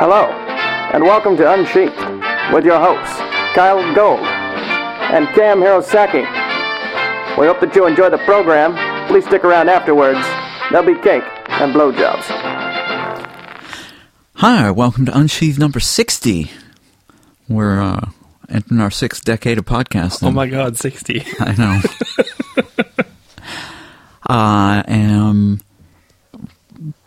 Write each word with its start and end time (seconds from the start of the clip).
Hello, 0.00 0.30
and 0.94 1.04
welcome 1.04 1.36
to 1.36 1.52
Unsheathed 1.52 1.94
with 2.54 2.64
your 2.64 2.80
hosts, 2.80 3.18
Kyell 3.52 3.94
Gold 3.94 4.20
and 4.20 5.28
Cam 5.34 5.60
Hirosaki. 5.60 6.22
We 7.38 7.46
hope 7.46 7.60
that 7.60 7.76
you 7.76 7.86
enjoy 7.86 8.08
the 8.08 8.16
program. 8.24 8.72
Please 9.08 9.26
stick 9.26 9.44
around 9.44 9.68
afterwards. 9.68 10.20
There'll 10.70 10.86
be 10.86 10.94
cake 11.02 11.22
and 11.48 11.74
blowjobs. 11.74 12.24
Hi, 14.36 14.70
welcome 14.70 15.04
to 15.04 15.14
Unsheathed 15.14 15.58
number 15.58 15.80
60. 15.80 16.50
We're 17.46 17.82
uh, 17.82 18.08
entering 18.48 18.80
our 18.80 18.90
sixth 18.90 19.22
decade 19.22 19.58
of 19.58 19.66
podcasting. 19.66 20.28
Oh 20.28 20.30
my 20.30 20.46
god, 20.46 20.78
60. 20.78 21.26
I 21.40 21.54
know. 21.56 21.82
I 24.26 24.82
am 24.88 25.60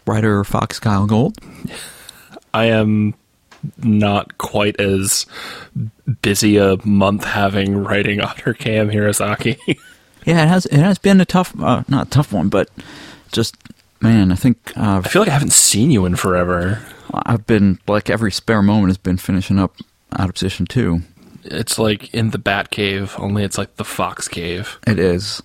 writer 0.05 0.43
Fox 0.43 0.79
Kyell 0.79 1.07
Gold. 1.07 1.39
I 2.53 2.65
am 2.65 3.15
not 3.81 4.37
quite 4.37 4.79
as 4.79 5.25
busy 6.21 6.57
a 6.57 6.77
month 6.85 7.23
having 7.23 7.83
writing 7.83 8.21
Otter 8.21 8.53
Cam 8.53 8.89
Hirosaki. 8.89 9.57
Yeah, 10.25 10.43
it 10.43 10.47
has 10.47 10.65
it 10.67 10.79
has 10.79 10.97
been 10.97 11.19
a 11.19 11.25
tough, 11.25 11.53
uh, 11.59 11.83
not 11.89 12.07
a 12.07 12.09
tough 12.09 12.31
one, 12.31 12.47
but 12.47 12.69
just 13.33 13.57
man, 13.99 14.31
I 14.31 14.35
think 14.35 14.71
uh, 14.77 15.01
I 15.03 15.07
feel 15.09 15.21
like 15.21 15.27
I 15.27 15.33
haven't 15.33 15.51
seen 15.51 15.91
you 15.91 16.05
in 16.05 16.15
forever. 16.15 16.81
I've 17.13 17.45
been 17.45 17.79
like 17.89 18.09
every 18.09 18.31
spare 18.31 18.61
moment 18.61 18.87
has 18.89 18.97
been 18.97 19.17
finishing 19.17 19.59
up 19.59 19.75
out 20.17 20.29
of 20.29 20.35
position 20.35 20.65
two. 20.65 21.01
It's 21.43 21.77
like 21.77 22.13
in 22.13 22.29
the 22.29 22.37
Bat 22.37 22.69
Cave, 22.69 23.15
only 23.17 23.43
it's 23.43 23.57
like 23.57 23.75
the 23.75 23.83
Fox 23.83 24.29
Cave. 24.29 24.79
It 24.87 24.97
is, 24.97 25.43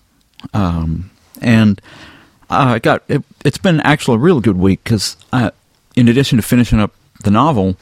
um, 0.54 1.10
and 1.42 1.80
I 2.48 2.78
got 2.78 3.02
it, 3.08 3.24
it's 3.44 3.58
been 3.58 3.80
actually 3.80 4.14
a 4.14 4.20
real 4.20 4.40
good 4.40 4.58
week 4.58 4.84
because 4.84 5.16
in 5.96 6.06
addition 6.06 6.36
to 6.36 6.42
finishing 6.42 6.78
up 6.78 6.94
the 7.24 7.30
novel, 7.30 7.76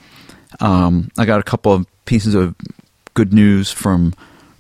um, 0.61 1.11
I 1.19 1.25
got 1.25 1.41
a 1.41 1.43
couple 1.43 1.73
of 1.73 1.87
pieces 2.05 2.34
of 2.34 2.55
good 3.15 3.33
news 3.33 3.70
from 3.70 4.15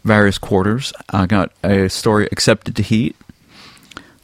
various 0.04 0.38
quarters. 0.38 0.92
I 1.10 1.26
got 1.26 1.52
a 1.62 1.88
story 1.88 2.28
accepted 2.32 2.76
to 2.76 2.82
Heat, 2.82 3.16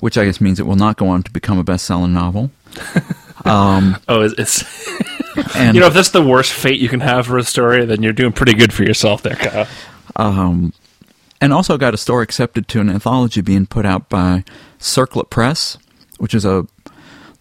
which 0.00 0.19
I 0.19 0.25
guess 0.25 0.41
means 0.41 0.61
it 0.61 0.67
will 0.67 0.77
not 0.77 0.97
go 0.97 1.09
on 1.09 1.22
to 1.22 1.31
become 1.31 1.59
a 1.59 1.64
best-selling 1.64 2.12
novel. 2.12 2.50
Um, 3.44 3.97
oh, 4.09 4.20
it's, 4.20 4.34
it's 4.39 5.56
and, 5.56 5.75
you 5.75 5.81
know 5.81 5.89
if 5.89 5.94
that's 5.94 6.11
the 6.11 6.22
worst 6.22 6.53
fate 6.53 6.81
you 6.81 6.89
can 6.89 7.00
have 7.00 7.27
for 7.27 7.39
a 7.39 7.42
story, 7.42 7.84
then 7.84 8.03
you're 8.03 8.12
doing 8.12 8.33
pretty 8.33 8.55
good 8.55 8.72
for 8.72 8.84
yourself 8.84 9.22
there, 9.22 9.34
Kyell. 9.34 9.69
Um, 10.16 10.72
and 11.41 11.53
also 11.53 11.77
got 11.77 11.94
a 11.94 11.97
story 11.97 12.22
accepted 12.22 12.69
to 12.69 12.81
an 12.81 12.89
anthology 12.89 13.41
being 13.41 13.66
put 13.66 13.84
out 13.84 14.09
by 14.09 14.44
Circlet 14.78 15.28
Press, 15.28 15.77
which 16.19 16.34
is 16.34 16.44
a 16.44 16.66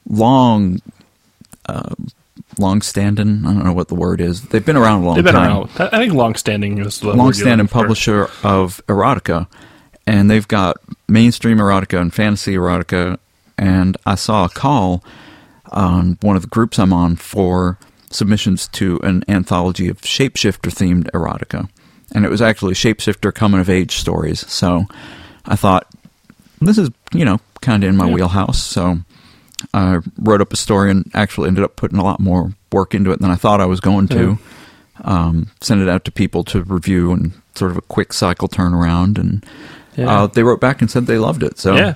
long, 0.10 0.82
uh, 1.68 1.94
long-standing. 2.58 3.46
I 3.46 3.54
don't 3.54 3.64
know 3.64 3.74
what 3.74 3.88
the 3.88 3.96
word 3.96 4.22
is. 4.22 4.42
They've 4.50 4.66
been 4.66 4.78
around 4.78 5.04
a 5.04 5.06
long 5.06 5.16
They've 5.16 5.24
been 5.24 5.34
time. 5.34 5.52
around. 5.52 5.70
I 5.80 5.98
think 6.00 6.14
long-standing 6.14 6.80
is 6.80 7.00
the 7.00 7.14
long-standing 7.14 7.68
publisher 7.68 8.30
of 8.44 8.82
erotica, 8.88 9.48
and 10.06 10.30
they've 10.30 10.48
got 10.48 10.78
mainstream 11.08 11.58
erotica 11.60 12.00
and 12.00 12.14
fantasy 12.14 12.56
erotica. 12.56 13.18
And 13.58 13.96
I 14.06 14.16
saw 14.16 14.46
a 14.46 14.50
call 14.50 15.04
on 15.72 16.18
one 16.22 16.36
of 16.36 16.42
the 16.42 16.48
groups 16.48 16.80
I'm 16.80 16.92
on 16.94 17.16
for 17.16 17.78
submissions 18.10 18.68
to 18.70 19.00
an 19.04 19.24
anthology 19.30 19.88
of 19.88 20.02
shapeshifter-themed 20.02 21.10
erotica, 21.12 21.70
and 22.14 22.26
it 22.26 22.30
was 22.32 22.42
actually 22.42 22.74
shapeshifter 22.74 23.34
coming-of-age 23.34 23.96
stories. 23.96 24.46
So 24.52 24.86
I 25.46 25.56
thought 25.56 25.88
this 26.60 26.78
is 26.78 26.90
you 27.14 27.24
know 27.24 27.40
kind 27.62 27.84
of 27.84 27.90
in 27.90 27.96
my 27.96 28.08
Yeah. 28.08 28.16
wheelhouse. 28.16 28.62
So 28.62 29.00
I 29.74 30.00
wrote 30.18 30.42
up 30.42 30.54
a 30.54 30.58
story 30.58 30.92
and 30.92 31.10
actually 31.14 31.48
ended 31.48 31.64
up 31.64 31.76
putting 31.76 31.98
a 32.00 32.04
lot 32.04 32.20
more 32.20 32.54
work 32.72 32.94
into 32.96 33.12
it 33.12 33.20
than 33.20 33.32
I 33.32 33.36
thought 33.36 33.62
I 33.62 33.66
was 33.66 33.80
going 33.80 34.08
to. 34.10 34.38
Um, 35.04 35.48
sent 35.62 35.82
it 35.82 35.90
out 35.90 36.06
to 36.06 36.12
people 36.12 36.44
to 36.46 36.62
review 36.64 37.12
and 37.12 37.32
sort 37.56 37.72
of 37.72 37.78
a 37.78 37.82
quick 37.82 38.14
cycle 38.14 38.48
turnaround, 38.48 39.18
and 39.18 39.44
Yeah. 39.96 40.10
uh, 40.24 40.28
they 40.28 40.44
wrote 40.44 40.62
back 40.62 40.82
and 40.82 40.92
said 40.92 41.08
they 41.08 41.18
loved 41.18 41.42
it. 41.44 41.58
So 41.58 41.76
Yeah. 41.76 41.96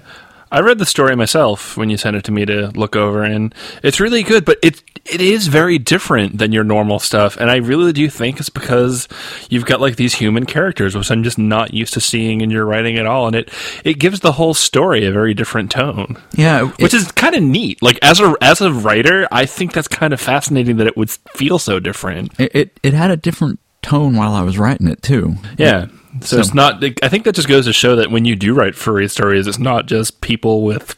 I 0.51 0.61
read 0.61 0.77
the 0.77 0.85
story 0.85 1.15
myself 1.15 1.75
when 1.77 1.89
you 1.89 1.97
sent 1.97 2.15
it 2.15 2.23
to 2.25 2.31
me 2.31 2.45
to 2.45 2.67
look 2.75 2.95
over, 2.95 3.23
and 3.23 3.53
it's 3.83 3.99
really 3.99 4.23
good. 4.23 4.45
But 4.45 4.59
it 4.61 4.81
it 5.05 5.21
is 5.21 5.47
very 5.47 5.77
different 5.77 6.37
than 6.37 6.51
your 6.51 6.63
normal 6.63 6.99
stuff, 6.99 7.37
and 7.37 7.49
I 7.51 7.57
really 7.57 7.93
do 7.93 8.09
think 8.09 8.39
it's 8.39 8.49
because 8.49 9.07
you've 9.49 9.65
got 9.65 9.81
like 9.81 9.95
these 9.95 10.13
human 10.13 10.45
characters, 10.45 10.95
which 10.95 11.11
I'm 11.11 11.23
just 11.23 11.37
not 11.37 11.73
used 11.73 11.93
to 11.93 12.01
seeing 12.01 12.41
in 12.41 12.49
your 12.49 12.65
writing 12.65 12.97
at 12.97 13.05
all, 13.05 13.27
and 13.27 13.35
it 13.35 13.49
it 13.83 13.99
gives 13.99 14.21
the 14.21 14.33
whole 14.33 14.53
story 14.53 15.05
a 15.05 15.11
very 15.11 15.33
different 15.33 15.71
tone, 15.71 16.17
yeah, 16.33 16.63
which 16.63 16.93
is 16.93 17.11
kind 17.11 17.35
of 17.35 17.43
neat. 17.43 17.81
Like 17.81 17.99
as 18.01 18.19
a 18.19 18.35
as 18.41 18.61
a 18.61 18.71
writer, 18.71 19.27
I 19.31 19.45
think 19.45 19.73
that's 19.73 19.87
kind 19.87 20.13
of 20.13 20.21
fascinating 20.21 20.77
that 20.77 20.87
it 20.87 20.97
would 20.97 21.09
feel 21.09 21.59
so 21.59 21.79
different. 21.79 22.39
it, 22.39 22.55
it 22.55 22.79
it 22.83 22.93
had 22.93 23.11
a 23.11 23.17
different 23.17 23.59
tone 23.81 24.15
while 24.15 24.33
I 24.33 24.41
was 24.41 24.57
writing 24.57 24.87
it 24.87 25.01
too. 25.01 25.35
Yeah. 25.57 25.87
So, 26.21 26.37
So- 26.37 26.39
it's 26.39 26.53
not. 26.53 26.83
I 27.01 27.09
think 27.09 27.25
that 27.25 27.35
just 27.35 27.47
goes 27.47 27.65
to 27.65 27.73
show 27.73 27.95
that 27.97 28.11
when 28.11 28.25
you 28.25 28.35
do 28.35 28.53
write 28.53 28.75
furry 28.75 29.07
stories, 29.09 29.47
it's 29.47 29.59
not 29.59 29.85
just 29.85 30.21
people 30.21 30.63
with 30.63 30.97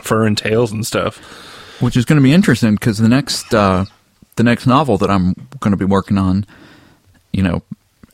fur 0.00 0.26
and 0.26 0.36
tails 0.38 0.70
and 0.72 0.86
stuff. 0.86 1.18
which 1.80 1.96
is 1.96 2.04
going 2.04 2.16
to 2.16 2.22
be 2.22 2.32
interesting 2.32 2.74
because 2.74 2.98
the 2.98 3.08
next 3.08 3.52
uh, 3.54 3.84
the 4.36 4.42
next 4.42 4.66
novel 4.66 4.98
that 4.98 5.10
I'm 5.10 5.34
going 5.60 5.70
to 5.72 5.76
be 5.76 5.84
working 5.84 6.18
on, 6.18 6.44
you 7.32 7.42
know, 7.42 7.62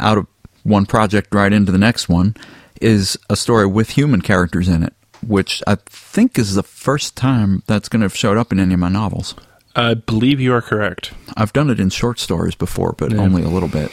out 0.01 0.19
of 0.19 0.27
one 0.65 0.85
project 0.87 1.35
right 1.35 1.53
into 1.53 1.73
the 1.73 1.79
next 1.79 2.09
one, 2.09 2.35
is 2.81 3.19
a 3.31 3.37
story 3.37 3.67
with 3.67 3.91
human 3.91 4.21
characters 4.23 4.69
in 4.69 4.83
it, 4.83 4.93
which 5.27 5.63
I 5.67 5.77
think 5.87 6.39
is 6.39 6.55
the 6.55 6.63
first 6.63 7.17
time 7.17 7.63
that's 7.67 7.89
going 7.89 8.01
to 8.01 8.05
have 8.05 8.17
showed 8.17 8.37
up 8.39 8.53
in 8.53 8.59
any 8.61 8.75
of 8.75 8.81
my 8.81 8.89
novels. 8.89 9.35
I 9.77 9.95
believe 9.95 10.41
you 10.41 10.53
are 10.55 10.63
correct, 10.63 11.13
I've 11.37 11.53
done 11.53 11.69
it 11.71 11.81
in 11.81 11.91
short 11.91 12.19
stories 12.21 12.55
before, 12.55 12.93
but 12.97 13.13
only 13.15 13.43
a 13.43 13.49
little 13.49 13.69
bit. 13.69 13.91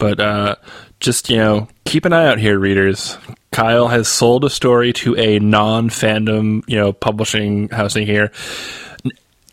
But 0.00 0.18
uh, 0.18 0.56
just 0.98 1.30
you 1.30 1.36
know, 1.36 1.68
keep 1.84 2.04
an 2.04 2.12
eye 2.12 2.26
out 2.26 2.38
here, 2.38 2.58
readers. 2.58 3.16
Kyell 3.52 3.90
has 3.90 4.08
sold 4.08 4.44
a 4.44 4.50
story 4.50 4.92
to 4.94 5.16
a 5.16 5.38
non-fandom, 5.40 6.62
you 6.66 6.76
know, 6.76 6.92
publishing 6.92 7.68
house 7.68 7.94
in 7.96 8.06
here. 8.06 8.32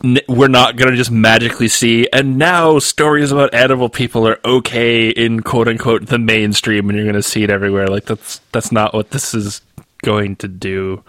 N- 0.04 0.20
we're 0.30 0.48
not 0.48 0.76
going 0.78 0.92
to 0.92 0.96
just 0.98 1.10
magically 1.12 1.68
see, 1.68 2.08
and 2.14 2.38
now 2.38 2.78
stories 2.80 3.32
about 3.32 3.54
animal 3.56 3.90
people 3.90 4.28
are 4.28 4.40
okay 4.46 5.10
in 5.10 5.42
quote 5.42 5.68
unquote 5.68 6.06
the 6.06 6.20
mainstream, 6.20 6.88
and 6.90 6.96
you're 6.98 7.06
going 7.06 7.16
to 7.16 7.24
see 7.24 7.44
it 7.44 7.50
everywhere. 7.50 7.88
Like 7.88 8.06
that's 8.06 8.40
that's 8.52 8.72
not 8.72 8.94
what 8.94 9.10
this 9.12 9.34
is 9.34 9.62
going 10.04 10.36
to 10.38 10.48
do. 10.48 11.04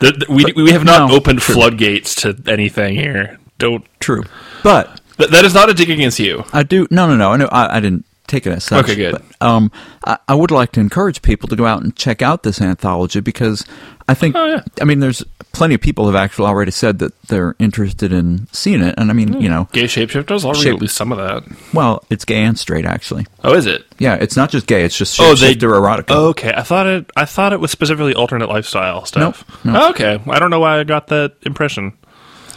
The, 0.00 0.10
the- 0.12 0.26
we 0.28 0.52
we 0.60 0.72
have 0.72 0.84
not 0.84 1.08
no, 1.08 1.14
opened 1.16 1.40
true. 1.40 1.54
floodgates 1.54 2.16
to 2.22 2.36
anything 2.48 2.96
here. 2.96 3.38
Don't. 3.58 3.84
True, 4.00 4.24
but 4.64 5.00
That, 5.18 5.30
that 5.30 5.44
is 5.44 5.54
not 5.54 5.70
a 5.70 5.74
dig 5.74 5.88
against 5.90 6.18
you. 6.18 6.44
I 6.52 6.64
do. 6.64 6.88
No, 6.90 7.06
no, 7.06 7.14
no. 7.16 7.30
I 7.30 7.36
know. 7.36 7.48
I, 7.52 7.76
I 7.76 7.80
didn't 7.80 8.04
take 8.26 8.46
it 8.46 8.52
as 8.52 8.64
such. 8.64 8.84
Okay, 8.84 8.94
good. 8.96 9.12
But, 9.12 9.46
um, 9.46 9.70
I, 10.06 10.18
I 10.28 10.34
would 10.34 10.50
like 10.50 10.72
to 10.72 10.80
encourage 10.80 11.22
people 11.22 11.48
to 11.48 11.56
go 11.56 11.66
out 11.66 11.82
and 11.82 11.94
check 11.96 12.22
out 12.22 12.42
this 12.42 12.60
anthology 12.60 13.20
because 13.20 13.64
I 14.08 14.14
think. 14.14 14.36
Oh, 14.36 14.46
yeah. 14.46 14.62
I 14.80 14.84
mean, 14.84 15.00
there's 15.00 15.22
plenty 15.52 15.74
of 15.74 15.80
people 15.80 16.06
have 16.06 16.16
actually 16.16 16.46
already 16.48 16.70
said 16.72 16.98
that 16.98 17.12
they're 17.28 17.54
interested 17.60 18.12
in 18.12 18.48
seeing 18.52 18.82
it, 18.82 18.94
and 18.98 19.10
I 19.10 19.14
mean, 19.14 19.40
you 19.40 19.48
know, 19.48 19.68
Gay 19.72 19.84
shapeshifters. 19.84 20.44
I'll 20.44 20.52
read 20.52 20.62
Shape- 20.62 20.74
at 20.74 20.80
least 20.80 20.96
some 20.96 21.12
of 21.12 21.18
that. 21.18 21.44
well, 21.72 22.04
it's 22.10 22.24
gay 22.24 22.42
and 22.42 22.58
straight 22.58 22.84
actually. 22.84 23.26
Oh, 23.44 23.54
is 23.54 23.66
it? 23.66 23.84
Yeah, 23.98 24.14
it's 24.16 24.36
not 24.36 24.50
just 24.50 24.66
gay; 24.66 24.84
it's 24.84 24.96
just 24.98 25.18
Oh, 25.20 25.34
they- 25.34 25.54
erotica. 25.54 26.04
Oh, 26.10 26.28
okay. 26.28 26.52
I 26.54 26.62
thought 26.62 26.86
it. 26.86 27.10
I 27.16 27.24
thought 27.24 27.52
it 27.52 27.60
was 27.60 27.70
specifically 27.70 28.14
alternate 28.14 28.48
lifestyle 28.48 29.04
stuff. 29.04 29.44
Nope, 29.48 29.64
nope. 29.64 29.82
Oh, 29.82 29.90
okay. 29.90 30.20
I 30.30 30.38
don't 30.38 30.50
know 30.50 30.60
why 30.60 30.80
I 30.80 30.84
got 30.84 31.06
that 31.08 31.34
impression. 31.42 31.92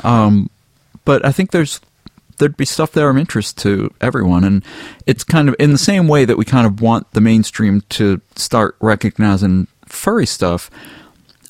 Um, 0.04 0.50
but 1.06 1.26
I 1.26 1.32
think 1.32 1.52
there's 1.52 1.80
there'd 2.38 2.58
be 2.58 2.66
stuff 2.66 2.92
there 2.92 3.10
of 3.10 3.18
interest 3.18 3.58
to 3.60 3.94
everyone, 4.02 4.44
and 4.44 4.64
it's 5.06 5.24
kind 5.24 5.50
of 5.50 5.56
in 5.60 5.72
the 5.72 5.78
same 5.78 6.08
way 6.08 6.26
that 6.26 6.38
we 6.38 6.46
kind 6.46 6.66
of 6.68 6.82
want 6.82 7.12
the 7.12 7.22
mainstream 7.22 7.82
to 7.90 8.22
start 8.36 8.76
recognizing 8.80 9.68
furry 9.86 10.26
stuff. 10.26 10.70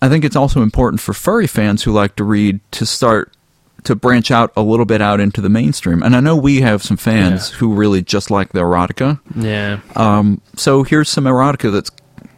I 0.01 0.09
think 0.09 0.23
it's 0.23 0.35
also 0.35 0.61
important 0.61 1.01
for 1.01 1.13
furry 1.13 1.47
fans 1.47 1.83
who 1.83 1.91
like 1.91 2.15
to 2.17 2.23
read 2.23 2.59
to 2.73 2.85
start 2.85 3.33
to 3.83 3.95
branch 3.95 4.31
out 4.31 4.51
a 4.57 4.61
little 4.61 4.85
bit 4.85 5.01
out 5.01 5.19
into 5.19 5.39
the 5.41 5.49
mainstream. 5.49 6.03
And 6.03 6.15
I 6.15 6.19
know 6.19 6.35
we 6.35 6.61
have 6.61 6.83
some 6.83 6.97
fans 6.97 7.49
Yeah. 7.51 7.57
who 7.57 7.73
really 7.73 8.01
just 8.01 8.29
like 8.29 8.51
the 8.51 8.59
erotica. 8.59 9.19
Yeah. 9.35 9.79
Um, 9.95 10.41
so 10.55 10.83
here's 10.83 11.09
some 11.09 11.23
erotica 11.23 11.71
that's, 11.71 11.89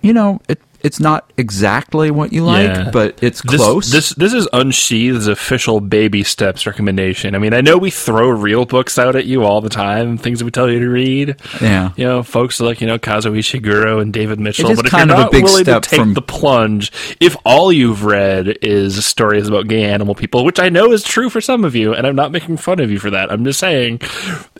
you 0.01 0.13
know, 0.13 0.41
it 0.47 0.61
it's 0.81 0.99
not 0.99 1.29
exactly 1.37 2.09
what 2.11 2.31
you 2.31 2.43
like, 2.45 2.67
Yeah. 2.67 2.89
but 2.91 3.21
it's 3.21 3.41
close. 3.41 3.91
This 3.91 4.09
this 4.11 4.33
is 4.33 4.47
Unsheathed's 4.53 5.27
official 5.27 5.79
baby 5.81 6.23
steps 6.23 6.65
recommendation. 6.65 7.35
I 7.35 7.39
mean, 7.39 7.53
I 7.53 7.61
know 7.61 7.77
we 7.77 7.89
throw 7.91 8.29
real 8.29 8.65
books 8.65 8.97
out 8.97 9.15
at 9.15 9.25
you 9.25 9.43
all 9.43 9.61
the 9.61 9.69
time, 9.69 10.17
things 10.17 10.39
that 10.39 10.45
we 10.45 10.51
tell 10.51 10.69
you 10.69 10.79
to 10.79 10.87
read. 10.89 11.35
yeah. 11.61 11.91
You 11.97 12.05
know, 12.05 12.23
folks 12.23 12.59
like 12.59 12.81
you 12.81 12.87
know 12.87 12.97
Kazuo 12.97 13.37
Ishiguro 13.37 14.01
and 14.01 14.13
David 14.13 14.39
Mitchell. 14.39 14.73
but 14.75 14.85
if 14.85 14.91
kind 14.91 15.09
you're 15.09 15.15
of 15.17 15.19
a 15.19 15.23
not 15.25 15.31
big 15.31 15.43
willing 15.43 15.63
step 15.63 15.83
to 15.83 15.89
take 15.89 15.99
from- 15.99 16.13
the 16.13 16.21
plunge, 16.21 16.91
if 17.19 17.35
all 17.45 17.71
you've 17.71 18.03
read 18.05 18.57
is 18.61 19.05
stories 19.05 19.47
about 19.47 19.67
gay 19.67 19.83
animal 19.83 20.15
people, 20.15 20.45
which 20.45 20.59
I 20.59 20.69
know 20.69 20.91
is 20.91 21.03
true 21.03 21.29
for 21.29 21.41
some 21.41 21.63
of 21.65 21.75
you, 21.75 21.93
and 21.93 22.07
I'm 22.07 22.15
not 22.15 22.31
making 22.31 22.57
fun 22.57 22.79
of 22.79 22.89
you 22.91 22.99
for 22.99 23.09
that. 23.09 23.31
I'm 23.31 23.43
just 23.43 23.59
saying, 23.59 23.99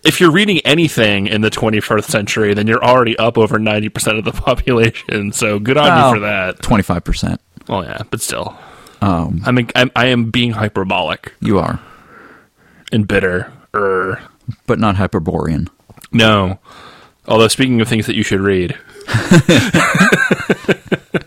if 0.04 0.20
you're 0.22 0.32
reading 0.32 0.60
anything 0.60 1.28
in 1.28 1.42
the 1.42 1.50
21st 1.50 2.06
century, 2.06 2.54
then 2.54 2.68
you're 2.68 2.84
already 2.84 3.18
up 3.18 3.38
over 3.38 3.58
90% 3.60 4.18
of 4.18 4.26
the 4.26 4.32
population. 4.42 5.32
So 5.32 5.60
good 5.60 5.78
on 5.78 5.84
Well, 5.86 6.10
you 6.10 6.16
for 6.16 6.20
that. 6.22 6.62
Twenty 6.62 6.84
five 6.84 7.04
percent. 7.04 7.42
Well, 7.68 7.84
yeah, 7.84 8.02
but 8.10 8.22
still, 8.22 8.58
Um, 9.02 9.42
I 9.46 9.52
mean, 9.52 9.70
I'm, 9.76 9.92
I 9.96 10.08
am 10.08 10.32
being 10.32 10.52
hyperbolic 10.52 11.34
you 11.42 11.60
are. 11.60 11.80
and 12.92 13.08
bitter 13.08 13.52
Er. 13.76 14.20
but 14.66 14.80
not 14.80 14.96
Hyperborean. 14.96 15.68
No. 16.12 16.60
Although 17.28 17.48
speaking 17.50 17.80
of 17.82 17.88
things 17.88 18.08
that 18.08 18.16
you 18.16 18.24
should 18.24 18.40
read, 18.42 18.76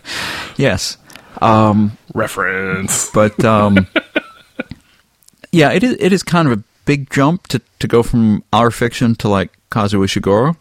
Yes, 0.57 0.97
Um, 1.41 1.97
reference. 2.13 3.09
but 3.11 3.43
um, 3.43 3.87
yeah, 5.51 5.71
it 5.71 5.83
is. 5.83 5.95
It 5.99 6.13
is 6.13 6.23
kind 6.23 6.47
of 6.51 6.59
a 6.59 6.63
big 6.85 7.09
jump 7.09 7.47
to 7.47 7.61
to 7.79 7.87
go 7.87 8.03
from 8.03 8.43
our 8.53 8.71
fiction 8.71 9.15
to 9.15 9.27
like 9.29 9.51
Kazuo 9.71 10.05
Ishiguro, 10.05 10.55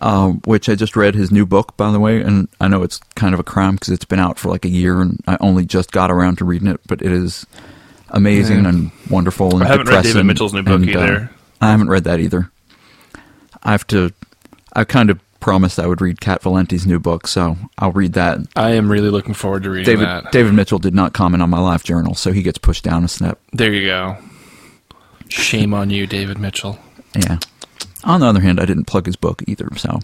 um, 0.00 0.40
which 0.44 0.68
I 0.68 0.74
just 0.74 0.96
read 0.96 1.14
his 1.14 1.30
new 1.30 1.46
book, 1.46 1.76
by 1.76 1.90
the 1.90 2.00
way, 2.00 2.20
and 2.20 2.48
I 2.60 2.68
know 2.68 2.82
it's 2.82 2.98
kind 3.14 3.32
of 3.34 3.40
a 3.40 3.44
crime 3.44 3.74
because 3.76 3.90
it's 3.90 4.04
been 4.04 4.18
out 4.18 4.38
for 4.38 4.50
like 4.50 4.64
a 4.64 4.68
year, 4.68 5.00
and 5.00 5.20
I 5.26 5.36
only 5.40 5.64
just 5.64 5.92
got 5.92 6.10
around 6.10 6.38
to 6.38 6.44
reading 6.44 6.68
it, 6.68 6.80
but 6.86 7.00
it 7.02 7.12
is 7.12 7.46
amazing 8.10 8.62
Yeah. 8.64 8.68
and 8.70 8.90
wonderful. 9.10 9.54
And 9.54 9.62
I 9.64 9.66
haven't 9.68 9.86
read 9.88 10.02
David 10.02 10.08
depressing, 10.08 10.26
Mitchell's 10.26 10.54
new 10.54 10.62
book 10.62 10.82
and, 10.82 10.96
uh, 10.96 11.00
either. 11.00 11.30
I 11.60 11.70
haven't 11.70 11.88
read 11.88 12.04
that 12.04 12.20
either. 12.20 12.50
I 13.62 13.70
have 13.72 13.86
to. 13.88 14.12
I 14.74 14.84
kind 14.84 15.08
of 15.08 15.18
promised 15.40 15.78
I 15.78 15.86
would 15.86 16.00
read 16.00 16.20
Cat 16.20 16.42
Valente's 16.42 16.86
new 16.86 16.98
book, 16.98 17.26
so 17.26 17.56
I'll 17.78 17.92
read 17.92 18.14
that. 18.14 18.38
I 18.56 18.70
am 18.70 18.90
really 18.90 19.10
looking 19.10 19.34
forward 19.34 19.62
to 19.64 19.70
reading 19.70 19.84
David 19.84 20.06
that. 20.08 20.32
David 20.32 20.52
Mitchell 20.54 20.78
did 20.78 20.94
not 20.94 21.12
comment 21.12 21.42
on 21.42 21.50
my 21.50 21.58
LiveJournal, 21.58 22.16
so 22.16 22.32
he 22.32 22.42
gets 22.42 22.58
pushed 22.58 22.82
down 22.84 23.04
a 23.04 23.08
step. 23.08 23.38
There 23.52 23.72
you 23.72 23.86
go. 23.86 24.16
Shame 25.34 25.74
on 25.74 25.90
you, 25.90 26.06
David 26.06 26.38
Mitchell. 26.38 26.78
Yeah. 27.16 27.38
On 28.04 28.20
the 28.20 28.26
other 28.26 28.40
hand, 28.40 28.60
I 28.60 28.66
didn't 28.66 28.84
plug 28.84 29.06
his 29.06 29.16
book 29.16 29.42
either, 29.46 29.68
so. 29.76 30.00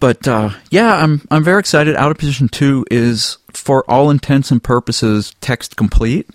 But 0.00 0.26
uh, 0.28 0.50
yeah, 0.70 0.96
I'm 0.96 1.22
I'm 1.30 1.42
very 1.44 1.58
excited. 1.60 1.96
Out 1.96 2.10
of 2.10 2.18
Position 2.18 2.48
Two 2.48 2.84
is, 2.90 3.38
for 3.52 3.88
all 3.90 4.10
intents 4.10 4.50
and 4.50 4.62
purposes, 4.62 5.34
text 5.40 5.76
complete. 5.76 6.28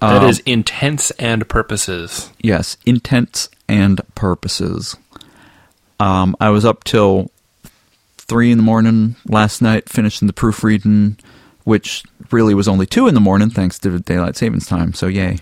That 0.00 0.22
Um, 0.22 0.28
is 0.28 0.40
intents 0.40 1.10
and 1.12 1.48
purposes. 1.48 2.30
Yes, 2.40 2.76
intents 2.84 3.48
and 3.68 4.00
purposes. 4.14 4.96
Um, 6.00 6.34
I 6.40 6.50
was 6.50 6.64
up 6.64 6.82
till 6.84 7.30
three 8.18 8.50
in 8.50 8.58
the 8.58 8.64
morning 8.64 9.14
last 9.26 9.62
night, 9.62 9.88
finishing 9.88 10.26
the 10.26 10.32
proofreading, 10.32 11.16
which 11.64 12.02
really 12.32 12.54
was 12.54 12.66
only 12.66 12.86
two 12.86 13.06
in 13.06 13.14
the 13.14 13.20
morning, 13.20 13.50
thanks 13.50 13.78
to 13.80 13.98
daylight 14.00 14.36
savings 14.36 14.66
time. 14.66 14.92
So 14.92 15.06
yay! 15.06 15.38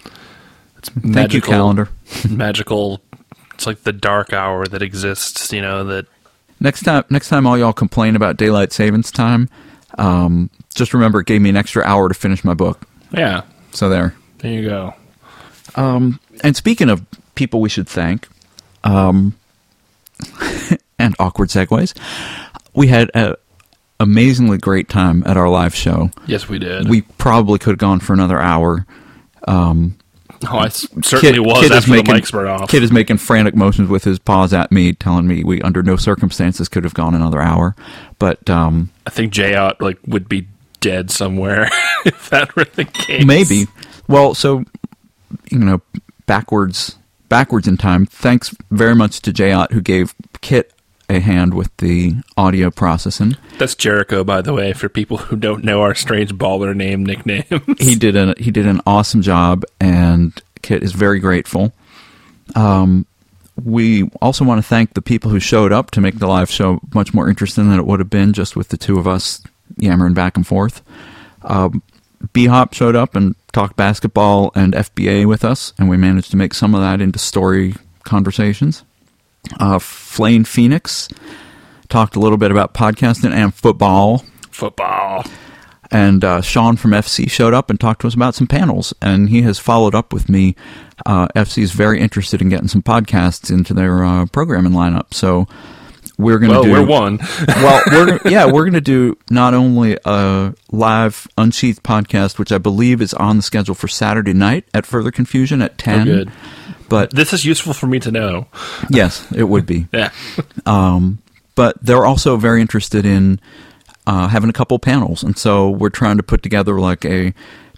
Thank 0.89 1.05
you, 1.05 1.11
Magical- 1.13 1.53
calendar. 1.53 1.89
magical. 2.29 3.01
It's 3.55 3.67
like 3.67 3.83
the 3.83 3.93
dark 3.93 4.33
hour 4.33 4.67
that 4.67 4.83
exists. 4.83 5.53
You 5.53 5.61
know 5.61 5.85
that. 5.85 6.07
Next 6.61 6.83
time, 6.83 7.05
next 7.11 7.29
time, 7.29 7.47
all 7.47 7.57
y'all 7.59 7.73
complain 7.73 8.17
about 8.17 8.37
daylight 8.37 8.73
savings 8.73 9.11
time. 9.11 9.49
Um, 9.99 10.51
just 10.75 10.93
remember, 10.95 11.21
it 11.21 11.27
gave 11.27 11.41
me 11.41 11.49
an 11.51 11.57
extra 11.57 11.83
hour 11.85 12.09
to 12.09 12.15
finish 12.15 12.45
my 12.45 12.55
book. 12.55 12.87
Yeah. 13.13 13.43
So 13.73 13.89
there. 13.89 14.15
There 14.39 14.53
you 14.53 14.69
go. 14.69 14.95
And 15.75 16.57
speaking 16.57 16.89
of 16.91 17.05
people 17.35 17.61
we 17.61 17.69
should 17.69 17.89
thank, 17.89 18.29
um, 18.85 19.35
and 20.99 21.15
awkward 21.19 21.49
segues, 21.49 21.95
we 22.75 22.89
had 22.89 23.11
an 23.15 23.35
amazingly 23.99 24.59
great 24.59 24.89
time 24.89 25.23
at 25.27 25.37
our 25.37 25.49
live 25.49 25.75
show. 25.75 26.11
Yes, 26.27 26.49
we 26.49 26.59
did. 26.59 26.89
We 26.89 27.03
probably 27.03 27.59
could 27.59 27.71
have 27.73 27.79
gone 27.79 28.01
for 28.01 28.13
another 28.13 28.39
hour. 28.41 28.87
Oh, 30.49 30.59
I 30.59 30.69
certainly 30.69 31.39
was 31.39 31.65
is 31.65 31.71
after 31.71 31.91
making, 31.91 32.15
the 32.15 32.21
mics 32.21 32.33
were 32.33 32.49
off. 32.49 32.69
Kit 32.71 32.83
is 32.83 32.91
making 32.91 33.19
frantic 33.19 33.55
motions 33.55 33.89
with 33.89 34.05
his 34.05 34.19
paws 34.19 34.53
at 34.53 34.73
me, 34.73 34.93
telling 34.93 35.27
me 35.27 35.45
we 35.45 35.61
under 35.63 35.83
no 35.83 35.97
circumstances 35.97 36.69
could 36.69 36.85
have 36.85 36.95
gone 36.95 37.15
another 37.15 37.41
hour. 37.41 37.77
But 38.19 38.49
um, 38.49 38.91
I 39.07 39.11
think 39.11 39.33
Jay 39.33 39.55
out 39.55 39.81
like 39.83 39.99
would 40.07 40.29
be 40.29 40.49
dead 40.81 41.11
somewhere 41.11 41.69
if 42.07 42.31
that 42.31 42.57
were 42.57 42.65
the 42.65 42.85
case. 42.85 43.25
Maybe. 43.25 43.67
Well, 44.09 44.35
so 44.35 44.65
you 45.51 45.59
know, 45.59 45.83
backwards 46.27 46.97
backwards 47.29 47.69
in 47.69 47.77
time. 47.77 48.07
Thanks 48.07 48.55
very 48.71 48.95
much 48.95 49.21
to 49.21 49.33
Jayot 49.33 49.73
who 49.73 49.81
gave 49.81 50.15
Kit 50.41 50.73
a 51.11 51.21
hand 51.21 51.55
with 51.55 51.77
the 51.79 52.15
audio 52.37 52.71
processing. 52.71 53.37
That's 53.59 53.75
Jericho, 53.75 54.23
by 54.25 54.41
the 54.41 54.55
way, 54.55 54.73
for 54.73 54.89
people 54.89 55.17
who 55.19 55.37
don't 55.37 55.65
know 55.65 55.83
our 55.83 55.95
strange 55.95 56.33
baller 56.35 56.75
name 56.75 57.05
nickname. 57.05 57.45
He 57.79 57.97
did 57.97 58.15
an 58.17 58.35
he 58.39 58.51
did 58.51 58.67
an 58.67 58.81
awesome 58.87 59.23
job, 59.23 59.65
and 59.81 60.41
Kit 60.63 60.83
is 60.83 60.93
very 60.93 61.19
grateful. 61.19 61.73
Um, 62.55 63.07
we 63.63 64.05
also 64.23 64.45
want 64.45 64.59
to 64.59 64.67
thank 64.67 64.95
the 64.95 65.03
people 65.03 65.31
who 65.31 65.41
showed 65.41 65.73
up 65.73 65.91
to 65.93 66.01
make 66.01 66.19
the 66.19 66.27
live 66.27 66.51
show 66.51 66.81
much 66.95 67.13
more 67.13 67.29
interesting 67.29 67.69
than 67.69 67.79
it 67.79 67.87
would 67.87 68.01
have 68.01 68.11
been 68.11 68.33
just 68.33 68.57
with 68.57 68.69
the 68.69 68.77
two 68.77 68.99
of 68.99 69.07
us 69.07 69.43
yammering 69.79 70.15
back 70.15 70.37
and 70.37 70.47
forth. 70.47 70.83
Um, 71.43 71.83
B 72.33 72.47
Hop 72.47 72.75
showed 72.75 72.97
up 72.97 73.17
and 73.17 73.35
talked 73.53 73.77
basketball 73.77 74.53
and 74.55 74.75
FBA 74.75 75.27
with 75.27 75.45
us, 75.45 75.73
and 75.79 75.89
we 75.89 75.97
managed 75.97 76.31
to 76.31 76.37
make 76.37 76.55
some 76.55 76.75
of 76.75 76.81
that 76.81 77.01
into 77.01 77.19
story 77.19 77.75
conversations. 78.05 78.85
Uh, 79.59 79.79
Flane 79.79 80.45
Phoenix 80.45 81.09
talked 81.89 82.17
a 82.17 82.21
little 82.21 82.39
bit 82.39 82.51
about 82.51 82.75
podcasting 82.75 83.33
and 83.33 83.55
football. 83.55 84.25
Football. 84.51 85.25
And 85.93 86.23
uh, 86.25 86.41
Sean 86.41 86.77
from 86.77 86.93
FC 86.93 87.29
showed 87.29 87.53
up 87.53 87.69
and 87.69 87.81
talked 87.81 88.03
to 88.03 88.07
us 88.07 88.15
about 88.15 88.37
some 88.37 88.47
panels, 88.47 88.95
and 89.03 89.29
he 89.29 89.43
has 89.43 89.59
followed 89.59 89.95
up 89.95 90.13
with 90.13 90.29
me. 90.29 90.55
Uh, 91.05 91.27
FC 91.35 91.63
is 91.63 91.73
very 91.73 91.99
interested 92.01 92.41
in 92.41 92.49
getting 92.49 92.69
some 92.69 92.83
podcasts 92.83 93.51
into 93.51 93.75
their 93.75 94.05
uh, 94.05 94.27
programming 94.27 94.71
lineup, 94.73 95.13
so 95.13 95.49
we're 96.17 96.39
going 96.39 96.53
to 96.53 96.59
Well, 96.61 96.63
do. 96.63 96.71
we're 96.71 96.87
one. 96.87 97.19
well, 97.49 97.83
we're 97.91 98.21
yeah, 98.31 98.45
we're 98.47 98.63
going 98.63 98.75
to 98.75 98.81
do 98.81 99.17
not 99.31 99.53
only 99.53 99.99
a 100.05 100.55
live 100.71 101.27
Unsheathed 101.37 101.83
podcast, 101.83 102.39
which 102.39 102.53
I 102.53 102.59
believe 102.59 103.03
is 103.03 103.13
on 103.15 103.39
the 103.39 103.43
schedule 103.43 103.75
for 103.75 103.89
Saturday 103.89 104.33
night 104.35 104.67
at 104.73 104.87
Further 104.87 105.11
Confusion 105.11 105.61
at 105.61 105.77
ten. 105.77 106.03
Oh, 106.03 106.05
good. 106.05 106.33
But 106.91 107.11
This 107.15 107.33
is 107.33 107.47
useful 107.47 107.73
for 107.73 107.87
me 107.87 107.99
to 108.01 108.11
know. 108.11 108.47
yes, 108.91 109.27
it 109.35 109.45
would 109.45 109.65
be. 109.65 109.87
Yeah. 109.95 110.11
but 111.55 111.77
they're 111.83 112.05
also 112.05 112.37
very 112.37 112.61
interested 112.61 113.07
in 113.07 113.41
uh, 114.07 114.29
having 114.29 114.51
a 114.51 114.53
couple 114.53 114.79
panels, 114.79 115.23
and 115.23 115.39
so 115.39 115.71
we're 115.71 115.89
trying 115.91 116.17
to 116.19 116.23
put 116.23 116.43
together 116.43 116.79
like 116.81 117.05
a 117.05 117.33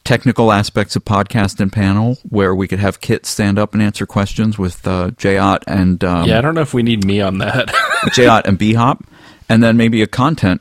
technical 0.05 0.51
aspects 0.51 0.97
of 0.97 1.05
podcasting 1.05 1.71
panel 1.71 2.19
where 2.29 2.55
we 2.55 2.67
could 2.67 2.81
have 2.81 3.01
Kit 3.01 3.25
stand 3.27 3.57
up 3.59 3.73
and 3.75 3.81
answer 3.83 4.05
questions 4.07 4.59
with 4.59 4.85
uh, 4.87 5.11
Jayot 5.11 5.63
and 5.69 6.03
um, 6.03 6.29
Yeah, 6.29 6.39
I 6.39 6.41
don't 6.41 6.55
know 6.57 6.61
if 6.63 6.75
we 6.75 6.83
need 6.83 7.05
me 7.05 7.21
on 7.21 7.39
that. 7.39 7.69
Jayot 8.17 8.45
and 8.47 8.59
B 8.59 8.75
Hop, 8.75 9.05
and 9.49 9.63
then 9.63 9.77
maybe 9.77 10.03
a 10.03 10.07
content 10.09 10.61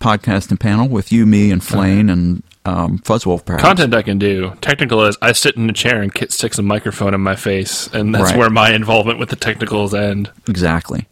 podcasting 0.00 0.58
panel 0.58 0.88
with 0.88 1.12
you, 1.12 1.26
me, 1.26 1.50
and 1.50 1.62
Flane 1.62 2.08
and 2.10 2.42
um, 2.68 2.98
Fuzzwolf. 2.98 3.44
Perhaps 3.44 3.62
Content 3.62 3.94
I 3.94 4.02
can 4.02 4.18
do. 4.18 4.52
Technical 4.60 5.04
is 5.04 5.16
I 5.22 5.32
sit 5.32 5.56
in 5.56 5.68
a 5.70 5.72
chair 5.72 6.02
and 6.02 6.12
Kit 6.12 6.32
sticks 6.32 6.58
a 6.58 6.62
microphone 6.62 7.14
in 7.14 7.20
my 7.20 7.34
face, 7.36 7.88
and 7.94 8.14
that's 8.14 8.30
Right. 8.30 8.38
where 8.38 8.50
my 8.50 8.72
involvement 8.72 9.18
with 9.18 9.30
the 9.30 9.36
technicals 9.36 9.94
end. 9.94 10.30
Exactly. 10.48 11.08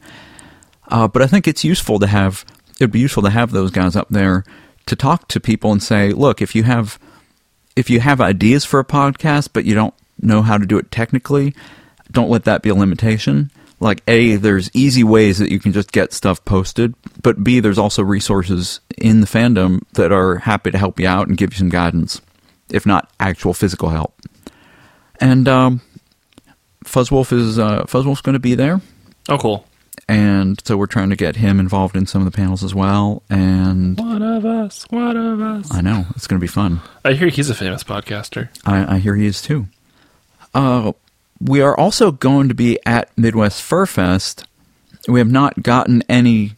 Uh, 0.89 1.09
but 1.09 1.23
I 1.23 1.27
think 1.27 1.49
it's 1.49 1.65
useful 1.65 1.99
to 1.99 2.07
have. 2.07 2.45
It'd 2.79 2.93
be 2.93 3.01
useful 3.01 3.23
to 3.23 3.31
have 3.31 3.53
those 3.53 3.71
guys 3.71 3.97
up 3.97 4.09
there 4.11 4.45
to 4.87 4.95
talk 4.95 5.29
to 5.29 5.41
people 5.41 5.73
and 5.73 5.83
say, 5.83 6.13
look, 6.13 6.43
if 6.43 6.55
you 6.55 6.63
have, 6.65 6.99
if 7.75 7.89
you 7.91 8.01
have 8.01 8.21
ideas 8.21 8.65
for 8.65 8.79
a 8.79 8.85
podcast, 8.85 9.49
but 9.53 9.65
you 9.65 9.75
don't 9.75 9.95
know 10.21 10.43
how 10.43 10.59
to 10.59 10.67
do 10.67 10.79
it 10.79 10.91
technically, 10.91 11.55
don't 12.13 12.31
let 12.31 12.45
that 12.45 12.63
be 12.63 12.69
a 12.69 12.75
limitation. 12.75 13.51
Like 13.79 14.03
a, 14.09 14.37
there's 14.37 14.71
easy 14.75 15.05
ways 15.05 15.39
that 15.39 15.51
you 15.51 15.61
can 15.61 15.73
just 15.73 15.93
get 15.93 16.13
stuff 16.15 16.43
posted, 16.47 16.95
but 17.23 17.45
b, 17.45 17.61
there's 17.61 17.79
also 17.79 18.03
resources 18.03 18.81
in 18.97 19.21
the 19.21 19.27
fandom 19.27 19.83
that 19.93 20.13
are 20.13 20.37
happy 20.39 20.71
to 20.71 20.79
help 20.79 20.99
you 20.99 21.07
out 21.07 21.29
and 21.29 21.37
give 21.37 21.53
you 21.53 21.59
some 21.59 21.69
guidance, 21.69 22.23
if 22.71 22.87
not 22.87 23.11
actual 23.21 23.53
physical 23.53 23.91
help. 23.91 24.19
And 25.21 25.47
um, 25.47 25.83
Fuzzwolf 26.85 27.33
is 27.33 27.59
uh, 27.59 27.85
Fuzzwolf's 27.85 28.23
going 28.23 28.33
to 28.35 28.39
be 28.39 28.55
there 28.55 28.81
Oh, 29.29 29.37
cool. 29.39 29.67
and 30.09 30.59
so 30.65 30.77
we're 30.79 30.87
trying 30.87 31.11
to 31.11 31.17
get 31.17 31.37
him 31.37 31.61
involved 31.61 31.97
in 31.97 32.07
some 32.07 32.25
of 32.27 32.33
the 32.33 32.37
panels 32.37 32.65
as 32.65 32.75
well. 32.75 33.23
And 33.29 33.99
One 33.99 34.23
of 34.23 34.47
us. 34.47 34.87
One 34.91 35.17
of 35.19 35.41
us. 35.41 35.69
I 35.71 35.81
know 35.83 36.07
it's 36.17 36.27
going 36.27 36.39
to 36.41 36.45
be 36.45 36.49
fun. 36.49 36.81
I 37.05 37.13
hear 37.13 37.29
he's 37.29 37.51
a 37.51 37.55
famous 37.55 37.85
podcaster. 37.85 38.49
I, 38.65 38.97
I 38.97 38.99
hear 39.01 39.17
he 39.17 39.27
is 39.27 39.43
too. 39.43 39.67
Uh, 40.55 40.93
we 41.41 41.61
are 41.61 41.79
also 41.79 42.13
going 42.13 42.49
to 42.49 42.55
be 42.55 42.79
at 42.87 43.17
Midwest 43.17 43.63
Fur 43.63 43.87
Fest. 43.87 44.47
We 45.09 45.21
have 45.21 45.31
not 45.31 45.63
gotten 45.63 46.03
any 46.09 46.53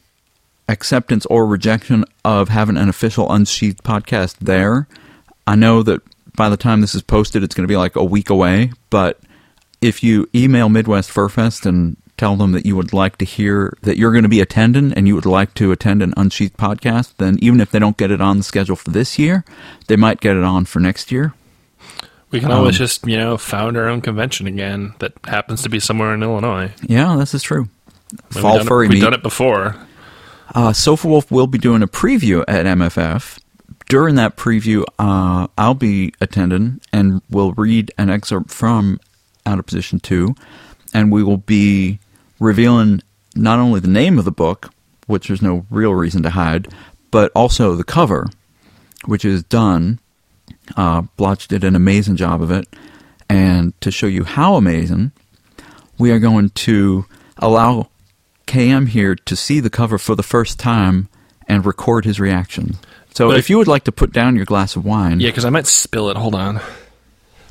acceptance 0.68 1.26
or 1.26 1.46
rejection 1.46 2.04
of 2.24 2.48
having 2.48 2.76
an 2.76 2.88
official 2.88 3.30
Unsheathed 3.32 3.82
podcast 3.82 4.36
there. 4.38 4.86
I 5.46 5.56
know 5.56 5.82
that 5.82 6.02
by 6.36 6.48
the 6.48 6.56
time 6.56 6.80
this 6.80 6.94
is 6.94 7.02
posted, 7.02 7.42
it's 7.42 7.54
going 7.54 7.66
to 7.66 7.72
be 7.72 7.76
like 7.76 7.96
a 7.96 8.04
week 8.04 8.30
away. 8.30 8.72
But 8.90 9.20
if 9.80 10.02
you 10.02 10.28
email 10.34 10.68
Midwest 10.68 11.10
Fur 11.10 11.28
Fest 11.28 11.66
and 11.66 11.96
tell 12.16 12.36
them 12.36 12.52
that 12.52 12.66
you 12.66 12.76
would 12.76 12.92
like 12.92 13.16
to 13.18 13.24
hear 13.24 13.76
that 13.82 13.96
you're 13.96 14.12
going 14.12 14.24
to 14.24 14.28
be 14.28 14.40
attending 14.40 14.92
and 14.92 15.06
you 15.06 15.14
would 15.14 15.26
like 15.26 15.54
to 15.54 15.72
attend 15.72 16.02
an 16.02 16.12
Unsheathed 16.16 16.56
podcast, 16.56 17.14
then 17.16 17.38
even 17.40 17.60
if 17.60 17.70
they 17.70 17.78
don't 17.78 17.96
get 17.96 18.10
it 18.10 18.20
on 18.20 18.38
the 18.38 18.42
schedule 18.42 18.76
for 18.76 18.90
this 18.90 19.18
year, 19.18 19.44
they 19.86 19.96
might 19.96 20.20
get 20.20 20.36
it 20.36 20.44
on 20.44 20.64
for 20.64 20.80
next 20.80 21.10
year. 21.10 21.32
We 22.30 22.40
can 22.40 22.50
always 22.50 22.76
just, 22.76 23.06
you 23.06 23.16
know, 23.16 23.36
found 23.38 23.76
our 23.76 23.88
own 23.88 24.00
convention 24.02 24.46
again 24.46 24.94
that 24.98 25.12
happens 25.24 25.62
to 25.62 25.68
be 25.70 25.80
somewhere 25.80 26.12
in 26.14 26.22
Illinois. 26.22 26.72
Yeah, 26.82 27.16
this 27.16 27.32
is 27.34 27.42
true. 27.42 27.68
We've 28.34 28.42
Fall 28.42 28.58
done 28.58 28.66
it- 28.66 28.68
furry 28.68 28.88
We've 28.88 28.96
meet. 28.98 29.00
done 29.02 29.14
it 29.14 29.22
before. 29.22 29.76
Uh, 30.54 30.70
Sofawolf 30.70 31.30
will 31.30 31.46
be 31.46 31.58
doing 31.58 31.82
a 31.82 31.86
preview 31.86 32.44
at 32.48 32.66
MFF. 32.66 33.38
During 33.88 34.16
that 34.16 34.36
preview, 34.36 34.84
uh, 34.98 35.46
I'll 35.56 35.74
be 35.74 36.12
attending 36.20 36.80
and 36.92 37.22
will 37.30 37.52
read 37.52 37.90
an 37.96 38.10
excerpt 38.10 38.50
from 38.50 39.00
out 39.46 39.58
of 39.58 39.64
position 39.66 39.98
two, 40.00 40.34
and 40.92 41.10
we 41.10 41.22
will 41.22 41.38
be 41.38 41.98
revealing 42.38 43.02
not 43.34 43.58
only 43.58 43.80
the 43.80 43.88
name 43.88 44.18
of 44.18 44.24
the 44.26 44.30
book, 44.30 44.70
which 45.06 45.28
there's 45.28 45.40
no 45.40 45.64
real 45.70 45.94
reason 45.94 46.22
to 46.22 46.30
hide, 46.30 46.68
but 47.10 47.32
also 47.34 47.74
the 47.76 47.84
cover, 47.84 48.28
which 49.06 49.24
is 49.24 49.42
done. 49.42 49.98
Uh, 50.76 51.02
Blotch 51.16 51.48
did 51.48 51.64
an 51.64 51.74
amazing 51.76 52.16
job 52.16 52.42
of 52.42 52.50
it, 52.50 52.66
and 53.28 53.78
to 53.80 53.90
show 53.90 54.06
you 54.06 54.24
how 54.24 54.56
amazing, 54.56 55.12
we 55.98 56.10
are 56.10 56.18
going 56.18 56.50
to 56.50 57.06
allow 57.38 57.88
KM 58.46 58.88
here 58.88 59.14
to 59.14 59.36
see 59.36 59.60
the 59.60 59.70
cover 59.70 59.98
for 59.98 60.14
the 60.14 60.22
first 60.22 60.58
time 60.58 61.08
and 61.48 61.64
record 61.66 62.04
his 62.04 62.20
reaction. 62.20 62.76
So, 63.14 63.28
But- 63.28 63.38
if 63.38 63.50
you 63.50 63.58
would 63.58 63.68
like 63.68 63.84
to 63.84 63.92
put 63.92 64.12
down 64.12 64.36
your 64.36 64.44
glass 64.44 64.76
of 64.76 64.84
wine, 64.84 65.20
Yeah, 65.20 65.30
because 65.30 65.44
I 65.44 65.50
might 65.50 65.66
spill 65.66 66.08
it. 66.10 66.16
Hold 66.16 66.34
on. 66.34 66.60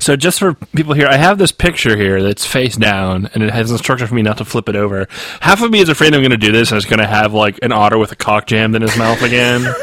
So 0.00 0.14
just 0.14 0.38
for 0.38 0.54
people 0.76 0.94
here, 0.94 1.08
I 1.08 1.16
have 1.16 1.38
this 1.38 1.50
picture 1.50 1.96
here 1.96 2.22
that's 2.22 2.46
face 2.46 2.76
down, 2.76 3.28
and 3.34 3.42
it 3.42 3.50
has 3.50 3.72
instruction 3.72 4.06
for 4.06 4.14
me 4.14 4.22
not 4.22 4.38
to 4.38 4.44
flip 4.44 4.68
it 4.68 4.76
over. 4.76 5.08
Half 5.40 5.60
of 5.60 5.72
me 5.72 5.80
is 5.80 5.88
afraid 5.88 6.14
I'm 6.14 6.20
going 6.20 6.30
to 6.30 6.36
do 6.36 6.52
this, 6.52 6.70
and 6.70 6.76
it's 6.76 6.86
going 6.86 7.00
to 7.00 7.06
have 7.06 7.32
like 7.34 7.58
an 7.62 7.72
otter 7.72 7.98
with 7.98 8.12
a 8.12 8.16
cock 8.16 8.46
jammed 8.46 8.76
in 8.76 8.82
his 8.82 8.96
mouth 8.96 9.20
again. 9.22 9.62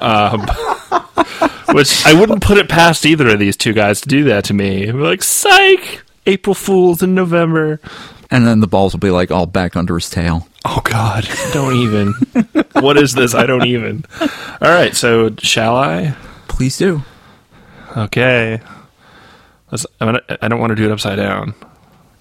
um, 0.00 0.40
which 1.74 2.04
I 2.06 2.18
wouldn't 2.18 2.42
put 2.42 2.58
it 2.58 2.68
past 2.68 3.04
either 3.06 3.28
of 3.28 3.38
these 3.38 3.56
two 3.56 3.72
guys 3.72 4.00
to 4.02 4.08
do 4.08 4.24
that 4.24 4.44
to 4.44 4.54
me. 4.54 4.86
Be 4.86 4.92
like, 4.92 5.22
psych! 5.22 6.02
April 6.26 6.54
Fools 6.54 7.02
in 7.02 7.14
November. 7.14 7.80
and 8.30 8.46
then 8.46 8.60
the 8.60 8.66
balls 8.66 8.92
will 8.92 9.00
be 9.00 9.10
like 9.10 9.30
all 9.30 9.46
back 9.46 9.76
under 9.76 9.94
his 9.94 10.10
tail. 10.10 10.46
Oh 10.64 10.80
God! 10.84 11.26
Don't 11.52 11.76
even. 11.76 12.12
what 12.82 12.98
is 12.98 13.14
this? 13.14 13.34
I 13.34 13.46
don't 13.46 13.64
even. 13.66 14.04
All 14.20 14.68
right. 14.68 14.94
So 14.94 15.34
shall 15.38 15.76
I? 15.76 16.14
Please 16.48 16.76
do. 16.76 17.02
Okay. 17.96 18.60
Let's, 19.70 19.86
I'm 20.00 20.08
gonna, 20.08 20.22
I 20.42 20.48
don't 20.48 20.60
want 20.60 20.70
to 20.70 20.74
do 20.76 20.84
it 20.84 20.90
upside 20.92 21.16
down. 21.16 21.54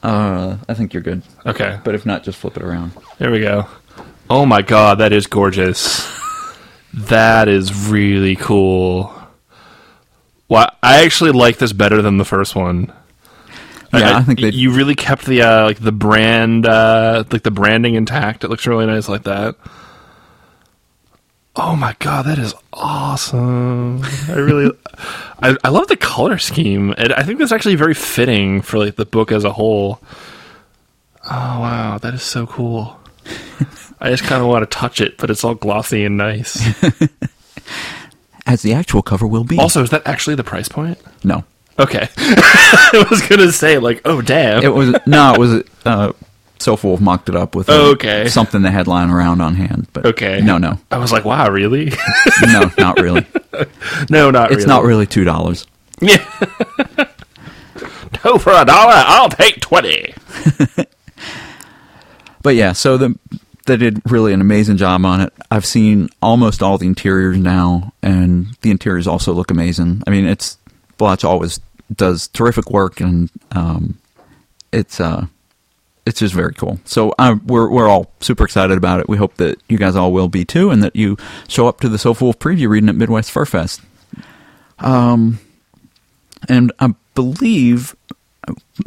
Uh, 0.04 0.58
I 0.70 0.74
think 0.74 0.94
you're 0.94 1.04
good. 1.04 1.24
Okay. 1.46 1.80
But 1.84 1.96
if 1.96 2.06
not, 2.06 2.24
just 2.24 2.38
flip 2.38 2.56
it 2.56 2.64
around. 2.64 2.92
There 3.18 3.32
we 3.32 3.42
go. 3.42 3.68
Oh 4.30 4.46
my 4.46 4.62
god, 4.62 5.00
that 5.00 5.12
is 5.12 5.28
gorgeous. 5.28 6.08
That 6.94 7.48
is 7.48 7.90
really 7.90 8.36
cool. 8.36 9.14
Wow, 10.50 10.72
I 10.82 11.04
actually 11.04 11.32
like 11.32 11.58
this 11.58 11.74
better 11.74 12.02
than 12.02 12.18
the 12.18 12.26
first 12.26 12.56
one. 12.56 12.92
Yeah, 13.94 14.18
I 14.18 14.22
think 14.24 14.40
they- 14.42 14.52
you 14.52 14.72
really 14.72 14.96
kept 14.96 15.26
the 15.26 15.42
uh, 15.42 15.64
like 15.66 15.80
the 15.80 15.92
brand 15.92 16.66
uh, 16.66 17.24
like 17.32 17.44
the 17.44 17.52
branding 17.52 17.96
intact. 17.96 18.44
It 18.44 18.50
looks 18.50 18.68
really 18.68 18.86
nice 18.86 19.08
like 19.10 19.24
that. 19.24 19.56
Oh 21.60 21.76
my 21.76 21.96
god, 22.00 22.26
that 22.26 22.38
is 22.38 22.54
awesome! 22.72 24.04
I 24.30 24.34
really, 24.36 24.72
I, 25.42 25.58
I 25.64 25.70
love 25.70 25.88
the 25.88 25.98
color 25.98 26.38
scheme. 26.38 26.94
And 26.98 27.12
I 27.14 27.24
think 27.24 27.40
that's 27.40 27.52
actually 27.52 27.76
very 27.76 27.96
fitting 27.96 28.62
for 28.62 28.78
like 28.78 28.96
the 28.96 29.06
book 29.06 29.32
as 29.32 29.44
a 29.44 29.52
whole. 29.54 30.00
Oh 31.26 31.30
wow, 31.60 31.98
that 31.98 32.14
is 32.14 32.22
so 32.24 32.46
cool. 32.46 33.00
I 34.00 34.10
just 34.12 34.24
kind 34.24 34.42
of 34.42 34.48
want 34.48 34.62
to 34.70 34.78
touch 34.78 35.02
it, 35.02 35.18
but 35.18 35.30
it's 35.30 35.44
all 35.44 35.56
glossy 35.56 36.06
and 36.06 36.18
nice. 36.18 36.56
As 38.46 38.62
the 38.62 38.74
actual 38.74 39.02
cover 39.02 39.28
will 39.28 39.44
be. 39.44 39.58
also, 39.58 39.84
is 39.84 39.90
that 39.90 40.04
actually 40.06 40.36
the 40.36 40.44
price 40.44 40.68
point? 40.70 40.98
no. 41.24 41.44
Okay, 41.80 42.08
I 42.18 43.06
was 43.12 43.22
gonna 43.28 43.52
say 43.52 43.78
like, 43.78 44.02
oh 44.04 44.20
damn, 44.20 44.64
It 44.64 44.74
was 44.74 44.96
no, 45.06 45.34
it 45.36 45.40
was 45.40 45.64
uh 45.86 46.12
Wolf 46.84 47.00
mocked 47.00 47.30
it 47.30 47.36
up 47.36 47.54
with 47.54 47.70
Oh, 47.70 47.90
uh, 47.90 47.92
okay. 47.92 48.28
something 48.30 48.64
the 48.64 48.72
headline 48.72 49.12
around 49.12 49.42
on 49.42 49.54
hand. 49.54 49.86
But 49.94 50.08
Okay. 50.08 50.42
no, 50.42 50.58
no, 50.58 50.80
I 50.90 50.98
was 50.98 51.12
like, 51.12 51.24
wow, 51.24 51.50
really? 51.52 51.92
no, 52.48 52.72
not 52.80 53.00
really. 53.00 53.28
no, 54.10 54.32
not 54.32 54.52
It's 54.52 54.62
really. 54.62 54.68
not 54.68 54.84
really 54.86 55.06
two 55.06 55.24
dollars. 55.24 55.68
Yeah. 56.02 56.18
Two 58.14 58.40
for 58.40 58.54
a 58.54 58.66
dollar, 58.66 58.94
I'll 59.06 59.30
take 59.30 59.60
twenty. 59.62 60.16
But 62.48 62.56
yeah, 62.56 62.72
so 62.72 62.96
the 62.96 63.20
they 63.66 63.76
did 63.76 64.02
really 64.10 64.32
an 64.32 64.40
amazing 64.40 64.78
job 64.78 65.06
on 65.06 65.20
it. 65.20 65.34
I've 65.52 65.66
seen 65.66 66.08
almost 66.22 66.64
all 66.64 66.78
the 66.78 66.88
interiors 66.88 67.38
now, 67.38 67.92
and 68.02 68.56
the 68.62 68.72
interiors 68.72 69.06
also 69.06 69.34
look 69.34 69.52
amazing. 69.52 70.02
I 70.08 70.12
mean, 70.12 70.26
it's 70.26 70.58
Blotch 70.98 71.26
always 71.26 71.60
does 71.94 72.30
terrific 72.30 72.72
work, 72.72 73.02
and 73.02 73.30
um, 73.52 73.98
it's 74.72 75.02
uh, 75.02 75.26
it's 76.06 76.22
just 76.22 76.34
very 76.34 76.54
cool. 76.54 76.80
So 76.86 77.14
uh, 77.20 77.36
we're 77.46 77.70
we're 77.70 77.90
all 77.90 78.14
super 78.22 78.46
excited 78.46 78.78
about 78.78 79.02
it. 79.02 79.10
We 79.10 79.18
hope 79.18 79.36
that 79.36 79.62
you 79.68 79.78
guys 79.78 79.98
all 79.98 80.14
will 80.14 80.30
be 80.30 80.46
too, 80.46 80.70
and 80.70 80.82
that 80.84 80.96
you 80.96 81.18
show 81.50 81.68
up 81.68 81.82
to 81.82 81.90
the 81.90 81.98
Sofawolf 81.98 82.38
preview 82.38 82.70
reading 82.70 82.88
at 82.88 82.96
Midwest 82.96 83.30
Fur 83.30 83.44
Fest. 83.44 83.82
Um, 84.80 85.40
and 86.48 86.72
I 86.80 86.94
believe 87.14 87.94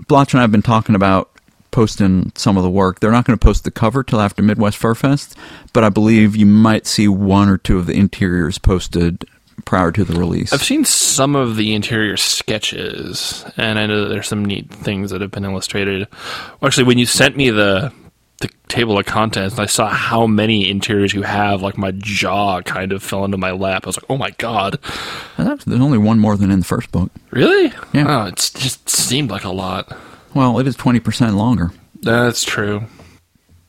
Blotch 0.08 0.32
and 0.32 0.40
I 0.40 0.44
have 0.44 0.50
been 0.50 0.62
talking 0.62 0.94
about 0.94 1.30
posting 1.70 2.32
some 2.34 2.56
of 2.56 2.62
the 2.62 2.70
work. 2.70 3.00
They're 3.00 3.12
not 3.12 3.24
going 3.24 3.38
to 3.38 3.44
post 3.44 3.64
the 3.64 3.70
cover 3.70 4.02
till 4.02 4.20
after 4.20 4.42
Midwest 4.42 4.76
Fur 4.76 4.94
Fest, 4.94 5.36
but 5.72 5.84
I 5.84 5.88
believe 5.88 6.36
you 6.36 6.46
might 6.46 6.86
see 6.86 7.08
one 7.08 7.48
or 7.48 7.58
two 7.58 7.78
of 7.78 7.86
the 7.86 7.94
interiors 7.94 8.58
posted 8.58 9.24
prior 9.64 9.92
to 9.92 10.04
the 10.04 10.18
release. 10.18 10.52
I've 10.52 10.62
seen 10.62 10.84
some 10.84 11.36
of 11.36 11.56
the 11.56 11.74
interior 11.74 12.16
sketches, 12.16 13.44
and 13.56 13.78
I 13.78 13.86
know 13.86 14.02
that 14.02 14.08
there's 14.08 14.28
some 14.28 14.44
neat 14.44 14.70
things 14.70 15.10
that 15.10 15.20
have 15.20 15.30
been 15.30 15.44
illustrated. 15.44 16.08
Actually, 16.62 16.84
when 16.84 16.98
you 16.98 17.06
sent 17.06 17.36
me 17.36 17.50
the 17.50 17.92
the 18.40 18.48
table 18.68 18.98
of 18.98 19.04
contents, 19.04 19.58
I 19.58 19.66
saw 19.66 19.86
how 19.90 20.26
many 20.26 20.70
interiors 20.70 21.12
you 21.12 21.20
have. 21.20 21.60
Like 21.60 21.76
my 21.76 21.90
jaw 21.90 22.62
kind 22.62 22.90
of 22.92 23.02
fell 23.02 23.26
into 23.26 23.36
my 23.36 23.50
lap. 23.50 23.84
I 23.84 23.88
was 23.90 23.98
like, 23.98 24.06
"Oh 24.08 24.16
my 24.16 24.30
god, 24.38 24.78
There's 25.36 25.66
only 25.68 25.98
one 25.98 26.18
more 26.18 26.38
than 26.38 26.50
in 26.50 26.60
the 26.60 26.64
first 26.64 26.90
book. 26.90 27.10
really?" 27.30 27.70
Yeah. 27.92 28.06
Oh, 28.24 28.26
it 28.28 28.36
just 28.36 28.88
seemed 28.88 29.30
like 29.30 29.44
a 29.44 29.50
lot. 29.50 29.94
Well, 30.34 30.58
it 30.58 30.66
is 30.66 30.76
20% 30.76 31.34
longer, 31.34 31.72
That's 32.02 32.44
true. 32.44 32.84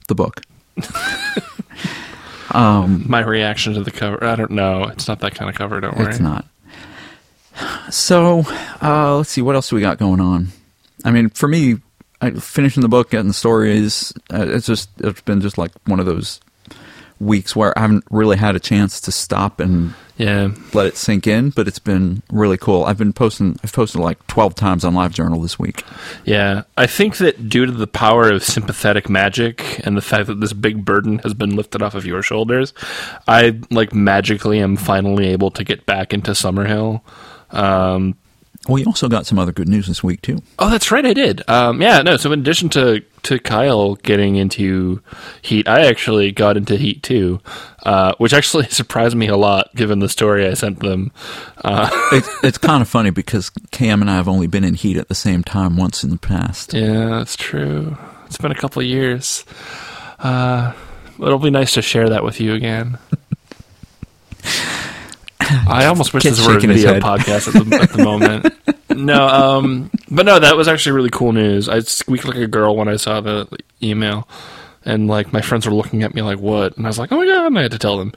the 0.08 0.15
book. 0.15 0.41
um, 2.51 3.06
My 3.08 3.22
reaction 3.22 3.74
to 3.74 3.84
the 3.84 3.91
cover, 3.91 4.24
I 4.24 4.36
don't 4.36 4.51
know. 4.51 4.84
It's 4.84 5.08
not 5.08 5.20
that 5.20 5.36
kind 5.36 5.50
of 5.50 5.56
cover. 5.56 5.80
Don't 5.80 5.98
worry. 5.98 6.10
It's 6.12 6.20
not. 6.20 6.46
So, 7.89 8.44
uh, 8.82 9.18
let's 9.18 9.30
see, 9.30 9.41
what 9.41 9.56
else 9.56 9.70
do 9.70 9.75
we 9.75 9.82
got 9.82 9.98
going 9.98 10.22
on? 10.22 10.48
I 11.03 11.12
mean, 11.12 11.30
for 11.30 11.48
me, 11.48 11.77
I, 12.22 12.32
finishing 12.32 12.82
the 12.82 12.89
book, 12.89 13.10
getting 13.12 13.27
the 13.27 13.34
stories, 13.34 14.13
uh, 14.34 14.46
it's 14.48 14.65
just, 14.68 14.89
it's 15.00 15.22
been 15.22 15.41
just 15.41 15.58
like 15.58 15.72
one 15.86 16.00
of 16.00 16.06
those 16.06 16.39
weeks 17.20 17.56
where 17.56 17.77
I 17.77 17.82
haven't 17.82 18.03
really 18.10 18.38
had 18.38 18.56
a 18.56 18.60
chance 18.60 19.01
to 19.01 19.12
stop 19.12 19.60
and 19.60 19.94
Yeah. 20.18 20.50
let 20.74 20.86
it 20.86 20.98
sink 20.98 21.25
in, 21.25 21.50
but 21.50 21.68
it's 21.68 21.80
been 21.80 22.22
really 22.32 22.58
cool. 22.58 22.84
I've 22.84 22.98
been 22.98 23.13
posting, 23.13 23.58
I've 23.63 23.74
posted 23.74 24.01
like 24.01 24.25
12 24.27 24.53
times 24.56 24.86
on 24.86 24.94
LiveJournal 24.94 25.41
this 25.41 25.58
week. 25.58 25.84
Yeah, 26.25 26.63
I 26.77 26.86
think 26.88 27.18
that 27.18 27.50
due 27.50 27.65
to 27.65 27.72
the 27.72 27.88
power 27.88 28.30
of 28.32 28.44
sympathetic 28.44 29.10
magic 29.10 29.82
and 29.86 29.98
the 29.98 30.01
fact 30.01 30.27
that 30.27 30.39
this 30.39 30.53
big 30.53 30.86
burden 30.86 31.20
has 31.20 31.34
been 31.34 31.56
lifted 31.56 31.82
off 31.82 31.96
of 31.96 32.06
your 32.06 32.22
shoulders, 32.22 32.74
I 33.27 33.60
like 33.72 33.94
magically 33.94 34.60
am 34.60 34.75
finally 34.77 35.30
able 35.30 35.51
to 35.51 35.63
get 35.63 35.86
back 35.86 36.13
into 36.13 36.32
Summerhill. 36.32 37.01
Um, 37.51 38.15
Well, 38.68 38.77
you 38.77 38.86
also 38.86 39.10
got 39.10 39.25
some 39.25 39.39
other 39.39 39.51
good 39.51 39.68
news 39.68 39.88
this 39.88 40.03
week, 40.03 40.22
too. 40.22 40.38
oh, 40.60 40.70
that's 40.70 40.91
right, 40.91 41.03
I 41.03 41.13
did. 41.13 41.41
Um, 41.50 41.82
yeah, 41.82 42.03
no. 42.03 42.15
So 42.18 42.32
in 42.32 42.41
addition 42.41 42.70
to 42.70 43.01
to 43.24 43.39
Kyell 43.39 44.01
getting 44.03 44.36
into 44.36 45.01
Heat, 45.41 45.68
I 45.68 45.86
actually 45.88 46.32
got 46.32 46.58
into 46.58 46.75
Heat 46.77 47.01
too, 47.01 47.39
uh, 47.84 48.13
which 48.20 48.34
actually 48.34 48.68
surprised 48.70 49.15
me 49.15 49.27
a 49.27 49.36
lot 49.38 49.74
given 49.75 49.98
the 50.00 50.10
story 50.10 50.48
I 50.48 50.53
sent 50.53 50.80
them. 50.80 51.12
Uh, 51.63 51.89
It's, 52.13 52.30
it's 52.44 52.58
kind 52.60 52.82
of 52.84 52.88
funny 52.88 53.10
because 53.10 53.50
Cam 53.72 54.01
and 54.01 54.10
I 54.12 54.15
have 54.15 54.27
only 54.27 54.48
been 54.48 54.63
in 54.63 54.75
Heat 54.75 54.98
at 54.98 55.08
the 55.08 55.15
same 55.15 55.44
time 55.44 55.75
once 55.77 56.03
in 56.03 56.12
the 56.12 56.18
past. 56.18 56.74
Yeah, 56.74 57.18
that's 57.18 57.36
true. 57.36 57.98
It's 58.27 58.38
been 58.38 58.51
a 58.51 58.56
couple 58.56 58.82
of 58.82 58.88
years. 58.88 59.44
Uh, 60.20 60.74
it'll 61.20 61.39
be 61.39 61.50
nice 61.50 61.74
to 61.74 61.82
share 61.82 62.10
that 62.10 62.24
with 62.24 62.39
you 62.39 62.53
again. 62.53 63.00
I 65.67 65.86
almost 65.86 66.13
wish 66.13 66.24
Kit's 66.24 66.38
this 66.38 66.48
were 66.48 66.58
a 66.58 66.60
video 66.60 67.00
podcast 67.00 67.53
at 67.53 67.70
the, 67.70 67.75
at 67.81 67.89
the 67.89 68.03
moment. 68.03 68.53
No, 68.93 69.25
um, 69.25 69.89
but 70.12 70.25
no, 70.25 70.38
that 70.38 70.58
was 70.58 70.67
actually 70.67 70.91
really 70.91 71.10
cool 71.10 71.31
news. 71.31 71.70
I 71.70 71.79
squeaked 71.79 72.25
like 72.25 72.36
a 72.36 72.46
girl 72.46 72.75
when 72.75 72.89
I 72.89 72.98
saw 72.98 73.22
the 73.22 73.48
email, 73.81 74.27
and 74.84 75.08
like 75.08 75.31
my 75.31 75.41
friends 75.41 75.65
were 75.65 75.74
looking 75.74 76.03
at 76.03 76.13
me 76.13 76.22
like, 76.22 76.39
"What?" 76.39 76.75
And 76.75 76.86
I 76.86 76.89
was 76.89 77.00
like, 77.00 77.12
"Oh 77.12 77.17
my 77.17 77.25
god!" 77.25 77.48
And 77.48 77.58
I 77.58 77.62
had 77.63 77.72
to 77.72 77.79
tell 77.79 77.98
them. 77.98 78.12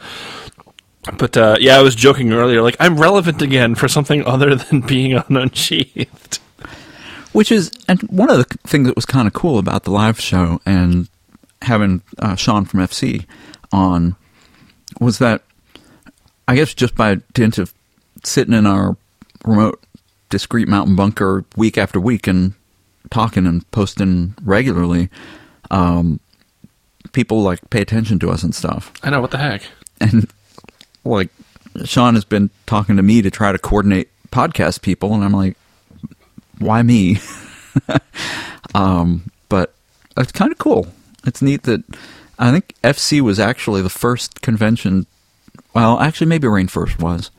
But 1.16 1.36
uh, 1.36 1.56
yeah, 1.60 1.78
I 1.78 1.82
was 1.82 1.94
joking 1.94 2.32
earlier, 2.32 2.60
like 2.60 2.76
I'm 2.80 2.98
relevant 2.98 3.40
again 3.40 3.76
for 3.76 3.88
something 3.88 4.24
other 4.26 4.56
than 4.56 4.80
being 4.80 5.16
on 5.16 5.24
Unsheathed. 5.36 6.40
Which 7.32 7.52
is, 7.52 7.70
and 7.88 8.02
one 8.02 8.28
of 8.28 8.38
the 8.38 8.58
things 8.66 8.88
that 8.88 8.96
was 8.96 9.06
kind 9.06 9.26
of 9.26 9.32
cool 9.32 9.58
about 9.58 9.84
the 9.84 9.90
live 9.90 10.20
show 10.20 10.60
and 10.66 11.08
having 11.62 12.02
uh, 12.18 12.34
Sean 12.34 12.64
from 12.64 12.80
FC 12.80 13.26
on 13.72 14.16
was 15.00 15.18
that 15.18 15.42
I 16.46 16.56
guess 16.56 16.74
just 16.74 16.94
by 16.94 17.16
dint 17.32 17.58
of 17.58 17.72
sitting 18.22 18.54
in 18.54 18.66
our 18.66 18.96
remote, 19.44 19.82
discreet 20.30 20.68
mountain 20.68 20.96
bunker 20.96 21.44
week 21.56 21.78
after 21.78 22.00
week 22.00 22.26
and 22.26 22.54
talking 23.10 23.46
and 23.46 23.68
posting 23.70 24.34
regularly, 24.42 25.08
um, 25.70 26.20
people 27.12 27.42
like 27.42 27.68
pay 27.70 27.80
attention 27.80 28.18
to 28.20 28.30
us 28.30 28.42
and 28.42 28.54
stuff. 28.54 28.92
I 29.02 29.10
know 29.10 29.20
what 29.20 29.30
the 29.30 29.38
heck. 29.38 29.62
and 30.00 30.30
like 31.04 31.30
Sean 31.84 32.14
has 32.14 32.24
been 32.24 32.50
talking 32.66 32.96
to 32.96 33.02
me 33.02 33.22
to 33.22 33.30
try 33.30 33.52
to 33.52 33.58
coordinate 33.58 34.08
podcast 34.30 34.82
people, 34.82 35.14
and 35.14 35.24
I'm 35.24 35.32
like, 35.32 35.56
why 36.58 36.82
me? 36.82 37.18
Um, 38.74 39.30
but 39.48 39.72
it's 40.16 40.32
kind 40.32 40.50
of 40.50 40.58
cool. 40.58 40.88
It's 41.26 41.40
neat 41.40 41.62
that 41.62 41.84
I 42.38 42.50
think 42.50 42.74
FC 42.82 43.20
was 43.20 43.38
actually 43.38 43.82
the 43.82 43.88
first 43.88 44.42
convention. 44.42 45.06
Well, 45.74 45.98
actually, 46.00 46.28
maybe 46.28 46.46
Rainforest 46.46 47.00
was. 47.02 47.30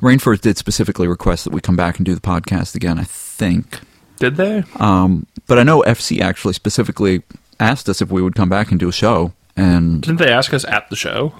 Rainforest 0.00 0.42
did 0.42 0.56
specifically 0.58 1.08
request 1.08 1.44
that 1.44 1.52
we 1.52 1.60
come 1.60 1.76
back 1.76 1.96
and 1.98 2.06
do 2.06 2.14
the 2.14 2.20
podcast 2.20 2.74
again. 2.74 2.98
I 2.98 3.04
think. 3.04 3.80
Did 4.18 4.36
they? 4.36 4.64
Um, 4.76 5.26
but 5.46 5.58
I 5.58 5.62
know 5.62 5.82
FC 5.82 6.20
actually 6.20 6.54
specifically 6.54 7.22
asked 7.60 7.88
us 7.88 8.00
if 8.02 8.10
we 8.10 8.22
would 8.22 8.34
come 8.34 8.48
back 8.48 8.70
and 8.70 8.78
do 8.78 8.88
a 8.88 8.92
show, 8.92 9.32
and 9.56 10.02
Didn't 10.02 10.18
they 10.18 10.30
ask 10.32 10.52
us 10.52 10.64
at 10.66 10.88
the 10.90 10.96
show? 10.96 11.34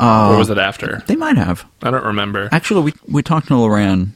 uh, 0.00 0.30
or 0.32 0.38
was 0.38 0.50
it 0.50 0.58
after? 0.58 1.02
they 1.06 1.16
might 1.16 1.36
have. 1.36 1.64
I 1.82 1.90
don't 1.90 2.04
remember. 2.04 2.48
Actually, 2.52 2.82
we 2.82 2.92
we 3.08 3.22
talked 3.22 3.48
to 3.48 3.54
Loran 3.54 4.10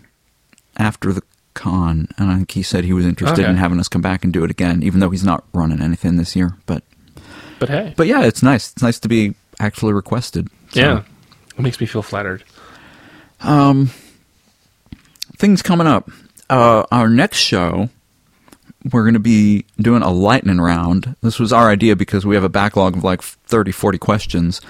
after 0.76 1.12
the 1.12 1.22
con, 1.54 2.08
and 2.18 2.30
I 2.30 2.36
think 2.36 2.50
he 2.52 2.62
said 2.62 2.84
he 2.84 2.92
was 2.92 3.06
interested 3.06 3.40
Okay. 3.42 3.50
in 3.50 3.56
having 3.56 3.80
us 3.80 3.88
come 3.88 4.02
back 4.02 4.22
and 4.24 4.32
do 4.32 4.44
it 4.44 4.50
again, 4.50 4.82
even 4.82 5.00
though 5.00 5.10
he's 5.10 5.24
not 5.24 5.44
running 5.52 5.80
anything 5.80 6.16
this 6.16 6.36
year. 6.36 6.56
But 6.66 6.82
But 7.58 7.68
hey, 7.68 7.94
but 7.96 8.06
yeah, 8.06 8.22
it's 8.24 8.42
nice. 8.42 8.72
It's 8.72 8.82
nice 8.82 8.98
to 9.00 9.08
be 9.08 9.34
actually 9.60 9.92
requested. 9.92 10.48
So, 10.70 10.80
yeah, 10.80 11.02
it 11.56 11.60
makes 11.60 11.80
me 11.80 11.86
feel 11.86 12.02
flattered. 12.02 12.44
Um, 13.40 13.90
things 15.36 15.62
coming 15.62 15.86
up. 15.86 16.10
Uh, 16.50 16.84
our 16.90 17.08
next 17.08 17.38
show, 17.38 17.90
we're 18.92 19.02
going 19.02 19.14
to 19.14 19.20
be 19.20 19.64
doing 19.78 20.02
a 20.02 20.10
lightning 20.10 20.60
round. 20.60 21.16
This 21.22 21.38
was 21.38 21.52
our 21.52 21.68
idea 21.68 21.96
because 21.96 22.24
we 22.24 22.34
have 22.34 22.44
a 22.44 22.48
backlog 22.48 22.96
of 22.96 23.04
like 23.04 23.22
30, 23.22 23.72
40 23.72 23.98
questions. 23.98 24.60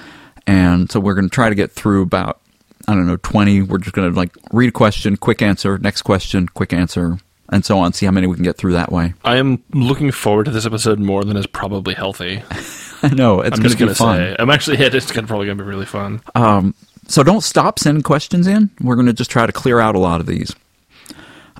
And 0.47 0.91
so 0.91 0.99
we're 0.99 1.15
going 1.15 1.29
to 1.29 1.35
try 1.35 1.49
to 1.49 1.55
get 1.55 1.73
through 1.73 2.03
about, 2.03 2.41
I 2.87 2.95
don't 2.95 3.07
know, 3.07 3.19
20. 3.19 3.63
We're 3.63 3.79
just 3.79 3.95
going 3.95 4.11
to 4.11 4.17
like 4.17 4.35
read 4.53 4.69
a 4.71 4.73
question, 4.73 5.17
quick 5.17 5.43
answer, 5.43 5.79
next 5.79 6.03
question, 6.03 6.49
quick 6.49 6.73
answer, 6.73 7.19
and 7.51 7.65
so 7.65 7.79
on. 7.79 7.93
See 7.93 8.07
how 8.07 8.13
many 8.13 8.27
we 8.27 8.35
can 8.35 8.45
get 8.45 8.57
through 8.57 8.73
that 8.73 8.91
way. 8.91 9.15
I 9.25 9.37
am 9.37 9.63
looking 9.73 10.11
forward 10.11 10.45
to 10.47 10.51
this 10.51 10.67
episode 10.67 10.99
more 10.99 11.25
than 11.25 11.37
is 11.37 11.47
probably 11.47 11.95
healthy. 11.95 12.43
I 13.03 13.15
know, 13.15 13.41
it's 13.41 13.57
I'm 13.57 13.63
going 13.63 13.77
to 13.77 13.87
be 13.87 13.95
fun. 13.95 14.19
say, 14.19 14.37
I'm 14.39 14.51
actually 14.51 14.79
yeah, 14.81 14.91
it's 14.93 15.11
gonna, 15.13 15.27
probably 15.27 15.47
gonna 15.47 15.63
be 15.63 15.69
really 15.69 15.87
fun. 15.87 16.21
Um, 16.35 16.75
so 17.07 17.23
don't 17.23 17.43
stop 17.43 17.79
sending 17.79 18.03
questions 18.03 18.47
in. 18.47 18.71
We're 18.81 18.97
going 18.97 19.07
to 19.07 19.13
just 19.13 19.31
try 19.31 19.47
to 19.47 19.53
clear 19.53 19.81
out 19.81 19.95
a 19.95 19.99
lot 19.99 20.21
of 20.21 20.27
these. 20.27 20.55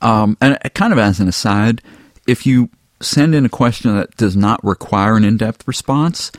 Um, 0.03 0.37
and 0.41 0.59
kind 0.75 0.93
of 0.93 0.99
as 0.99 1.21
an 1.21 1.29
aside, 1.29 1.83
if 2.27 2.47
you 2.47 2.71
send 3.01 3.35
in 3.35 3.45
a 3.45 3.49
question 3.49 3.95
that 3.97 4.17
does 4.17 4.37
not 4.37 4.63
require 4.63 5.17
an 5.17 5.25
in-depth 5.25 5.67
response, 5.67 6.31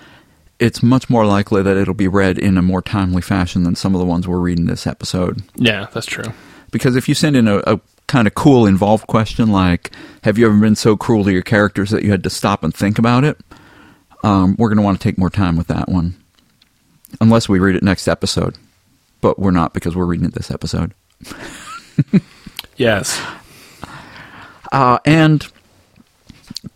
it's 0.60 0.84
much 0.84 1.10
more 1.10 1.25
likely 1.25 1.63
that 1.63 1.77
it'll 1.77 1.94
be 1.94 2.08
read 2.08 2.38
in 2.38 2.58
a 2.58 2.62
more 2.62 2.82
timely 2.82 3.22
fashion 3.22 3.63
than 3.63 3.75
some 3.75 3.96
of 3.96 4.00
the 4.00 4.06
ones 4.06 4.27
we're 4.27 4.39
reading 4.39 4.65
this 4.65 4.86
episode. 4.86 5.41
Yeah, 5.56 5.88
that's 5.94 6.06
true. 6.06 6.32
Because 6.72 6.96
if 6.96 7.08
you 7.10 7.15
send 7.15 7.36
in 7.36 7.48
a, 7.48 7.58
a 7.65 7.79
kind 8.08 8.27
of 8.27 8.36
cool, 8.36 8.65
involved 8.65 9.08
question 9.08 9.51
like, 9.51 9.91
"Have 10.24 10.38
you 10.38 10.46
ever 10.46 10.58
been 10.58 10.75
so 10.75 10.96
cruel 10.96 11.24
to 11.24 11.32
your 11.32 11.41
characters 11.41 11.89
that 11.91 12.03
you 12.03 12.12
had 12.12 12.24
to 12.24 12.29
stop 12.29 12.63
and 12.63 12.74
think 12.74 13.00
about 13.00 13.24
it?" 13.24 13.39
Um, 14.24 14.56
we're 14.58 14.70
going 14.70 14.78
to 14.78 14.84
want 14.84 15.00
to 15.00 15.04
take 15.04 15.18
more 15.18 15.30
time 15.30 15.56
with 15.58 15.68
that 15.68 15.88
one, 15.90 16.16
unless 17.22 17.48
we 17.48 17.60
read 17.60 17.76
it 17.76 17.84
next 17.84 18.08
episode. 18.08 18.58
But 19.22 19.38
we're 19.40 19.52
not 19.52 19.74
because 19.74 19.96
we're 19.96 20.06
reading 20.06 20.26
it 20.28 20.34
this 20.34 20.52
episode. 20.52 20.94
Yes, 22.78 23.22
Uh, 24.72 25.00
and 25.06 25.46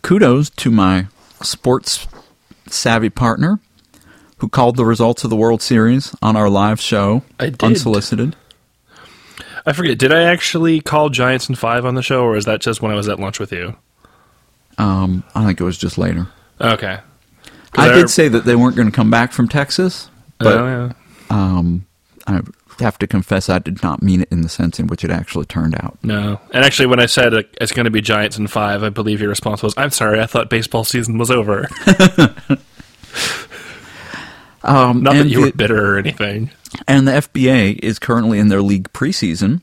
kudos 0.02 0.50
to 0.50 0.70
my 0.70 1.08
sports 1.42 2.08
savvy 2.68 3.10
partner 3.10 3.60
who 4.40 4.50
called 4.50 4.76
the 4.76 4.84
results 4.84 5.24
of 5.24 5.30
the 5.30 5.38
World 5.38 5.62
Series 5.62 6.14
on 6.22 6.36
our 6.36 6.50
live 6.50 6.82
show 6.82 7.24
unsolicited. 7.70 8.36
I 9.66 9.72
forget. 9.72 9.98
Did 9.98 10.12
I 10.12 10.24
actually 10.24 10.82
call 10.82 11.08
Giants 11.10 11.48
in 11.48 11.56
five 11.56 11.86
on 11.86 11.96
the 11.96 12.04
show, 12.04 12.24
or 12.24 12.36
is 12.36 12.44
that 12.46 12.60
just 12.60 12.82
when 12.82 12.92
I 12.92 12.96
was 12.96 13.08
at 13.08 13.18
lunch 13.18 13.40
with 13.40 13.54
you? 13.54 13.78
Um, 14.78 15.24
I 15.34 15.46
think 15.46 15.62
it 15.62 15.64
was 15.64 15.78
just 15.78 15.98
later. 15.98 16.28
Okay. 16.60 17.00
I 17.76 17.94
did 17.94 18.10
say 18.10 18.28
that 18.28 18.46
they 18.46 18.56
weren't 18.56 18.76
going 18.76 18.88
to 18.90 18.96
come 18.96 19.10
back 19.10 19.32
from 19.32 19.48
Texas, 19.48 20.10
but 20.40 20.58
Oh, 20.58 20.66
yeah. 20.66 20.94
um, 21.30 21.86
I 22.28 22.42
have 22.80 22.98
to 23.00 23.08
confess 23.08 23.50
I 23.50 23.60
did 23.60 23.84
not 23.84 24.02
mean 24.02 24.22
it 24.22 24.30
in 24.32 24.42
the 24.42 24.50
sense 24.50 24.80
in 24.80 24.88
which 24.88 25.04
it 25.04 25.12
actually 25.12 25.46
turned 25.46 25.76
out. 25.76 25.98
No. 26.04 26.40
And 26.52 26.64
actually, 26.66 26.88
when 26.88 27.00
I 27.00 27.06
said 27.06 27.34
uh, 27.34 27.44
it's 27.62 27.72
going 27.72 27.86
to 27.86 27.92
be 27.92 28.02
Giants 28.02 28.38
in 28.38 28.48
five, 28.48 28.84
I 28.84 28.90
believe 28.90 29.20
your 29.22 29.30
response 29.30 29.62
was, 29.64 29.74
"I'm 29.78 29.92
sorry, 29.92 30.20
I 30.22 30.26
thought 30.26 30.50
baseball 30.50 30.84
season 30.84 31.18
was 31.18 31.30
over." 31.32 31.68
Um, 34.66 35.04
Not 35.04 35.16
that 35.16 35.28
you 35.28 35.42
were 35.42 35.52
bitter 35.52 35.94
or 35.96 35.98
anything. 35.98 36.50
And 36.88 37.06
the 37.06 37.12
FBA 37.12 37.80
is 37.84 38.00
currently 38.00 38.40
in 38.40 38.48
their 38.48 38.62
league 38.62 38.92
preseason. 38.94 39.60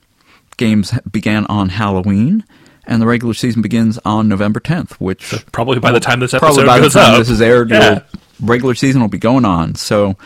Games 0.59 0.93
began 1.11 1.47
on 1.47 1.71
Halloween, 1.71 2.45
and 2.87 3.01
the 3.01 3.07
regular 3.07 3.35
season 3.35 3.63
begins 3.63 3.99
on 4.05 4.29
November 4.29 4.61
10th, 4.61 4.93
which 4.93 5.35
Probably 5.53 5.79
by 5.79 5.93
the 5.93 6.01
time 6.01 6.21
this 6.21 6.35
episode 6.35 6.47
probably 6.47 6.65
by 6.67 6.79
the 6.81 6.89
time 6.91 7.13
up. 7.15 7.19
this 7.19 7.31
is 7.31 7.41
aired, 7.41 7.71
Yeah. 7.71 8.01
regular 8.41 8.75
season 8.75 9.01
will 9.01 9.09
be 9.09 9.19
going 9.19 9.45
on. 9.45 9.75
So 9.75 10.17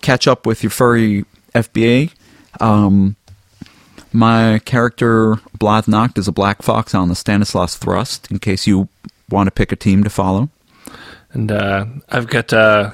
catch 0.00 0.26
up 0.26 0.46
with 0.46 0.62
your 0.62 0.70
furry 0.70 1.24
FBA. 1.54 2.10
Um, 2.60 3.16
my 4.12 4.60
character 4.64 5.36
Blythe 5.58 5.84
Noct 5.86 6.18
is 6.18 6.26
a 6.26 6.32
black 6.32 6.62
fox 6.62 6.94
on 6.94 7.08
the 7.08 7.14
Stanislaus 7.14 7.76
Thrust. 7.76 8.30
In 8.30 8.38
case 8.38 8.66
you 8.66 8.88
want 9.28 9.46
to 9.46 9.50
pick 9.52 9.70
a 9.72 9.76
team 9.76 10.02
to 10.04 10.10
follow. 10.10 10.48
And 11.32 11.52
uh, 11.52 11.84
I've 12.08 12.26
got 12.26 12.52
uh, 12.52 12.90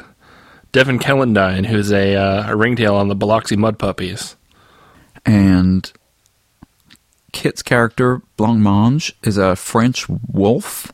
Devin 0.72 0.98
Kellendine, 0.98 1.64
who's 1.64 1.90
a, 1.90 2.14
uh, 2.14 2.52
a 2.52 2.56
ringtail 2.56 2.94
on 2.94 3.08
the 3.08 3.14
Biloxi 3.14 3.56
Mud 3.56 3.78
Puppies. 3.78 4.36
and 5.24 5.90
Kit's 7.36 7.60
character 7.62 8.22
Blancmange 8.38 9.12
is 9.22 9.36
a 9.36 9.54
French 9.56 10.08
wolf 10.08 10.90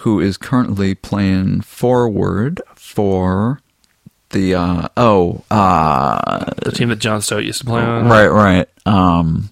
who 0.00 0.18
is 0.20 0.38
currently 0.38 0.94
playing 0.94 1.60
forward 1.60 2.62
for 2.74 3.60
the 4.30 4.54
uh, 4.54 4.88
oh 4.96 5.44
uh, 5.50 6.44
The 6.62 6.72
team 6.72 6.88
that 6.88 6.96
John 6.96 7.20
Stott 7.20 7.44
used 7.44 7.60
to 7.60 7.66
play 7.66 7.82
on. 7.82 8.08
right 8.08 8.26
right 8.28 8.68
um 8.86 9.50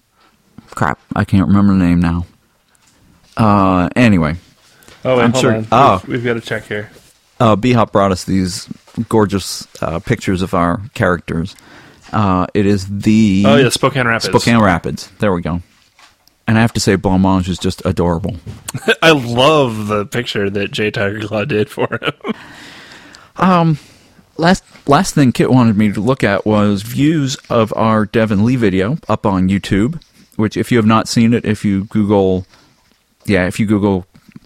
crap 0.71 0.99
I 1.15 1.25
can't 1.25 1.47
remember 1.47 1.73
the 1.73 1.79
name 1.79 1.99
now. 1.99 2.25
Uh, 3.37 3.89
anyway, 3.95 4.35
Oh, 5.03 5.17
wait, 5.17 5.23
I'm 5.25 5.31
hold 5.31 5.41
sure- 5.41 5.55
on. 5.57 5.67
oh. 5.71 6.01
We've, 6.07 6.17
we've 6.17 6.23
got 6.25 6.33
to 6.33 6.41
check 6.41 6.63
here. 6.65 6.89
uh, 7.39 7.55
B 7.55 7.73
Hop 7.73 7.91
brought 7.91 8.11
us 8.11 8.23
these 8.23 8.67
gorgeous 9.09 9.67
uh, 9.81 9.99
pictures 9.99 10.41
of 10.41 10.53
our 10.55 10.81
characters. 10.95 11.55
Uh, 12.11 12.47
it 12.55 12.65
is 12.65 12.87
the 12.87 13.43
Oh, 13.45 13.55
yeah, 13.57 13.69
Spokane 13.69 14.07
Rapids. 14.07 14.25
Spokane 14.25 14.59
Rapids. 14.59 15.11
There 15.19 15.31
we 15.33 15.41
go. 15.43 15.61
And 16.47 16.57
I 16.57 16.61
have 16.61 16.73
to 16.73 16.79
say, 16.79 16.95
Blancmange 16.95 17.49
is 17.49 17.57
just 17.57 17.83
adorable. 17.85 18.35
I 19.01 19.11
love 19.11 19.87
the 19.87 20.05
picture 20.05 20.49
that 20.49 20.71
Jay 20.71 20.91
Tiger 20.91 21.21
Claw 21.21 21.45
did 21.45 21.69
for 21.69 21.87
him. 22.01 22.33
um, 23.37 23.79
Last 24.37 24.63
last 24.87 25.15
thing 25.15 25.31
Kit 25.31 25.49
wanted 25.49 25.77
me 25.77 25.93
to 25.93 26.01
look 26.01 26.21
at 26.23 26.45
was 26.45 26.81
views 26.81 27.37
of 27.49 27.71
our 27.75 28.05
Devon 28.05 28.43
Lee 28.43 28.57
video 28.57 28.97
up 29.07 29.25
on 29.25 29.47
YouTube. 29.47 30.01
Which, 30.35 30.57
if 30.57 30.73
you 30.73 30.77
have 30.77 30.85
not 30.85 31.07
seen 31.07 31.33
it, 31.33 31.45
if 31.45 31.63
you 31.63 31.85
Google, 31.85 32.45
yeah, 33.25 33.47
if 33.47 33.61
you 33.61 33.65
Google 33.65 34.05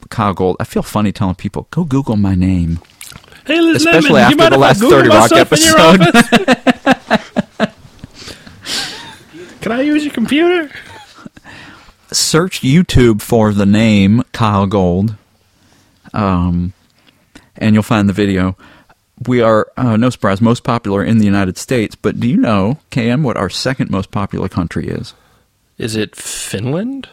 Kyell 0.09 0.35
Gold, 0.35 0.57
I 0.59 0.63
feel 0.65 0.83
funny 0.83 1.11
telling 1.11 1.33
people 1.33 1.65
go 1.71 1.83
Google 1.83 2.17
my 2.17 2.35
name, 2.35 2.79
Hey, 3.47 3.59
Liz 3.59 3.77
especially 3.77 4.11
Lemon, 4.11 4.39
after 4.39 4.49
the 4.51 4.57
last 4.59 4.79
Thirty 4.79 5.09
Rock 5.09 5.31
episode. 5.31 5.99
Can 9.61 9.71
I 9.71 9.81
use 9.81 10.05
your 10.05 10.13
computer? 10.13 10.69
Search 12.11 12.61
YouTube 12.61 13.21
for 13.21 13.53
the 13.53 13.65
name 13.65 14.23
Kyell 14.33 14.67
Gold, 14.69 15.15
um, 16.13 16.73
and 17.55 17.73
you'll 17.75 17.83
find 17.83 18.09
the 18.09 18.13
video. 18.13 18.57
We 19.27 19.41
are, 19.41 19.67
uh, 19.77 19.95
no 19.97 20.09
surprise, 20.09 20.41
most 20.41 20.63
popular 20.63 21.03
in 21.03 21.17
the 21.19 21.25
United 21.25 21.57
States. 21.57 21.93
But 21.95 22.19
do 22.19 22.27
you 22.27 22.37
know, 22.37 22.79
KM, 22.89 23.21
what 23.21 23.37
our 23.37 23.49
second 23.49 23.91
most 23.91 24.11
popular 24.11 24.47
country 24.47 24.87
is? 24.87 25.13
Is 25.77 25.95
it 25.95 26.15
Finland? 26.15 27.09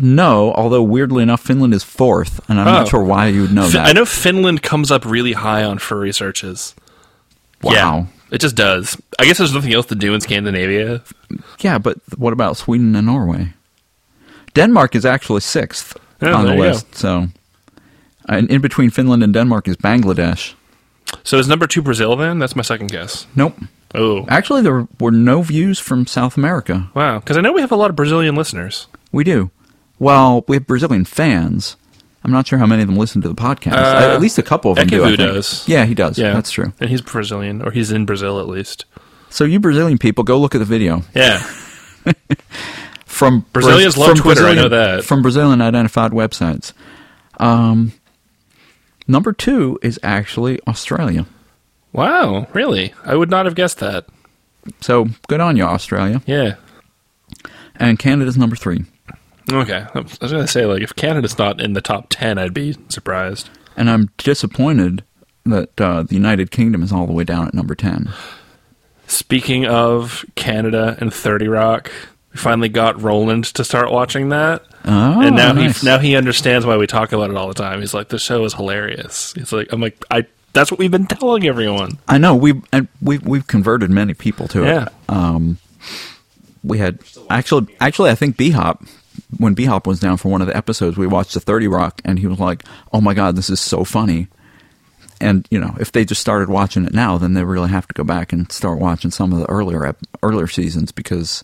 No, 0.00 0.52
although 0.54 0.82
weirdly 0.82 1.22
enough, 1.22 1.42
Finland 1.42 1.74
is 1.74 1.84
fourth, 1.84 2.40
and 2.48 2.58
I'm 2.60 2.68
Oh. 2.68 2.72
not 2.72 2.88
sure 2.88 3.02
why 3.02 3.26
you 3.28 3.42
would 3.42 3.52
know 3.52 3.68
that. 3.68 3.86
I 3.86 3.92
know 3.92 4.04
Finland 4.04 4.62
comes 4.62 4.90
up 4.90 5.04
really 5.04 5.32
high 5.34 5.64
on 5.64 5.78
furry 5.78 6.12
searches. 6.12 6.74
Wow. 7.62 7.72
Yeah, 7.72 8.04
it 8.30 8.40
just 8.40 8.56
does. 8.56 8.96
I 9.18 9.24
guess 9.26 9.38
there's 9.38 9.52
nothing 9.54 9.74
else 9.74 9.86
to 9.86 9.94
do 9.94 10.14
in 10.14 10.20
Scandinavia. 10.20 11.02
Yeah, 11.60 11.78
but 11.78 11.98
what 12.16 12.32
about 12.32 12.56
Sweden 12.56 12.96
and 12.96 13.06
Norway? 13.06 13.52
Denmark 14.54 14.94
is 14.94 15.04
actually 15.04 15.40
sixth 15.40 15.96
Yeah, 16.20 16.34
on 16.34 16.44
the 16.44 16.52
you 16.52 16.56
go. 16.58 16.62
list. 16.62 16.94
So, 16.94 17.28
and 18.28 18.50
in 18.50 18.60
between 18.60 18.90
Finland 18.90 19.22
and 19.22 19.32
Denmark 19.34 19.68
is 19.68 19.76
Bangladesh. 19.76 20.54
So 21.24 21.38
is 21.38 21.48
number 21.48 21.66
two 21.66 21.82
Brazil 21.82 22.16
then? 22.16 22.38
That's 22.38 22.56
my 22.56 22.62
second 22.62 22.90
guess. 22.90 23.26
Nope. 23.36 23.54
Oh, 23.94 24.24
Actually, 24.28 24.62
there 24.62 24.88
were 24.98 25.10
no 25.12 25.42
views 25.42 25.78
from 25.78 26.06
South 26.06 26.38
America. 26.38 26.88
wow. 26.94 27.18
Because 27.18 27.36
I 27.36 27.40
know 27.42 27.52
we 27.52 27.60
have 27.60 27.72
a 27.72 27.76
lot 27.76 27.90
of 27.90 27.96
Brazilian 27.96 28.34
listeners. 28.34 28.86
We 29.12 29.22
do. 29.24 29.50
Well, 29.98 30.44
we 30.48 30.56
have 30.56 30.66
Brazilian 30.66 31.04
fans. 31.04 31.76
I'm 32.24 32.30
not 32.32 32.46
sure 32.46 32.58
how 32.58 32.66
many 32.66 32.82
of 32.82 32.88
them 32.88 32.96
listen 32.96 33.20
to 33.22 33.28
the 33.28 33.34
podcast. 33.34 33.74
Uh, 33.74 34.14
At 34.14 34.20
least 34.22 34.38
a 34.38 34.42
couple 34.42 34.70
of 34.70 34.76
them 34.78 34.86
do. 34.86 35.00
Ekevu 35.02 35.06
think. 35.16 35.18
does. 35.18 35.68
Yeah, 35.68 35.84
he 35.84 35.94
does. 35.94 36.16
Yeah, 36.18 36.32
that's 36.32 36.50
true. 36.50 36.72
And 36.80 36.88
he's 36.88 37.02
Brazilian, 37.02 37.60
or 37.60 37.70
he's 37.72 37.90
in 37.92 38.06
Brazil 38.06 38.40
at 38.40 38.48
least. 38.48 38.86
So, 39.28 39.44
you 39.44 39.60
Brazilian 39.60 39.98
people, 39.98 40.24
go 40.24 40.38
look 40.38 40.54
at 40.54 40.58
the 40.58 40.64
video. 40.64 41.02
Yeah, 41.14 41.42
from 43.12 43.44
Brazilians 43.52 43.94
Braz- 43.94 43.98
love 43.98 44.08
from 44.08 44.18
Twitter, 44.18 44.46
I 44.46 44.54
know 44.54 44.68
Brazilian- 44.68 44.96
that. 44.96 45.04
from 45.04 45.22
Brazilian 45.22 45.60
identified 45.60 46.12
websites. 46.12 46.72
Um, 47.38 47.92
number 49.06 49.32
two 49.32 49.78
is 49.82 50.00
actually 50.02 50.60
Australia. 50.66 51.26
Wow, 51.92 52.46
really? 52.54 52.94
I 53.04 53.14
would 53.14 53.30
not 53.30 53.44
have 53.44 53.54
guessed 53.54 53.78
that. 53.80 54.06
So 54.80 55.08
good 55.28 55.40
on 55.40 55.56
you, 55.56 55.64
Australia. 55.64 56.22
Yeah. 56.26 56.54
And 57.76 57.98
Canada's 57.98 58.36
number 58.38 58.56
three. 58.56 58.84
Okay. 59.52 59.84
I 59.94 59.98
was 59.98 60.16
going 60.18 60.32
to 60.42 60.46
say, 60.48 60.64
like, 60.66 60.82
if 60.82 60.94
Canada's 60.94 61.36
not 61.36 61.60
in 61.60 61.72
the 61.74 61.80
top 61.82 62.06
10, 62.10 62.38
I'd 62.38 62.54
be 62.54 62.76
surprised. 62.88 63.50
And 63.76 63.90
I'm 63.90 64.08
disappointed 64.18 65.02
that 65.44 65.78
uh, 65.80 66.04
the 66.04 66.14
United 66.14 66.50
Kingdom 66.50 66.82
is 66.82 66.92
all 66.92 67.06
the 67.06 67.12
way 67.12 67.24
down 67.24 67.48
at 67.48 67.54
number 67.54 67.74
10. 67.74 68.10
Speaking 69.08 69.66
of 69.66 70.24
Canada 70.36 70.96
and 71.00 71.12
30 71.12 71.48
Rock, 71.48 71.90
we 72.32 72.38
finally 72.38 72.68
got 72.68 73.00
Roland 73.00 73.44
to 73.54 73.64
start 73.64 73.90
watching 73.90 74.30
that. 74.30 74.64
Oh, 74.84 75.20
and 75.22 75.36
now 75.36 75.52
nice. 75.52 75.80
he 75.82 75.86
now 75.86 75.98
he 75.98 76.16
understands 76.16 76.66
why 76.66 76.76
we 76.76 76.86
talk 76.86 77.12
about 77.12 77.30
it 77.30 77.36
all 77.36 77.48
the 77.48 77.54
time. 77.54 77.80
He's 77.80 77.94
like, 77.94 78.08
the 78.08 78.18
show 78.18 78.44
is 78.44 78.54
hilarious. 78.54 79.32
He's 79.34 79.52
like, 79.52 79.72
I'm 79.72 79.80
like, 79.80 80.02
I. 80.10 80.26
That's 80.54 80.70
what 80.70 80.78
we've 80.78 80.90
been 80.90 81.06
telling 81.06 81.46
everyone. 81.46 81.98
I 82.06 82.18
know 82.18 82.34
we 82.36 82.60
and 82.72 82.86
we 83.00 83.16
we've 83.18 83.46
converted 83.46 83.90
many 83.90 84.12
people 84.12 84.48
to 84.48 84.64
Yeah. 84.64 84.82
it. 84.84 84.92
Um, 85.08 85.56
we 86.62 86.76
had 86.78 86.98
actually 87.30 87.74
actually 87.80 88.10
I 88.10 88.14
think 88.14 88.36
B 88.36 88.50
Hop 88.50 88.84
when 89.38 89.54
B 89.54 89.64
Hop 89.64 89.86
was 89.86 89.98
down 89.98 90.18
for 90.18 90.28
one 90.28 90.42
of 90.42 90.46
the 90.48 90.54
episodes 90.56 90.98
we 90.98 91.06
watched 91.06 91.32
the 91.32 91.40
Thirty 91.40 91.68
Rock 91.68 92.02
and 92.04 92.18
he 92.18 92.26
was 92.26 92.38
like, 92.38 92.64
"Oh 92.92 93.00
my 93.00 93.14
god, 93.14 93.34
this 93.36 93.48
is 93.48 93.60
so 93.60 93.82
funny." 93.82 94.28
And 95.22 95.46
you 95.50 95.58
know, 95.58 95.74
if 95.80 95.90
they 95.92 96.04
just 96.04 96.20
started 96.20 96.50
watching 96.50 96.84
it 96.84 96.92
now, 96.92 97.16
then 97.16 97.32
they 97.34 97.44
really 97.44 97.70
have 97.70 97.86
to 97.88 97.94
go 97.94 98.04
back 98.04 98.32
and 98.32 98.50
start 98.52 98.78
watching 98.78 99.10
some 99.10 99.32
of 99.32 99.38
the 99.38 99.48
earlier 99.48 99.94
earlier 100.22 100.48
seasons 100.48 100.92
because 100.92 101.42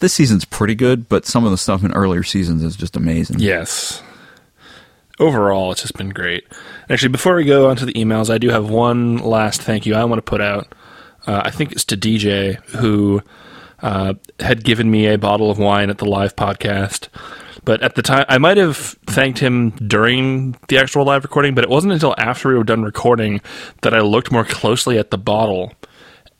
this 0.00 0.12
season's 0.12 0.44
pretty 0.44 0.74
good, 0.74 1.08
but 1.08 1.26
some 1.26 1.44
of 1.44 1.50
the 1.50 1.58
stuff 1.58 1.84
in 1.84 1.92
earlier 1.92 2.22
seasons 2.22 2.62
is 2.62 2.76
just 2.76 2.96
amazing. 2.96 3.38
Yes. 3.38 4.02
Overall, 5.18 5.72
it's 5.72 5.82
just 5.82 5.96
been 5.96 6.10
great. 6.10 6.44
Actually, 6.90 7.08
before 7.08 7.36
we 7.36 7.44
go 7.44 7.70
on 7.70 7.76
to 7.76 7.86
the 7.86 7.94
emails, 7.94 8.28
I 8.28 8.38
do 8.38 8.50
have 8.50 8.68
one 8.68 9.18
last 9.18 9.62
thank 9.62 9.86
you 9.86 9.94
I 9.94 10.04
want 10.04 10.18
to 10.18 10.22
put 10.22 10.40
out. 10.40 10.74
Uh, 11.26 11.42
I 11.44 11.50
think 11.50 11.72
it's 11.72 11.84
to 11.86 11.96
DJ, 11.96 12.56
who 12.66 13.22
uh, 13.82 14.14
had 14.40 14.64
given 14.64 14.90
me 14.90 15.06
a 15.06 15.18
bottle 15.18 15.50
of 15.50 15.58
wine 15.58 15.90
at 15.90 15.98
the 15.98 16.04
live 16.04 16.36
podcast. 16.36 17.08
But 17.64 17.82
at 17.82 17.96
the 17.96 18.02
time, 18.02 18.24
I 18.28 18.38
might 18.38 18.58
have 18.58 18.76
thanked 19.06 19.40
him 19.40 19.70
during 19.70 20.56
the 20.68 20.78
actual 20.78 21.04
live 21.04 21.24
recording, 21.24 21.54
but 21.54 21.64
it 21.64 21.70
wasn't 21.70 21.94
until 21.94 22.14
after 22.16 22.48
we 22.48 22.54
were 22.54 22.62
done 22.62 22.82
recording 22.82 23.40
that 23.82 23.92
I 23.92 24.00
looked 24.00 24.30
more 24.30 24.44
closely 24.44 24.98
at 24.98 25.10
the 25.10 25.18
bottle 25.18 25.72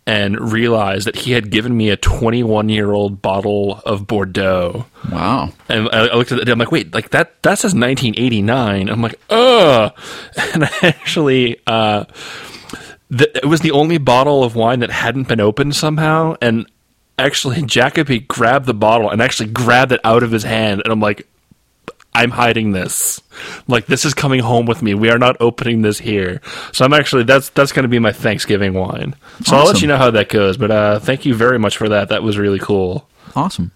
and 0.07 0.53
realized 0.53 1.07
that 1.07 1.17
he 1.17 1.33
had 1.33 1.51
given 1.51 1.77
me 1.77 1.91
a 1.91 1.97
21 1.97 2.69
year 2.69 2.93
old 2.93 3.21
bottle 3.21 3.83
of 3.85 4.07
Bordeaux. 4.07 4.87
Wow. 5.11 5.53
And 5.69 5.89
I 5.91 6.07
I 6.07 6.15
looked 6.15 6.33
at 6.33 6.39
it. 6.39 6.49
I'm 6.49 6.59
like, 6.59 6.71
wait, 6.71 6.95
like 6.95 7.11
that? 7.11 7.43
That 7.43 7.59
says 7.59 7.75
1989. 7.75 8.89
I'm 8.89 9.03
like, 9.03 9.19
ugh. 9.31 9.93
And 10.55 10.65
I 10.65 10.71
actually, 10.83 11.61
uh, 11.67 12.05
th- 13.17 13.31
it 13.35 13.47
was 13.47 13.61
the 13.61 13.73
only 13.73 13.99
bottle 13.99 14.45
of 14.45 14.55
wine 14.55 14.81
that 14.81 14.91
hadn't 14.91 15.29
been 15.29 15.41
opened 15.41 15.75
somehow. 15.75 16.37
And 16.41 16.67
actually, 17.19 17.63
Jacoby 17.67 18.21
grabbed 18.21 18.67
the 18.67 18.75
bottle 18.75 19.11
and 19.11 19.21
actually 19.21 19.51
grabbed 19.51 19.93
it 19.93 20.01
out 20.05 20.23
of 20.23 20.31
his 20.31 20.45
hand. 20.45 20.83
And 20.85 20.93
I'm 20.93 21.01
like, 21.01 21.27
I'm 22.17 22.31
hiding 22.31 22.73
this. 22.73 23.21
Like 23.69 23.87
this 23.87 24.05
is 24.05 24.15
coming 24.15 24.41
home 24.41 24.67
with 24.67 24.83
me. 24.83 24.95
We 24.95 25.11
are 25.11 25.19
not 25.19 25.37
opening 25.41 25.83
this 25.83 25.99
here. 25.99 26.41
So 26.73 26.85
I'm 26.85 26.93
actually 26.93 27.25
that's 27.25 27.51
that's 27.51 27.73
going 27.73 27.83
to 27.85 27.89
be 27.89 27.99
my 27.99 28.13
Thanksgiving 28.13 28.75
wine. 28.75 29.15
So 29.45 29.57
I'll 29.57 29.67
let 29.67 29.83
you 29.83 29.89
know 29.89 29.97
how 29.99 30.11
that 30.13 30.29
goes. 30.29 30.57
But 30.57 30.71
uh, 30.71 30.99
thank 31.01 31.25
you 31.27 31.35
very 31.35 31.59
much 31.59 31.77
for 31.77 31.89
that. 31.91 32.09
That 32.09 32.23
was 32.23 32.39
really 32.39 32.59
cool. 32.59 33.09
Awesome. 33.35 33.73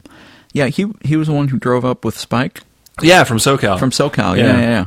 Yeah, 0.53 0.67
he 0.67 0.87
he 1.03 1.17
was 1.17 1.29
the 1.29 1.35
one 1.35 1.49
who 1.49 1.59
drove 1.59 1.85
up 1.85 2.05
with 2.05 2.17
Spike. 2.19 2.63
Yeah, 3.03 3.25
from 3.25 3.39
SoCal. 3.39 3.79
From 3.79 3.91
SoCal, 3.91 4.37
Yeah. 4.37 4.45
yeah. 4.45 4.53
yeah, 4.53 4.61
yeah, 4.61 4.87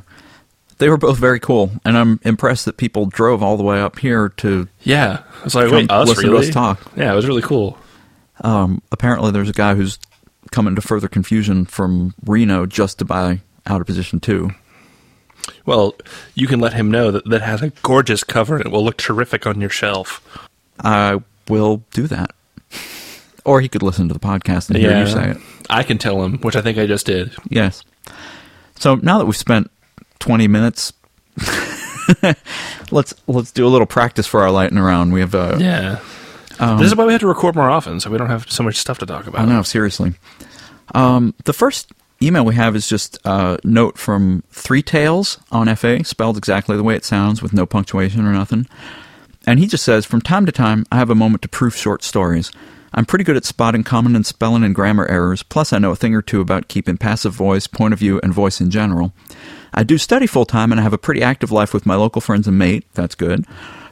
They 0.78 0.90
were 0.90 0.98
both 0.98 1.18
very 1.18 1.40
cool, 1.40 1.72
and 1.86 1.98
I'm 1.98 2.20
impressed 2.24 2.66
that 2.66 2.78
people 2.78 3.06
drove 3.08 3.42
all 3.42 3.58
the 3.58 3.64
way 3.64 3.80
up 3.82 3.98
here 4.00 4.30
to. 4.38 4.68
Yeah, 4.82 5.24
I 5.40 5.44
was 5.44 5.56
like, 5.56 5.72
wait, 5.72 5.90
us 5.90 6.08
listen 6.10 6.30
to 6.30 6.38
us 6.38 6.50
talk. 6.50 6.80
Yeah, 6.96 7.12
it 7.12 7.16
was 7.16 7.26
really 7.28 7.42
cool. 7.42 7.78
Um, 8.42 8.82
apparently, 8.92 9.32
there's 9.32 9.50
a 9.50 9.54
guy 9.54 9.74
who's 9.76 9.98
come 10.54 10.68
into 10.68 10.82
further 10.82 11.08
confusion 11.10 11.66
from 11.66 12.14
Reno 12.26 12.66
just 12.66 13.00
to 13.00 13.06
buy 13.06 13.42
out 13.66 13.82
of 13.82 13.88
position 13.88 14.20
two. 14.20 14.52
Well, 15.66 15.96
you 16.36 16.48
can 16.48 16.60
let 16.62 16.74
him 16.74 16.90
know 16.90 17.12
that 17.12 17.26
that 17.26 17.42
has 17.42 17.62
a 17.62 17.70
gorgeous 17.82 18.24
cover 18.24 18.56
and 18.56 18.66
it 18.68 18.72
will 18.72 18.84
look 18.86 18.98
terrific 18.98 19.46
on 19.46 19.60
your 19.60 19.70
shelf. 19.72 20.22
I 20.80 21.22
will 21.50 21.84
do 21.92 22.08
that, 22.08 22.34
or 23.46 23.60
he 23.62 23.68
could 23.68 23.84
listen 23.84 24.08
to 24.08 24.14
the 24.14 24.20
podcast 24.20 24.70
and 24.70 24.78
hear 24.78 24.98
you 24.98 25.08
say 25.08 25.32
it. 25.32 25.38
I 25.70 25.84
can 25.84 25.98
tell 25.98 26.24
him, 26.24 26.38
which 26.40 26.56
I 26.56 26.62
think 26.62 26.78
I 26.78 26.86
just 26.86 27.06
did. 27.06 27.36
Yes. 27.50 27.84
So 28.80 28.96
now 28.96 29.18
that 29.18 29.26
we've 29.26 29.36
spent 29.36 29.70
20 30.20 30.48
minutes, 30.48 30.94
let's 32.92 33.14
let's 33.28 33.52
do 33.52 33.66
a 33.66 33.70
little 33.70 33.88
practice 33.88 34.28
for 34.28 34.42
our 34.42 34.52
lightning 34.52 34.84
round. 34.84 35.14
We 35.14 35.20
have 35.22 35.36
uh, 35.36 35.58
Yeah. 35.60 36.00
This 36.58 36.88
is 36.88 36.96
why 36.96 37.06
we 37.06 37.12
have 37.14 37.22
to 37.22 37.28
record 37.28 37.56
more 37.56 37.70
often, 37.70 38.00
so 38.00 38.10
we 38.10 38.18
don't 38.18 38.30
have 38.30 38.50
so 38.52 38.64
much 38.64 38.78
stuff 38.78 39.00
to 39.00 39.06
talk 39.06 39.28
about. 39.28 39.42
I 39.42 39.46
know, 39.46 39.62
seriously. 39.62 40.14
Um, 40.94 41.34
the 41.46 41.54
first 41.54 41.92
email 42.22 42.46
we 42.46 42.56
have 42.56 42.76
is 42.76 42.88
just 42.88 43.18
a 43.26 43.60
note 43.64 43.98
from 43.98 44.44
Three 44.52 44.82
Tails 44.82 45.40
on 45.52 45.74
FA, 45.76 46.04
spelled 46.04 46.38
exactly 46.38 46.78
the 46.78 46.84
way 46.84 46.96
it 46.96 47.06
sounds, 47.06 47.42
with 47.42 47.54
no 47.54 47.66
punctuation 47.66 48.26
or 48.26 48.34
nothing. 48.34 48.68
And 49.46 49.60
he 49.60 49.68
just 49.68 49.84
says, 49.84 50.06
From 50.06 50.22
time 50.22 50.46
to 50.46 50.52
time, 50.52 50.86
I 50.92 50.98
have 50.98 51.10
a 51.10 51.16
moment 51.16 51.42
to 51.44 51.50
proof 51.50 51.76
short 51.76 52.04
stories. 52.04 52.52
I'm 52.94 53.06
pretty 53.06 53.24
good 53.24 53.38
at 53.38 53.46
spotting 53.46 53.84
common 53.84 54.16
and 54.16 54.26
spelling 54.26 54.64
and 54.64 54.76
grammar 54.76 55.08
errors, 55.08 55.42
plus 55.42 55.74
I 55.74 55.80
know 55.80 55.92
a 55.92 55.96
thing 55.96 56.14
or 56.14 56.22
two 56.22 56.42
about 56.42 56.68
keeping 56.68 56.98
passive 56.98 57.34
voice, 57.34 57.66
point 57.66 57.94
of 57.94 58.00
view, 58.00 58.20
and 58.22 58.32
voice 58.34 58.62
in 58.62 58.70
general. 58.70 59.14
I 59.74 59.84
do 59.84 59.98
study 59.98 60.28
full 60.28 60.46
time 60.46 60.72
and 60.72 60.80
I 60.80 60.84
have 60.84 60.94
a 60.94 61.00
pretty 61.00 61.24
active 61.24 61.52
life 61.52 61.74
with 61.74 61.88
my 61.88 61.96
local 61.96 62.22
friends 62.22 62.48
and 62.48 62.60
mate. 62.60 62.86
That's 62.94 63.16
good. 63.16 63.46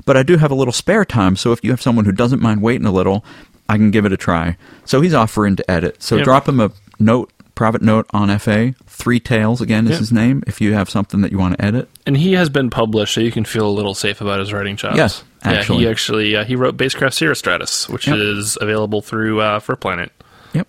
But 0.05 0.17
I 0.17 0.23
do 0.23 0.37
have 0.37 0.51
a 0.51 0.55
little 0.55 0.71
spare 0.73 1.05
time, 1.05 1.35
so 1.35 1.51
if 1.51 1.63
you 1.63 1.71
have 1.71 1.81
someone 1.81 2.05
who 2.05 2.11
doesn't 2.11 2.41
mind 2.41 2.61
waiting 2.61 2.85
a 2.87 2.91
little, 2.91 3.23
I 3.69 3.77
can 3.77 3.91
give 3.91 4.05
it 4.05 4.11
a 4.11 4.17
try. 4.17 4.57
So 4.85 5.01
he's 5.01 5.13
offering 5.13 5.55
to 5.57 5.71
edit. 5.71 6.01
So 6.01 6.15
Yep. 6.17 6.25
drop 6.25 6.49
him 6.49 6.59
a 6.59 6.71
note, 6.99 7.31
private 7.55 7.81
note 7.81 8.07
on 8.11 8.29
FA. 8.29 8.73
Three 8.87 9.19
Tails 9.19 9.61
again 9.61 9.85
is 9.85 9.91
Yep. 9.91 9.99
his 9.99 10.11
name. 10.11 10.43
If 10.47 10.59
you 10.59 10.73
have 10.73 10.89
something 10.89 11.21
that 11.21 11.31
you 11.31 11.37
want 11.37 11.57
to 11.57 11.63
edit, 11.63 11.89
And 12.05 12.17
he 12.17 12.33
has 12.33 12.49
been 12.49 12.69
published, 12.69 13.13
so 13.13 13.21
you 13.21 13.31
can 13.31 13.45
feel 13.45 13.67
a 13.67 13.71
little 13.71 13.93
safe 13.93 14.19
about 14.21 14.39
his 14.39 14.51
writing 14.51 14.75
chops. 14.75 14.97
Yes, 14.97 15.23
Yeah, 15.45 15.51
actually. 15.51 15.79
he 15.79 15.87
actually 15.87 16.35
uh, 16.35 16.43
he 16.45 16.55
wrote 16.55 16.75
Basecraft 16.77 17.13
Sierra 17.13 17.35
Stratus, 17.35 17.87
which 17.87 18.07
Yep. 18.07 18.17
is 18.17 18.57
available 18.59 19.01
through 19.01 19.39
uh, 19.41 19.59
FurPlanet. 19.59 20.09
yep, 20.53 20.67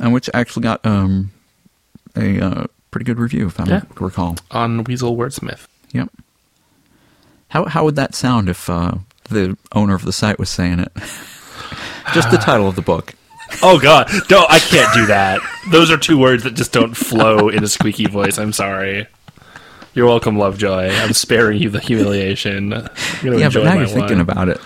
and 0.00 0.12
which 0.12 0.30
actually 0.32 0.62
got 0.62 0.84
um 0.86 1.30
a 2.16 2.40
uh, 2.40 2.64
pretty 2.92 3.04
good 3.04 3.18
review 3.18 3.46
if 3.48 3.58
I 3.60 3.64
Yeah. 3.66 3.82
recall. 3.98 4.36
on 4.50 4.84
Weasel 4.84 5.16
Wordsmith. 5.16 5.66
Yep. 5.92 6.08
How 7.52 7.66
how 7.66 7.84
would 7.84 7.96
that 7.96 8.14
sound 8.14 8.48
if 8.48 8.70
uh, 8.70 8.94
the 9.28 9.58
owner 9.72 9.94
of 9.94 10.06
the 10.06 10.12
site 10.12 10.38
was 10.38 10.48
saying 10.48 10.78
it? 10.80 10.90
Just 12.14 12.30
the 12.30 12.38
title 12.40 12.66
of 12.66 12.76
the 12.76 12.82
book. 12.82 13.12
Oh 13.62 13.78
God, 13.78 14.10
no, 14.30 14.46
I 14.48 14.58
can't 14.58 14.90
do 14.94 15.04
that. 15.06 15.40
Those 15.70 15.90
are 15.90 15.98
two 15.98 16.16
words 16.16 16.44
that 16.44 16.54
just 16.54 16.72
don't 16.72 16.96
flow 16.96 17.50
in 17.50 17.62
a 17.62 17.68
squeaky 17.68 18.06
voice. 18.06 18.38
I'm 18.38 18.54
sorry. 18.54 19.06
You're 19.92 20.06
welcome, 20.06 20.38
Lovejoy. 20.38 20.88
I'm 20.88 21.12
sparing 21.12 21.60
you 21.60 21.68
the 21.68 21.78
humiliation. 21.78 22.70
Yeah, 23.22 23.50
but 23.50 23.64
now 23.64 23.74
you're 23.74 23.86
thinking 23.86 24.16
wine. 24.16 24.20
about 24.20 24.48
it. 24.48 24.58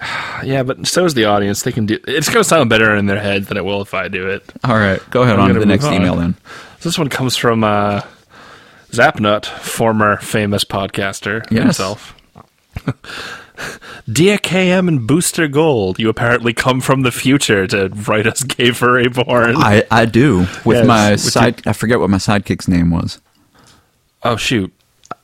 Yeah, 0.44 0.62
but 0.62 0.86
so 0.86 1.04
is 1.06 1.14
the 1.14 1.24
audience. 1.24 1.62
They 1.62 1.72
can 1.72 1.86
do. 1.86 1.98
It's 2.06 2.28
going 2.28 2.42
to 2.42 2.48
sound 2.48 2.68
better 2.68 2.94
in 2.94 3.06
their 3.06 3.20
head 3.20 3.44
than 3.44 3.56
it 3.56 3.64
will 3.64 3.80
if 3.80 3.94
I 3.94 4.08
do 4.08 4.28
it. 4.28 4.44
All 4.64 4.76
right, 4.76 5.00
go 5.10 5.22
ahead 5.22 5.36
I'm 5.36 5.48
on 5.48 5.54
to 5.54 5.60
the 5.60 5.66
next 5.66 5.84
on. 5.86 5.94
email 5.94 6.14
then. 6.16 6.34
So 6.80 6.88
this 6.90 6.98
one 6.98 7.08
comes 7.08 7.36
from 7.36 7.64
uh, 7.64 8.02
Zapnut, 8.90 9.46
former 9.46 10.16
famous 10.18 10.64
podcaster 10.64 11.44
Yes. 11.50 11.62
himself. 11.64 12.16
Dear 14.10 14.38
KM 14.38 14.86
and 14.86 15.06
Booster 15.06 15.48
Gold, 15.48 15.98
you 15.98 16.08
apparently 16.08 16.52
come 16.52 16.80
from 16.80 17.02
the 17.02 17.10
future 17.10 17.66
to 17.68 17.88
write 18.06 18.26
us 18.26 18.42
Gay 18.42 18.70
Furry 18.70 19.08
Born. 19.08 19.56
I, 19.56 19.84
I 19.90 20.04
do 20.04 20.40
with 20.64 20.78
Yes, 20.78 20.86
my 20.86 21.10
with 21.12 21.20
side. 21.20 21.66
I 21.66 21.72
forget 21.72 21.98
what 21.98 22.10
my 22.10 22.18
sidekick's 22.18 22.68
name 22.68 22.90
was. 22.90 23.20
oh 24.22 24.36
shoot! 24.36 24.72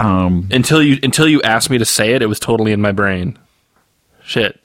Um, 0.00 0.48
Until 0.50 0.82
you 0.82 0.98
until 1.02 1.28
you 1.28 1.42
asked 1.42 1.68
me 1.70 1.78
to 1.78 1.84
say 1.84 2.12
it, 2.14 2.22
it 2.22 2.26
was 2.26 2.40
totally 2.40 2.72
in 2.72 2.80
my 2.80 2.92
brain. 2.92 3.38
Shit, 4.24 4.58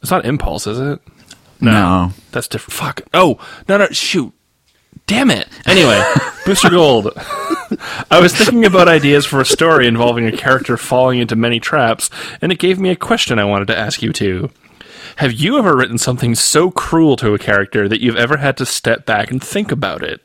it's 0.00 0.10
not 0.10 0.24
impulse, 0.24 0.66
is 0.66 0.78
it? 0.78 1.00
no. 1.60 2.12
That's 2.30 2.46
different. 2.48 2.72
Fuck. 2.74 3.00
Oh, 3.14 3.38
no, 3.68 3.78
no, 3.78 3.86
shoot. 3.88 4.32
Damn 5.06 5.30
it. 5.30 5.48
Anyway, 5.66 6.02
Booster 6.46 6.70
Gold. 6.70 7.10
I 8.10 8.20
was 8.20 8.34
thinking 8.34 8.64
about 8.64 8.88
ideas 8.88 9.26
for 9.26 9.40
a 9.40 9.44
story 9.46 9.86
involving 9.86 10.26
a 10.26 10.32
character 10.32 10.76
falling 10.76 11.18
into 11.18 11.36
many 11.36 11.60
traps, 11.60 12.08
and 12.40 12.50
it 12.52 12.58
gave 12.58 12.78
me 12.78 12.90
a 12.90 12.96
question 12.96 13.38
I 13.38 13.44
wanted 13.44 13.68
to 13.68 13.78
ask 13.78 14.02
you 14.02 14.12
too. 14.12 14.50
Have 15.16 15.32
you 15.32 15.58
ever 15.58 15.76
written 15.76 15.98
something 15.98 16.34
so 16.34 16.70
cruel 16.70 17.16
to 17.16 17.34
a 17.34 17.38
character 17.38 17.88
that 17.88 18.00
you've 18.00 18.16
ever 18.16 18.38
had 18.38 18.56
to 18.56 18.66
step 18.66 19.06
back 19.06 19.30
and 19.30 19.42
think 19.42 19.70
about 19.70 20.02
it? 20.02 20.20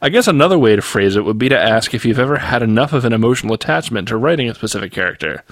I 0.00 0.08
guess 0.08 0.28
another 0.28 0.58
way 0.58 0.76
to 0.76 0.82
phrase 0.82 1.16
it 1.16 1.24
would 1.24 1.38
be 1.38 1.48
to 1.48 1.58
ask 1.58 1.94
if 1.94 2.04
you've 2.04 2.18
ever 2.18 2.36
had 2.36 2.62
enough 2.62 2.92
of 2.92 3.04
an 3.04 3.12
emotional 3.12 3.54
attachment 3.54 4.08
to 4.08 4.16
writing 4.16 4.48
a 4.48 4.54
specific 4.54 4.92
character. 4.92 5.42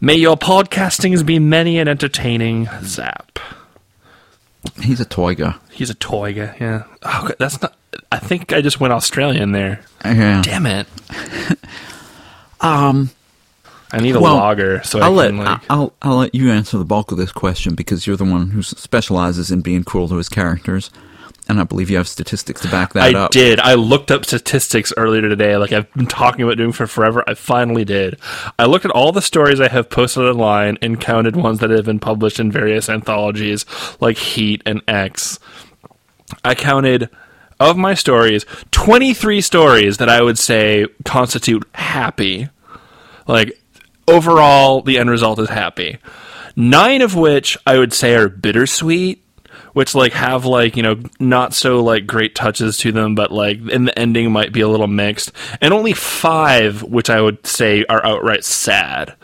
May 0.00 0.14
your 0.14 0.36
podcastings 0.36 1.24
be 1.24 1.38
many 1.38 1.78
and 1.78 1.88
entertaining. 1.88 2.68
Zap. 2.82 3.38
He's 4.80 5.00
a 5.00 5.06
toiga. 5.06 5.58
He's 5.76 5.90
a 5.90 5.94
toy 5.94 6.32
guy. 6.34 6.56
Yeah. 6.60 6.84
Oh, 7.02 7.30
that's 7.38 7.60
not. 7.60 7.76
I 8.10 8.18
think 8.18 8.52
I 8.52 8.60
just 8.60 8.80
went 8.80 8.92
Australian 8.92 9.52
there. 9.52 9.80
Yeah. 10.04 10.42
Damn 10.42 10.66
it. 10.66 10.86
Um, 12.60 13.10
I 13.92 14.00
need 14.00 14.16
a 14.16 14.20
Well, 14.20 14.34
logger 14.36 14.82
so 14.82 14.98
I'll 14.98 15.04
I 15.20 15.28
let 15.28 15.34
like. 15.34 15.60
I'll 15.70 15.92
I'll 16.02 16.16
let 16.16 16.34
you 16.34 16.50
answer 16.50 16.78
the 16.78 16.84
bulk 16.84 17.12
of 17.12 17.18
this 17.18 17.32
question 17.32 17.74
because 17.74 18.06
you're 18.06 18.16
the 18.16 18.24
one 18.24 18.50
who 18.50 18.62
specializes 18.62 19.50
in 19.50 19.60
being 19.60 19.84
cruel 19.84 20.08
to 20.08 20.16
his 20.16 20.28
characters, 20.28 20.90
and 21.48 21.60
I 21.60 21.64
believe 21.64 21.90
you 21.90 21.98
have 21.98 22.08
statistics 22.08 22.62
to 22.62 22.68
back 22.68 22.94
that 22.94 23.14
I 23.14 23.18
up. 23.18 23.30
I 23.30 23.32
did. 23.32 23.60
I 23.60 23.74
looked 23.74 24.10
up 24.10 24.24
statistics 24.24 24.92
earlier 24.96 25.20
today. 25.22 25.56
Like 25.58 25.72
I've 25.72 25.92
been 25.92 26.06
talking 26.06 26.42
about 26.44 26.56
doing 26.56 26.72
for 26.72 26.86
forever. 26.86 27.22
I 27.28 27.34
finally 27.34 27.84
did. 27.84 28.18
I 28.58 28.64
looked 28.64 28.86
at 28.86 28.90
all 28.90 29.12
the 29.12 29.22
stories 29.22 29.60
I 29.60 29.68
have 29.68 29.90
posted 29.90 30.24
online 30.24 30.78
and 30.82 30.98
counted 31.00 31.36
ones 31.36 31.60
that 31.60 31.70
have 31.70 31.84
been 31.84 32.00
published 32.00 32.40
in 32.40 32.50
various 32.50 32.88
anthologies 32.88 33.66
like 34.00 34.16
Heat 34.16 34.62
and 34.66 34.80
X. 34.88 35.38
I 36.44 36.54
counted 36.54 37.08
of 37.58 37.76
my 37.76 37.94
stories 37.94 38.44
23 38.72 39.40
stories 39.40 39.96
that 39.98 40.08
I 40.08 40.20
would 40.22 40.38
say 40.38 40.86
constitute 41.04 41.64
happy. 41.74 42.48
Like 43.26 43.58
overall 44.08 44.82
the 44.82 44.98
end 44.98 45.10
result 45.10 45.38
is 45.38 45.48
happy. 45.48 45.98
9 46.56 47.02
of 47.02 47.14
which 47.14 47.56
I 47.66 47.78
would 47.78 47.92
say 47.92 48.14
are 48.14 48.28
bittersweet 48.28 49.22
which 49.72 49.94
like 49.94 50.12
have 50.14 50.46
like 50.46 50.74
you 50.76 50.82
know 50.82 50.96
not 51.20 51.52
so 51.52 51.82
like 51.84 52.06
great 52.06 52.34
touches 52.34 52.78
to 52.78 52.92
them 52.92 53.14
but 53.14 53.30
like 53.30 53.58
in 53.68 53.84
the 53.84 53.98
ending 53.98 54.30
might 54.32 54.50
be 54.52 54.62
a 54.62 54.68
little 54.68 54.86
mixed 54.86 55.32
and 55.60 55.74
only 55.74 55.92
five 55.92 56.82
which 56.82 57.10
i 57.10 57.20
would 57.20 57.46
say 57.46 57.84
are 57.90 58.04
outright 58.04 58.42
sad 58.42 59.14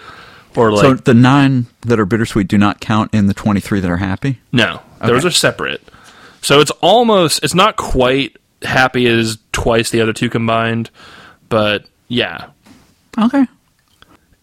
or 0.54 0.70
like 0.70 0.82
so 0.82 0.94
the 0.94 1.14
nine 1.14 1.66
that 1.80 1.98
are 1.98 2.04
bittersweet 2.04 2.48
do 2.48 2.58
not 2.58 2.80
count 2.80 3.12
in 3.14 3.26
the 3.28 3.34
twenty-three 3.34 3.80
that 3.80 3.90
are 3.90 3.96
happy. 3.96 4.40
no 4.52 4.80
those 5.00 5.20
Okay. 5.20 5.28
are 5.28 5.30
separate 5.30 5.82
so 6.42 6.60
it's 6.60 6.70
almost 6.82 7.42
it's 7.42 7.54
not 7.54 7.76
quite 7.76 8.36
happy 8.62 9.06
as 9.06 9.38
twice 9.52 9.90
the 9.90 10.00
other 10.00 10.12
two 10.12 10.28
combined 10.30 10.90
but 11.48 11.86
yeah 12.08 12.46
Okay. 13.18 13.44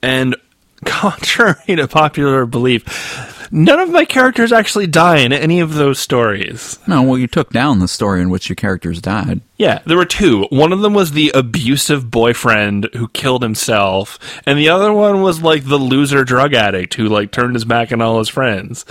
and 0.02 0.36
contrary 0.86 1.76
to 1.76 1.88
popular 1.88 2.46
belief 2.46 3.48
none 3.52 3.80
of 3.80 3.90
my 3.90 4.06
characters 4.06 4.52
actually 4.52 4.88
die 4.88 5.18
in 5.18 5.34
any 5.34 5.60
of 5.60 5.74
those 5.74 6.00
stories 6.00 6.80
No, 6.88 7.02
well, 7.02 7.18
you 7.18 7.28
took 7.28 7.50
down 7.52 7.80
the 7.80 7.88
story 7.88 8.22
in 8.22 8.30
which 8.30 8.48
your 8.50 8.56
characters 8.56 9.02
died. 9.02 9.42
Yeah, 9.58 9.80
there 9.86 9.98
were 9.98 10.06
two. 10.06 10.46
One 10.52 10.72
of 10.72 10.80
them 10.80 10.94
was 10.94 11.12
the 11.12 11.32
abusive 11.36 12.10
boyfriend 12.10 12.90
who 12.94 13.10
killed 13.10 13.44
himself, 13.44 14.18
and 14.46 14.58
the 14.58 14.70
other 14.70 14.94
one 14.94 15.22
was 15.22 15.42
like 15.42 15.66
the 15.66 15.78
loser 15.78 16.24
drug 16.24 16.54
addict 16.54 16.94
who 16.94 17.10
like 17.10 17.32
turned 17.32 17.56
his 17.56 17.66
back 17.66 17.92
on 17.92 18.02
all 18.02 18.20
his 18.20 18.30
friends. 18.30 18.86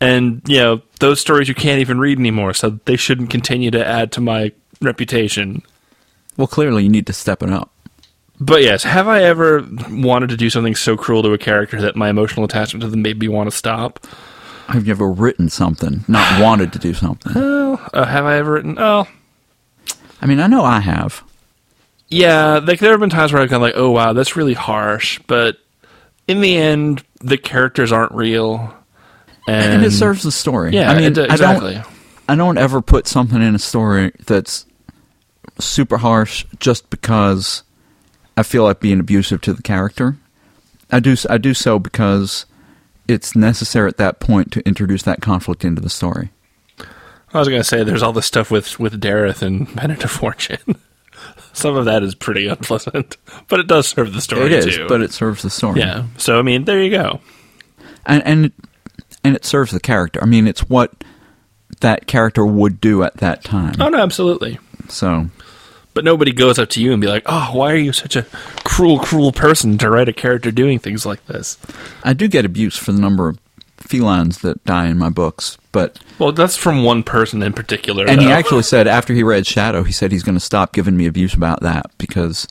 And 0.00 0.40
you 0.46 0.58
know, 0.58 0.82
those 1.00 1.20
stories 1.20 1.48
you 1.48 1.54
can't 1.54 1.80
even 1.80 1.98
read 1.98 2.18
anymore, 2.18 2.54
so 2.54 2.78
they 2.84 2.96
shouldn't 2.96 3.30
continue 3.30 3.72
to 3.72 3.84
add 3.84 4.12
to 4.12 4.20
my 4.20 4.52
reputation. 4.80 5.62
Well, 6.36 6.46
clearly 6.46 6.84
you 6.84 6.88
need 6.88 7.08
to 7.08 7.12
step 7.12 7.42
it 7.42 7.50
up. 7.50 7.72
But 8.40 8.62
yes, 8.62 8.82
have 8.82 9.06
I 9.08 9.22
ever 9.22 9.64
wanted 9.90 10.28
to 10.30 10.36
do 10.36 10.50
something 10.50 10.74
so 10.74 10.96
cruel 10.96 11.22
to 11.22 11.32
a 11.32 11.38
character 11.38 11.80
that 11.82 11.94
my 11.96 12.08
emotional 12.10 12.44
attachment 12.44 12.82
to 12.82 12.88
them 12.88 13.00
made 13.02 13.18
me 13.18 13.28
want 13.28 13.50
to 13.50 13.56
stop? 13.56 14.06
Have 14.68 14.86
you 14.86 14.92
ever 14.92 15.08
written 15.10 15.48
something, 15.48 16.04
not 16.08 16.40
wanted 16.42 16.72
to 16.72 16.78
do 16.78 16.94
something? 16.94 17.32
Uh, 17.36 18.04
have 18.04 18.24
I 18.24 18.36
ever 18.38 18.52
written? 18.52 18.76
Oh, 18.78 19.06
I 20.20 20.26
mean, 20.26 20.40
I 20.40 20.46
know 20.46 20.64
I 20.64 20.80
have. 20.80 21.22
Yeah, 22.08 22.58
like 22.62 22.80
there 22.80 22.90
have 22.92 23.00
been 23.00 23.10
times 23.10 23.32
where 23.32 23.42
I've 23.42 23.50
gone 23.50 23.60
like, 23.60 23.74
"Oh 23.76 23.90
wow, 23.90 24.12
that's 24.12 24.36
really 24.36 24.54
harsh," 24.54 25.20
but 25.26 25.56
in 26.28 26.40
the 26.40 26.56
end, 26.56 27.02
the 27.20 27.36
characters 27.36 27.90
aren't 27.92 28.12
real, 28.12 28.72
and, 29.48 29.74
And 29.74 29.84
it 29.84 29.90
serves 29.90 30.22
the 30.22 30.30
story. 30.30 30.72
Yeah, 30.74 30.90
I 30.90 30.94
mean, 30.94 31.04
it- 31.12 31.18
exactly. 31.18 31.76
I 31.76 31.82
don't, 31.82 31.88
I 32.28 32.34
don't 32.36 32.58
ever 32.58 32.80
put 32.82 33.06
something 33.08 33.42
in 33.42 33.54
a 33.54 33.58
story 33.58 34.12
that's 34.26 34.64
super 35.58 35.96
harsh 35.98 36.44
just 36.60 36.88
because 36.88 37.62
I 38.36 38.42
feel 38.42 38.64
like 38.64 38.80
being 38.80 39.00
abusive 39.00 39.40
to 39.42 39.52
the 39.52 39.62
character. 39.62 40.16
I 40.90 41.00
do 41.00 41.16
I 41.30 41.38
do 41.38 41.54
so 41.54 41.78
because 41.78 42.46
it's 43.08 43.34
necessary 43.36 43.88
at 43.88 43.96
that 43.98 44.20
point 44.20 44.52
to 44.52 44.66
introduce 44.66 45.02
that 45.02 45.20
conflict 45.20 45.64
into 45.64 45.80
the 45.80 45.90
story. 45.90 46.30
I 47.32 47.38
was 47.38 47.48
gonna 47.48 47.64
say 47.64 47.82
there's 47.84 48.02
all 48.02 48.12
this 48.12 48.26
stuff 48.26 48.50
with 48.50 48.78
with 48.78 49.00
Dareth 49.00 49.42
and 49.42 49.72
Benedict 49.76 50.10
Fortune. 50.10 50.76
Some 51.52 51.76
of 51.76 51.84
that 51.84 52.02
is 52.02 52.14
pretty 52.14 52.48
unpleasant, 52.48 53.16
but 53.48 53.60
it 53.60 53.66
does 53.68 53.86
serve 53.88 54.12
the 54.12 54.20
story 54.20 54.46
It 54.46 54.52
is, 54.52 54.76
too. 54.76 54.86
but 54.88 55.00
it 55.00 55.12
serves 55.12 55.42
the 55.42 55.50
story. 55.50 55.80
yeah, 55.80 56.04
so 56.18 56.38
I 56.38 56.42
mean, 56.42 56.64
there 56.64 56.82
you 56.82 56.90
go. 56.90 57.20
and 58.06 58.22
and 58.24 58.52
and 59.22 59.34
it 59.36 59.44
serves 59.44 59.70
the 59.72 59.80
character. 59.80 60.20
I 60.22 60.26
mean, 60.26 60.46
it's 60.48 60.68
what 60.68 60.92
that 61.80 62.06
character 62.06 62.44
would 62.44 62.80
do 62.80 63.02
at 63.04 63.16
that 63.18 63.42
time. 63.44 63.74
Oh 63.80 63.88
no, 63.88 63.98
absolutely. 63.98 64.58
So 64.88 65.28
But 65.94 66.04
nobody 66.04 66.32
goes 66.32 66.58
up 66.58 66.68
to 66.70 66.82
you 66.82 66.92
and 66.92 67.00
be 67.00 67.06
like, 67.06 67.22
"Oh, 67.26 67.50
why 67.52 67.72
are 67.72 67.76
you 67.76 67.92
such 67.92 68.16
a 68.16 68.26
cruel, 68.64 68.98
cruel 68.98 69.30
person 69.32 69.78
to 69.78 69.88
write 69.88 70.08
a 70.08 70.12
character 70.12 70.50
doing 70.50 70.78
things 70.80 71.06
like 71.06 71.24
this?" 71.26 71.56
I 72.02 72.12
do 72.12 72.26
get 72.28 72.44
abuse 72.44 72.76
for 72.76 72.90
the 72.92 73.00
number 73.00 73.28
of 73.28 73.38
felines 73.78 74.40
that 74.40 74.64
die 74.64 74.86
in 74.88 74.98
my 74.98 75.08
books, 75.10 75.56
but 75.70 75.98
Well, 76.18 76.32
that's 76.32 76.56
from 76.56 76.82
one 76.84 77.02
person 77.02 77.42
in 77.42 77.52
particular. 77.52 78.06
and 78.08 78.20
he 78.20 78.28
actually 78.32 78.62
said 78.62 78.88
after 78.88 79.12
he 79.14 79.22
read 79.22 79.46
Shadow, 79.46 79.82
he 79.84 79.92
said 79.92 80.10
he's 80.10 80.22
going 80.22 80.36
to 80.36 80.40
stop 80.40 80.72
giving 80.72 80.96
me 80.96 81.06
abuse 81.06 81.34
about 81.34 81.60
that 81.60 81.86
because 81.98 82.48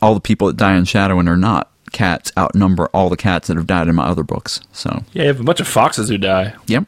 all 0.00 0.14
the 0.14 0.20
people 0.20 0.46
that 0.48 0.56
die 0.56 0.76
in 0.76 0.84
Shadow 0.84 1.18
and 1.20 1.28
are 1.28 1.36
not 1.36 1.70
cats 1.92 2.32
outnumber 2.38 2.88
all 2.94 3.10
the 3.10 3.18
cats 3.18 3.48
that 3.48 3.56
have 3.58 3.66
died 3.66 3.86
in 3.86 3.94
my 3.94 4.04
other 4.06 4.22
books. 4.22 4.60
So, 4.72 5.04
yeah, 5.12 5.22
you 5.22 5.28
have 5.28 5.40
a 5.40 5.44
bunch 5.44 5.60
of 5.60 5.68
foxes 5.68 6.08
who 6.08 6.16
die, 6.16 6.54
yep, 6.66 6.86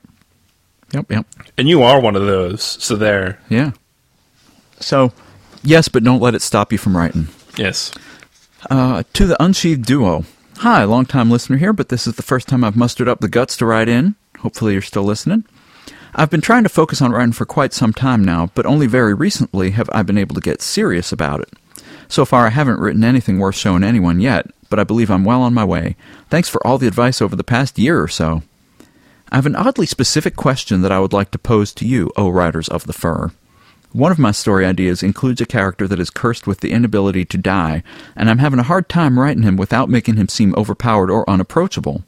yep, 0.92 1.10
yep, 1.10 1.26
and 1.58 1.68
you 1.68 1.82
are 1.82 2.00
one 2.00 2.16
of 2.16 2.24
those. 2.26 2.62
So 2.62 2.96
there. 2.96 3.38
yeah. 3.50 3.72
So, 4.80 5.12
yes, 5.64 5.88
but 5.88 6.04
don't 6.04 6.22
let 6.22 6.34
it 6.34 6.42
stop 6.42 6.72
you 6.72 6.78
from 6.78 6.96
writing. 6.96 7.28
Yes. 7.56 7.92
Uh, 8.70 9.02
to 9.12 9.26
the 9.26 9.42
Unsheathed 9.42 9.84
Duo. 9.84 10.24
Hi, 10.58 10.84
long 10.84 11.04
time 11.04 11.30
listener 11.30 11.56
here, 11.56 11.72
but 11.72 11.88
this 11.88 12.06
is 12.06 12.14
the 12.14 12.22
first 12.22 12.48
time 12.48 12.62
I've 12.64 12.76
mustered 12.76 13.08
up 13.08 13.20
the 13.20 13.28
guts 13.28 13.56
to 13.58 13.66
write 13.66 13.88
in. 13.88 14.14
Hopefully, 14.38 14.72
you're 14.72 14.82
still 14.82 15.02
listening. 15.02 15.44
I've 16.14 16.30
been 16.30 16.40
trying 16.40 16.62
to 16.62 16.68
focus 16.68 17.02
on 17.02 17.10
writing 17.10 17.32
for 17.32 17.44
quite 17.44 17.72
some 17.72 17.92
time 17.92 18.24
now, 18.24 18.50
but 18.54 18.66
only 18.66 18.86
very 18.86 19.14
recently 19.14 19.72
have 19.72 19.90
I 19.92 20.02
been 20.02 20.16
able 20.16 20.34
to 20.36 20.40
get 20.40 20.62
serious 20.62 21.10
about 21.10 21.40
it. 21.40 21.52
So 22.08 22.24
far, 22.24 22.46
I 22.46 22.50
haven't 22.50 22.78
written 22.78 23.02
anything 23.02 23.38
worth 23.38 23.56
showing 23.56 23.82
anyone 23.82 24.20
yet, 24.20 24.46
but 24.70 24.78
I 24.78 24.84
believe 24.84 25.10
I'm 25.10 25.24
well 25.24 25.42
on 25.42 25.54
my 25.54 25.64
way. 25.64 25.96
Thanks 26.30 26.48
for 26.48 26.64
all 26.64 26.78
the 26.78 26.86
advice 26.86 27.20
over 27.20 27.34
the 27.34 27.42
past 27.42 27.78
year 27.78 28.00
or 28.00 28.08
so. 28.08 28.42
I 29.32 29.36
have 29.36 29.46
an 29.46 29.56
oddly 29.56 29.86
specific 29.86 30.36
question 30.36 30.82
that 30.82 30.92
I 30.92 31.00
would 31.00 31.12
like 31.12 31.32
to 31.32 31.38
pose 31.38 31.72
to 31.74 31.86
you, 31.86 32.12
O 32.16 32.28
Riders 32.28 32.68
of 32.68 32.86
the 32.86 32.92
Fur. 32.92 33.32
One 33.94 34.10
of 34.10 34.18
my 34.18 34.32
story 34.32 34.66
ideas 34.66 35.04
includes 35.04 35.40
a 35.40 35.46
character 35.46 35.86
that 35.86 36.00
is 36.00 36.10
cursed 36.10 36.48
with 36.48 36.58
the 36.58 36.72
inability 36.72 37.24
to 37.26 37.38
die, 37.38 37.84
and 38.16 38.28
I'm 38.28 38.38
having 38.38 38.58
a 38.58 38.64
hard 38.64 38.88
time 38.88 39.20
writing 39.20 39.44
him 39.44 39.56
without 39.56 39.88
making 39.88 40.16
him 40.16 40.28
seem 40.28 40.52
overpowered 40.56 41.12
or 41.12 41.30
unapproachable. 41.30 42.02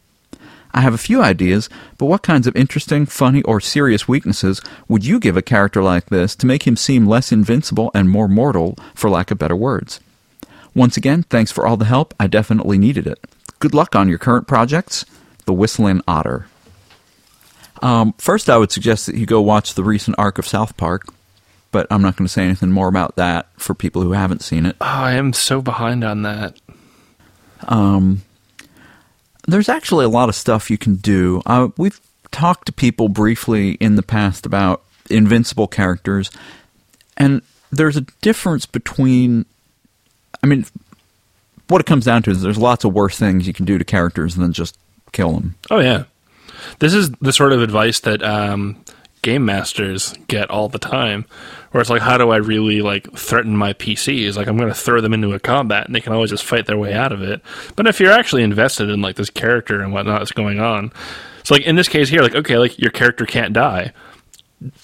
I 0.75 0.81
have 0.81 0.95
a 0.95 0.99
few 0.99 1.23
ideas, 1.23 1.69
but 1.97 2.07
what 2.07 2.25
kinds 2.25 2.49
of 2.49 2.57
interesting, 2.57 3.07
funny, 3.07 3.41
or 3.45 3.61
serious 3.61 4.09
weaknesses 4.09 4.61
would 4.89 5.05
you 5.05 5.21
give 5.21 5.37
a 5.37 5.43
character 5.43 5.81
like 5.81 6.07
this 6.07 6.35
to 6.37 6.47
make 6.47 6.67
him 6.67 6.77
seem 6.77 7.07
less 7.07 7.31
invincible 7.31 7.93
and 7.95 8.11
more 8.11 8.27
mortal, 8.27 8.77
for 8.93 9.09
lack 9.09 9.31
of 9.31 9.39
better 9.39 9.55
words? 9.55 10.01
Once 10.75 10.97
again, 10.97 11.23
thanks 11.23 11.53
for 11.53 11.69
all 11.69 11.77
the 11.77 11.85
help. 11.85 12.13
I 12.19 12.27
definitely 12.27 12.79
needed 12.79 13.07
it. 13.07 13.25
Good 13.61 13.75
luck 13.75 13.95
on 13.95 14.09
your 14.09 14.19
current 14.19 14.49
projects. 14.49 15.05
The 15.45 15.53
Whistling 15.53 16.03
Otter. 16.09 16.49
Um, 17.81 18.13
first, 18.19 18.51
I 18.51 18.59
would 18.59 18.73
suggest 18.73 19.07
that 19.07 19.15
you 19.15 19.25
go 19.25 19.41
watch 19.41 19.75
the 19.75 19.85
recent 19.85 20.19
arc 20.19 20.39
of 20.39 20.49
South 20.49 20.77
Park, 20.77 21.07
but 21.71 21.87
I'm 21.91 22.03
not 22.03 22.17
going 22.17 22.27
to 22.27 22.33
say 22.33 22.45
anything 22.45 22.71
more 22.71 22.89
about 22.89 23.17
that 23.17 23.49
for 23.57 23.75
people 23.75 24.03
who 24.03 24.13
haven't 24.13 24.43
seen 24.43 24.67
it. 24.67 24.77
Oh, 24.81 24.85
I 24.85 25.13
am 25.13 25.33
so 25.33 25.61
behind 25.61 26.05
on 26.05 26.23
that. 26.23 26.59
Um, 27.69 28.23
there's 29.47 29.69
actually 29.69 30.05
a 30.05 30.09
lot 30.09 30.29
of 30.29 30.35
stuff 30.35 30.71
you 30.71 30.79
can 30.79 30.97
do. 30.97 31.43
Uh, 31.47 31.69
we've 31.77 32.01
talked 32.31 32.67
to 32.67 32.73
people 32.73 33.09
briefly 33.09 33.73
in 33.73 33.97
the 33.97 34.03
past 34.03 34.47
about 34.47 34.83
invincible 35.09 35.67
characters, 35.67 36.31
and 37.17 37.43
there's 37.71 37.97
a 37.97 38.03
difference 38.21 38.67
between. 38.67 39.47
I 40.43 40.47
mean, 40.47 40.67
what 41.69 41.81
it 41.81 41.87
comes 41.87 42.05
down 42.05 42.23
to 42.25 42.31
is 42.31 42.43
there's 42.43 42.59
lots 42.59 42.85
of 42.85 42.93
worse 42.93 43.19
things 43.19 43.47
you 43.47 43.53
can 43.53 43.65
do 43.65 43.79
to 43.79 43.85
characters 43.85 44.37
than 44.37 44.53
just 44.53 44.79
kill 45.13 45.33
them. 45.33 45.55
Oh 45.71 45.81
yeah, 45.81 46.05
this 46.79 46.95
is 46.95 47.11
the 47.21 47.33
sort 47.33 47.53
of 47.53 47.63
advice 47.63 48.01
that 48.01 48.23
um, 48.23 48.83
game 49.27 49.45
masters 49.45 50.15
get 50.29 50.49
all 50.51 50.69
the 50.69 50.79
time, 50.79 51.27
where 51.73 51.81
it's 51.81 51.91
like, 51.91 52.01
how 52.01 52.17
do 52.17 52.31
I 52.31 52.37
really 52.37 52.81
like 52.81 53.13
threaten 53.19 53.57
my 53.57 53.73
PCs? 53.73 54.37
Like, 54.37 54.47
I'm 54.47 54.57
going 54.57 54.69
to 54.69 54.75
throw 54.75 55.01
them 55.01 55.13
into 55.13 55.33
a 55.33 55.41
combat, 55.41 55.87
and 55.87 55.95
they 55.95 56.01
can 56.01 56.13
always 56.13 56.31
just 56.31 56.45
fight 56.45 56.67
their 56.67 56.79
way 56.79 56.95
out 56.95 57.11
of 57.11 57.23
it. 57.23 57.43
But 57.75 57.89
if 57.89 57.99
you're 57.99 58.13
actually 58.13 58.45
invested 58.45 58.89
in 58.89 59.03
like 59.03 59.17
this 59.17 59.29
character 59.29 59.81
and 59.83 59.93
whatnot 59.93 60.21
that's 60.21 60.31
going 60.31 60.61
on, 60.61 60.93
so 61.43 61.57
like 61.57 61.65
in 61.65 61.75
this 61.75 61.89
case 61.89 62.09
here, 62.09 62.23
like 62.23 62.37
okay, 62.37 62.57
like 62.57 62.79
your 62.79 62.93
character 62.93 63.27
can't 63.27 63.53
die. 63.53 63.93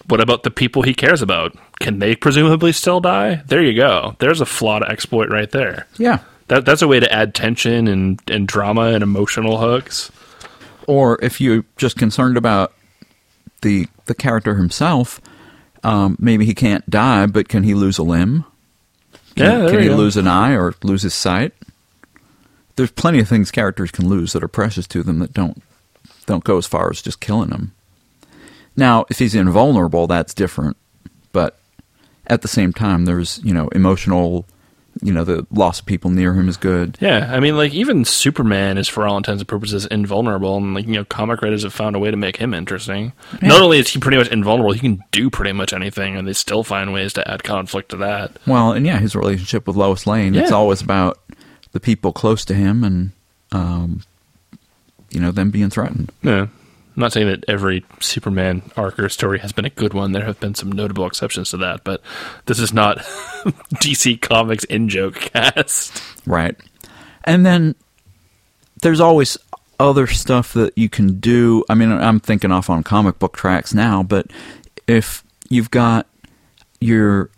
What 0.08 0.20
about 0.20 0.42
the 0.42 0.50
people 0.50 0.82
he 0.82 0.92
cares 0.92 1.22
about? 1.22 1.56
Can 1.78 2.00
they 2.00 2.16
presumably 2.16 2.72
still 2.72 3.00
die? 3.00 3.42
There 3.46 3.62
you 3.62 3.74
go. 3.74 4.16
There's 4.18 4.40
a 4.40 4.46
flaw 4.46 4.80
to 4.80 4.88
exploit 4.88 5.30
right 5.30 5.50
there. 5.52 5.86
Yeah. 5.98 6.18
That 6.48 6.64
that's 6.64 6.82
a 6.82 6.88
way 6.88 6.98
to 6.98 7.10
add 7.12 7.34
tension 7.34 7.86
and, 7.86 8.20
and 8.28 8.48
drama 8.48 8.88
and 8.88 9.04
emotional 9.04 9.58
hooks. 9.58 10.10
Or 10.88 11.18
if 11.22 11.40
you're 11.40 11.64
just 11.76 11.96
concerned 11.96 12.36
about 12.36 12.74
the 13.62 13.86
the 14.06 14.14
character 14.14 14.54
himself, 14.56 15.20
um, 15.82 16.16
maybe 16.18 16.44
he 16.44 16.54
can't 16.54 16.88
die, 16.90 17.26
but 17.26 17.48
can 17.48 17.62
he 17.64 17.74
lose 17.74 17.98
a 17.98 18.02
limb? 18.02 18.44
Can, 19.36 19.64
Yeah, 19.64 19.70
can 19.70 19.82
he 19.82 19.88
go. 19.88 19.96
lose 19.96 20.16
an 20.16 20.28
eye 20.28 20.52
or 20.54 20.74
lose 20.82 21.02
his 21.02 21.14
sight? 21.14 21.54
There's 22.76 22.90
plenty 22.90 23.18
of 23.20 23.28
things 23.28 23.50
characters 23.50 23.90
can 23.90 24.08
lose 24.08 24.32
that 24.32 24.42
are 24.44 24.48
precious 24.48 24.86
to 24.88 25.02
them 25.02 25.18
that 25.20 25.32
don't 25.32 25.62
don't 26.26 26.44
go 26.44 26.58
as 26.58 26.66
far 26.66 26.90
as 26.90 27.02
just 27.02 27.20
killing 27.20 27.50
them. 27.50 27.72
Now, 28.76 29.04
if 29.10 29.18
he's 29.18 29.34
invulnerable, 29.34 30.06
that's 30.06 30.32
different. 30.34 30.76
But 31.32 31.58
at 32.26 32.42
the 32.42 32.48
same 32.48 32.72
time, 32.72 33.04
there's 33.04 33.40
you 33.44 33.52
know 33.54 33.68
emotional, 33.68 34.46
you 35.02 35.12
know, 35.12 35.24
the 35.24 35.44
loss 35.50 35.80
of 35.80 35.86
people 35.86 36.10
near 36.10 36.32
him 36.34 36.48
is 36.48 36.56
good. 36.56 36.96
Yeah, 37.00 37.28
I 37.34 37.40
mean, 37.40 37.56
like 37.56 37.74
even 37.74 38.04
Superman 38.04 38.78
is, 38.78 38.86
for 38.88 39.06
all 39.06 39.16
intents 39.16 39.40
and 39.40 39.48
purposes, 39.48 39.84
invulnerable, 39.86 40.56
and 40.56 40.74
like 40.74 40.86
you 40.86 40.92
know, 40.92 41.04
comic 41.04 41.42
writers 41.42 41.64
have 41.64 41.74
found 41.74 41.96
a 41.96 41.98
way 41.98 42.10
to 42.10 42.16
make 42.16 42.36
him 42.36 42.54
interesting. 42.54 43.12
Not 43.42 43.60
only 43.60 43.78
is 43.80 43.88
he 43.88 43.98
pretty 43.98 44.16
much 44.18 44.28
invulnerable, 44.28 44.72
he 44.72 44.78
can 44.80 45.02
do 45.10 45.28
pretty 45.28 45.52
much 45.52 45.72
anything, 45.72 46.16
and 46.16 46.26
they 46.28 46.32
still 46.32 46.62
find 46.62 46.92
ways 46.92 47.12
to 47.14 47.28
add 47.30 47.42
conflict 47.42 47.88
to 47.90 47.96
that. 47.96 48.32
Well, 48.46 48.72
and 48.72 48.86
yeah, 48.86 48.98
his 48.98 49.16
relationship 49.16 49.66
with 49.66 49.76
Lois 49.76 50.06
Lane, 50.06 50.34
it's 50.34 50.50
Yeah. 50.50 50.56
always 50.56 50.80
about 50.82 51.18
the 51.72 51.80
people 51.80 52.12
close 52.12 52.44
to 52.44 52.54
him 52.54 52.84
and, 52.84 53.10
um, 53.50 54.02
you 55.10 55.18
know, 55.20 55.32
them 55.32 55.50
being 55.50 55.70
threatened. 55.70 56.12
Yeah, 56.22 56.46
I'm 56.94 57.00
not 57.00 57.12
saying 57.12 57.28
that 57.28 57.44
every 57.48 57.84
Superman 58.00 58.70
arc 58.76 58.98
or 58.98 59.08
story 59.08 59.38
has 59.38 59.52
been 59.52 59.64
a 59.64 59.70
good 59.70 59.94
one. 59.94 60.12
There 60.12 60.24
have 60.24 60.38
been 60.40 60.54
some 60.54 60.70
notable 60.70 61.06
exceptions 61.06 61.50
to 61.50 61.56
that, 61.58 61.84
but 61.84 62.02
this 62.46 62.58
is 62.58 62.74
not 62.74 62.98
DC 63.76 64.20
Comics 64.20 64.64
in 64.64 64.90
joke 64.90 65.14
cast. 65.14 66.02
Right. 66.26 66.54
And 67.24 67.46
then 67.46 67.74
there's 68.82 69.00
always 69.00 69.38
other 69.80 70.06
stuff 70.06 70.52
that 70.52 70.76
you 70.76 70.88
can 70.88 71.18
do. 71.18 71.64
I 71.68 71.74
mean, 71.74 71.90
I'm 71.90 72.20
thinking 72.20 72.52
off 72.52 72.68
on 72.68 72.82
comic 72.82 73.18
book 73.18 73.36
tracks 73.36 73.72
now, 73.72 74.02
but 74.02 74.26
if 74.86 75.24
you've 75.48 75.70
got 75.70 76.06
your 76.80 77.30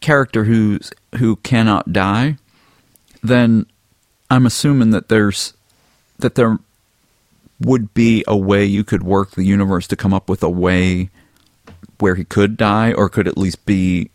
character 0.00 0.44
who's 0.44 0.92
who 1.16 1.36
cannot 1.36 1.92
die, 1.92 2.36
then 3.22 3.66
I'm 4.30 4.46
assuming 4.46 4.90
that 4.90 5.08
there's 5.08 5.54
that 6.18 6.34
there 6.36 6.58
would 7.64 7.94
be 7.94 8.24
a 8.26 8.36
way 8.36 8.64
you 8.64 8.84
could 8.84 9.02
work 9.02 9.32
the 9.32 9.44
universe 9.44 9.86
to 9.88 9.96
come 9.96 10.12
up 10.12 10.28
with 10.28 10.42
a 10.42 10.50
way 10.50 11.10
where 11.98 12.14
he 12.14 12.24
could 12.24 12.56
die 12.56 12.92
or 12.92 13.08
could 13.08 13.28
at 13.28 13.38
least 13.38 13.64
be 13.66 14.10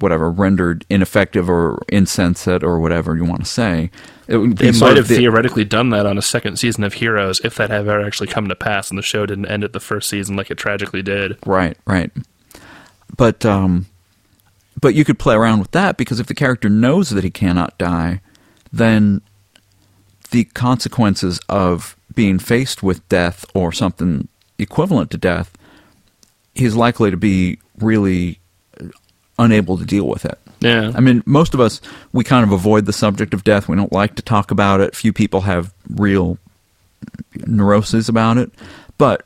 whatever 0.00 0.30
rendered 0.30 0.84
ineffective 0.88 1.50
or 1.50 1.82
insensate 1.88 2.62
or 2.62 2.78
whatever 2.78 3.16
you 3.16 3.24
want 3.24 3.40
to 3.40 3.50
say. 3.50 3.90
It 4.28 4.36
would 4.36 4.56
They 4.56 4.70
might 4.70 4.96
have 4.96 5.08
the- 5.08 5.16
theoretically 5.16 5.64
done 5.64 5.90
that 5.90 6.06
on 6.06 6.16
a 6.16 6.22
second 6.22 6.56
season 6.58 6.84
of 6.84 6.94
Heroes 6.94 7.40
if 7.42 7.56
that 7.56 7.70
had 7.70 7.80
ever 7.80 8.06
actually 8.06 8.28
come 8.28 8.48
to 8.48 8.54
pass, 8.54 8.90
and 8.90 8.98
the 8.98 9.02
show 9.02 9.26
didn't 9.26 9.46
end 9.46 9.64
at 9.64 9.72
the 9.72 9.80
first 9.80 10.08
season 10.08 10.36
like 10.36 10.50
it 10.52 10.56
tragically 10.58 11.02
did. 11.02 11.36
Right, 11.44 11.76
right. 11.86 12.12
But 13.16 13.44
um 13.44 13.86
but 14.80 14.94
you 14.94 15.04
could 15.04 15.18
play 15.18 15.34
around 15.34 15.58
with 15.58 15.72
that 15.72 15.96
because 15.96 16.20
if 16.20 16.28
the 16.28 16.34
character 16.34 16.68
knows 16.68 17.10
that 17.10 17.24
he 17.24 17.30
cannot 17.30 17.76
die, 17.78 18.20
then 18.72 19.22
the 20.30 20.44
consequences 20.44 21.40
of 21.48 21.96
being 22.18 22.40
faced 22.40 22.82
with 22.82 23.08
death 23.08 23.44
or 23.54 23.70
something 23.70 24.26
equivalent 24.58 25.08
to 25.08 25.16
death 25.16 25.56
he's 26.58 26.74
likely 26.74 27.12
to 27.12 27.16
be 27.16 27.58
really 27.78 28.40
unable 29.38 29.78
to 29.78 29.84
deal 29.84 30.08
with 30.08 30.24
it. 30.24 30.36
Yeah, 30.60 30.90
I 30.96 30.98
mean, 30.98 31.22
most 31.24 31.54
of 31.54 31.60
us 31.60 31.80
we 32.12 32.24
kind 32.24 32.42
of 32.42 32.50
avoid 32.50 32.86
the 32.86 32.92
subject 32.92 33.32
of 33.32 33.44
death. 33.44 33.68
We 33.68 33.76
don't 33.76 33.92
like 33.92 34.16
to 34.16 34.22
talk 34.22 34.50
about 34.50 34.80
it. 34.80 34.96
Few 34.96 35.12
people 35.12 35.42
have 35.42 35.72
real 35.88 36.38
neuroses 37.46 38.08
about 38.08 38.38
it. 38.38 38.50
But, 38.98 39.24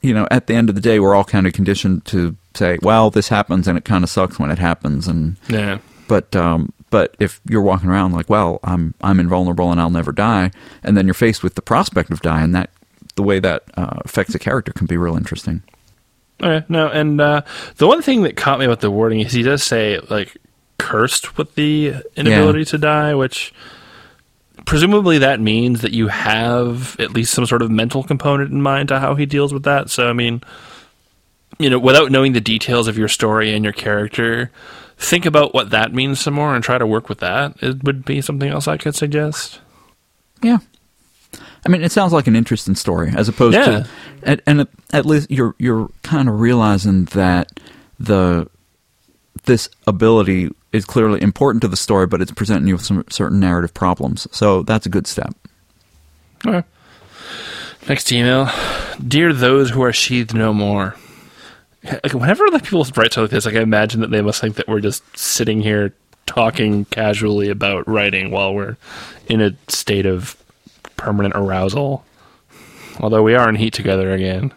you 0.00 0.14
know, 0.14 0.26
at 0.30 0.46
the 0.46 0.54
end 0.54 0.70
of 0.70 0.74
the 0.74 0.80
day, 0.80 0.98
we're 0.98 1.14
all 1.14 1.24
kind 1.24 1.46
of 1.46 1.52
conditioned 1.52 2.06
to 2.06 2.34
say, 2.54 2.78
well, 2.80 3.10
this 3.10 3.28
happens 3.28 3.68
and 3.68 3.76
it 3.76 3.84
kind 3.84 4.02
of 4.02 4.08
sucks 4.08 4.38
when 4.38 4.50
it 4.50 4.58
happens. 4.58 5.06
And, 5.06 5.36
yeah. 5.50 5.78
but, 6.08 6.34
um, 6.34 6.72
but 6.90 7.16
if 7.18 7.40
you're 7.48 7.62
walking 7.62 7.88
around 7.88 8.12
like, 8.12 8.28
well, 8.28 8.60
I'm, 8.62 8.94
I'm 9.00 9.20
invulnerable 9.20 9.70
and 9.70 9.80
I'll 9.80 9.90
never 9.90 10.12
die, 10.12 10.50
and 10.82 10.96
then 10.96 11.06
you're 11.06 11.14
faced 11.14 11.42
with 11.42 11.54
the 11.54 11.62
prospect 11.62 12.10
of 12.10 12.20
dying, 12.20 12.52
that, 12.52 12.70
the 13.16 13.22
way 13.22 13.40
that 13.40 13.64
uh, 13.76 14.00
affects 14.04 14.34
a 14.34 14.38
character 14.38 14.72
can 14.72 14.86
be 14.86 14.96
real 14.96 15.16
interesting. 15.16 15.62
Okay, 16.42 16.64
no, 16.68 16.88
and 16.88 17.20
uh, 17.20 17.42
the 17.76 17.86
one 17.86 18.02
thing 18.02 18.22
that 18.22 18.36
caught 18.36 18.58
me 18.58 18.64
about 18.64 18.80
the 18.80 18.90
wording 18.90 19.20
is 19.20 19.32
he 19.32 19.42
does 19.42 19.62
say 19.62 19.98
like 20.08 20.36
cursed 20.78 21.36
with 21.36 21.54
the 21.54 21.94
inability 22.16 22.64
to 22.66 22.78
die, 22.78 23.14
which 23.14 23.52
presumably 24.64 25.18
that 25.18 25.40
means 25.40 25.82
that 25.82 25.92
you 25.92 26.08
have 26.08 26.98
at 26.98 27.12
least 27.12 27.34
some 27.34 27.44
sort 27.44 27.60
of 27.62 27.70
mental 27.70 28.02
component 28.02 28.50
in 28.50 28.62
mind 28.62 28.88
to 28.88 28.98
how 28.98 29.14
he 29.14 29.26
deals 29.26 29.52
with 29.52 29.64
that. 29.64 29.90
So 29.90 30.08
I 30.08 30.14
mean, 30.14 30.42
you 31.58 31.68
know, 31.68 31.78
without 31.78 32.10
knowing 32.10 32.32
the 32.32 32.40
details 32.40 32.88
of 32.88 32.96
your 32.96 33.08
story 33.08 33.52
and 33.52 33.62
your 33.62 33.74
character, 33.74 34.50
think 35.00 35.24
about 35.26 35.54
what 35.54 35.70
that 35.70 35.92
means 35.94 36.20
some 36.20 36.34
more 36.34 36.54
and 36.54 36.62
try 36.62 36.78
to 36.78 36.86
work 36.86 37.08
with 37.08 37.18
that. 37.20 37.54
It 37.62 37.82
would 37.84 38.04
be 38.04 38.20
something 38.20 38.48
else 38.50 38.68
I 38.68 38.76
could 38.76 38.94
suggest. 38.94 39.58
Yeah. 40.42 40.58
I 41.64 41.68
mean, 41.68 41.82
it 41.82 41.90
sounds 41.92 42.12
like 42.12 42.26
an 42.26 42.36
interesting 42.36 42.74
story, 42.74 43.12
as 43.16 43.28
opposed 43.28 43.54
Yeah. 43.56 43.64
to, 43.64 43.88
and, 44.22 44.42
and 44.46 44.68
at 44.92 45.06
least 45.06 45.30
you're 45.30 45.54
you're 45.58 45.88
kind 46.02 46.28
of 46.28 46.40
realizing 46.40 47.04
that 47.06 47.60
the 47.98 48.48
this 49.44 49.68
ability 49.86 50.50
is 50.72 50.84
clearly 50.84 51.20
important 51.22 51.62
to 51.62 51.68
the 51.68 51.76
story, 51.76 52.06
but 52.06 52.20
it's 52.20 52.30
presenting 52.32 52.68
you 52.68 52.74
with 52.74 52.84
some 52.84 53.04
certain 53.10 53.40
narrative 53.40 53.74
problems. 53.74 54.26
So 54.32 54.62
that's 54.62 54.86
a 54.86 54.88
good 54.88 55.06
step. 55.06 55.34
Okay. 56.46 56.66
Next 57.88 58.12
email, 58.12 58.48
dear 59.06 59.32
those 59.32 59.70
who 59.70 59.82
are 59.82 59.92
sheathed 59.92 60.34
no 60.34 60.52
more. 60.52 60.94
Like 61.84 62.12
whenever 62.12 62.46
like 62.48 62.64
people 62.64 62.84
write 62.96 63.12
something 63.12 63.22
like 63.22 63.30
this, 63.30 63.46
like 63.46 63.56
I 63.56 63.60
imagine 63.62 64.00
that 64.00 64.10
they 64.10 64.20
must 64.20 64.40
think 64.40 64.56
that 64.56 64.68
we're 64.68 64.80
just 64.80 65.02
sitting 65.16 65.60
here 65.62 65.94
talking 66.26 66.84
casually 66.86 67.48
about 67.48 67.88
writing 67.88 68.30
while 68.30 68.54
we're 68.54 68.76
in 69.28 69.40
a 69.40 69.52
state 69.68 70.06
of 70.06 70.36
permanent 70.96 71.34
arousal. 71.34 72.04
Although 73.00 73.22
we 73.22 73.34
are 73.34 73.48
in 73.48 73.54
heat 73.54 73.72
together 73.72 74.12
again. 74.12 74.52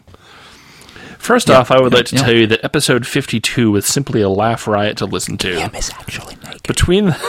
First 1.18 1.48
Yeah, 1.48 1.60
off, 1.60 1.70
I 1.70 1.80
would 1.80 1.92
yeah, 1.92 1.96
like 1.96 2.06
to 2.06 2.16
yeah. 2.16 2.22
tell 2.22 2.34
you 2.34 2.46
that 2.48 2.62
episode 2.62 3.06
52 3.06 3.70
was 3.70 3.86
simply 3.86 4.20
a 4.20 4.28
laugh 4.28 4.68
riot 4.68 4.98
to 4.98 5.06
listen 5.06 5.38
to. 5.38 5.52
is 5.74 5.90
actually 5.90 6.36
naked. 6.44 6.62
Between 6.64 7.08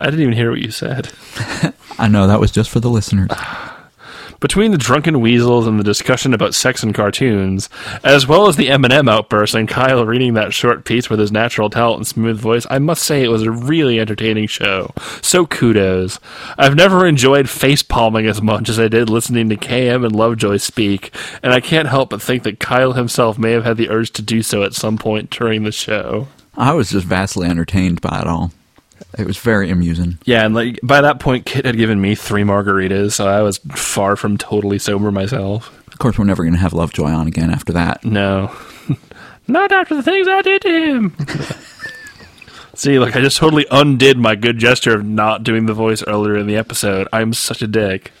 I 0.00 0.04
didn't 0.04 0.20
even 0.20 0.34
hear 0.34 0.50
what 0.50 0.60
you 0.60 0.70
said. 0.70 1.10
I 1.98 2.06
know 2.06 2.28
that 2.28 2.38
was 2.38 2.52
just 2.52 2.70
for 2.70 2.78
the 2.78 2.90
listeners. 2.90 3.30
Between 4.40 4.70
the 4.70 4.78
drunken 4.78 5.20
weasels 5.20 5.66
and 5.66 5.78
the 5.78 5.84
discussion 5.84 6.34
about 6.34 6.54
sex 6.54 6.82
and 6.82 6.94
cartoons, 6.94 7.70
as 8.04 8.26
well 8.26 8.48
as 8.48 8.56
the 8.56 8.68
Eminem 8.68 9.10
outburst 9.10 9.54
and 9.54 9.68
Kyell 9.68 10.06
reading 10.06 10.34
that 10.34 10.52
short 10.52 10.84
piece 10.84 11.08
with 11.08 11.18
his 11.18 11.32
natural 11.32 11.70
talent 11.70 11.98
and 11.98 12.06
smooth 12.06 12.38
voice, 12.38 12.66
I 12.68 12.78
must 12.78 13.02
say 13.02 13.22
it 13.22 13.30
was 13.30 13.42
a 13.42 13.50
really 13.50 13.98
entertaining 13.98 14.46
show. 14.46 14.92
So 15.22 15.46
kudos. 15.46 16.20
I've 16.58 16.76
never 16.76 17.06
enjoyed 17.06 17.48
face 17.48 17.82
palming 17.82 18.26
as 18.26 18.42
much 18.42 18.68
as 18.68 18.78
I 18.78 18.88
did 18.88 19.08
listening 19.08 19.48
to 19.48 19.56
KM 19.56 20.04
and 20.04 20.14
Lovejoy 20.14 20.58
speak, 20.58 21.14
and 21.42 21.52
I 21.52 21.60
can't 21.60 21.88
help 21.88 22.10
but 22.10 22.20
think 22.20 22.42
that 22.42 22.60
Kyell 22.60 22.94
himself 22.94 23.38
may 23.38 23.52
have 23.52 23.64
had 23.64 23.78
the 23.78 23.88
urge 23.88 24.12
to 24.12 24.22
do 24.22 24.42
so 24.42 24.62
at 24.62 24.74
some 24.74 24.98
point 24.98 25.30
during 25.30 25.62
the 25.64 25.72
show. 25.72 26.28
I 26.56 26.74
was 26.74 26.90
just 26.90 27.06
vastly 27.06 27.48
entertained 27.48 28.00
by 28.00 28.20
it 28.20 28.26
all. 28.26 28.52
It 29.18 29.26
was 29.26 29.38
very 29.38 29.70
amusing. 29.70 30.18
Yeah, 30.24 30.44
and 30.44 30.54
like 30.54 30.78
by 30.82 31.00
that 31.00 31.20
point, 31.20 31.46
Kit 31.46 31.64
had 31.64 31.76
given 31.76 32.00
me 32.00 32.14
three 32.14 32.42
margaritas, 32.42 33.12
so 33.12 33.26
I 33.26 33.42
was 33.42 33.58
far 33.74 34.16
from 34.16 34.36
totally 34.36 34.78
sober 34.78 35.10
myself. 35.10 35.72
Of 35.88 35.98
course, 35.98 36.18
we're 36.18 36.26
never 36.26 36.42
going 36.42 36.52
to 36.54 36.60
have 36.60 36.74
Lovejoy 36.74 37.10
on 37.10 37.26
again 37.26 37.50
after 37.50 37.72
that. 37.72 38.04
No. 38.04 38.54
Not 39.48 39.72
after 39.72 39.94
the 39.94 40.02
things 40.02 40.28
I 40.28 40.42
did 40.42 40.62
to 40.62 40.68
him. 40.68 41.16
See, 42.74 42.98
like 42.98 43.16
I 43.16 43.22
just 43.22 43.38
totally 43.38 43.64
undid 43.70 44.18
my 44.18 44.34
good 44.34 44.58
gesture 44.58 44.94
of 44.94 45.04
not 45.04 45.42
doing 45.42 45.64
the 45.64 45.72
voice 45.72 46.04
earlier 46.06 46.36
in 46.36 46.46
the 46.46 46.56
episode. 46.56 47.08
I'm 47.10 47.32
such 47.32 47.62
a 47.62 47.66
dick. 47.66 48.12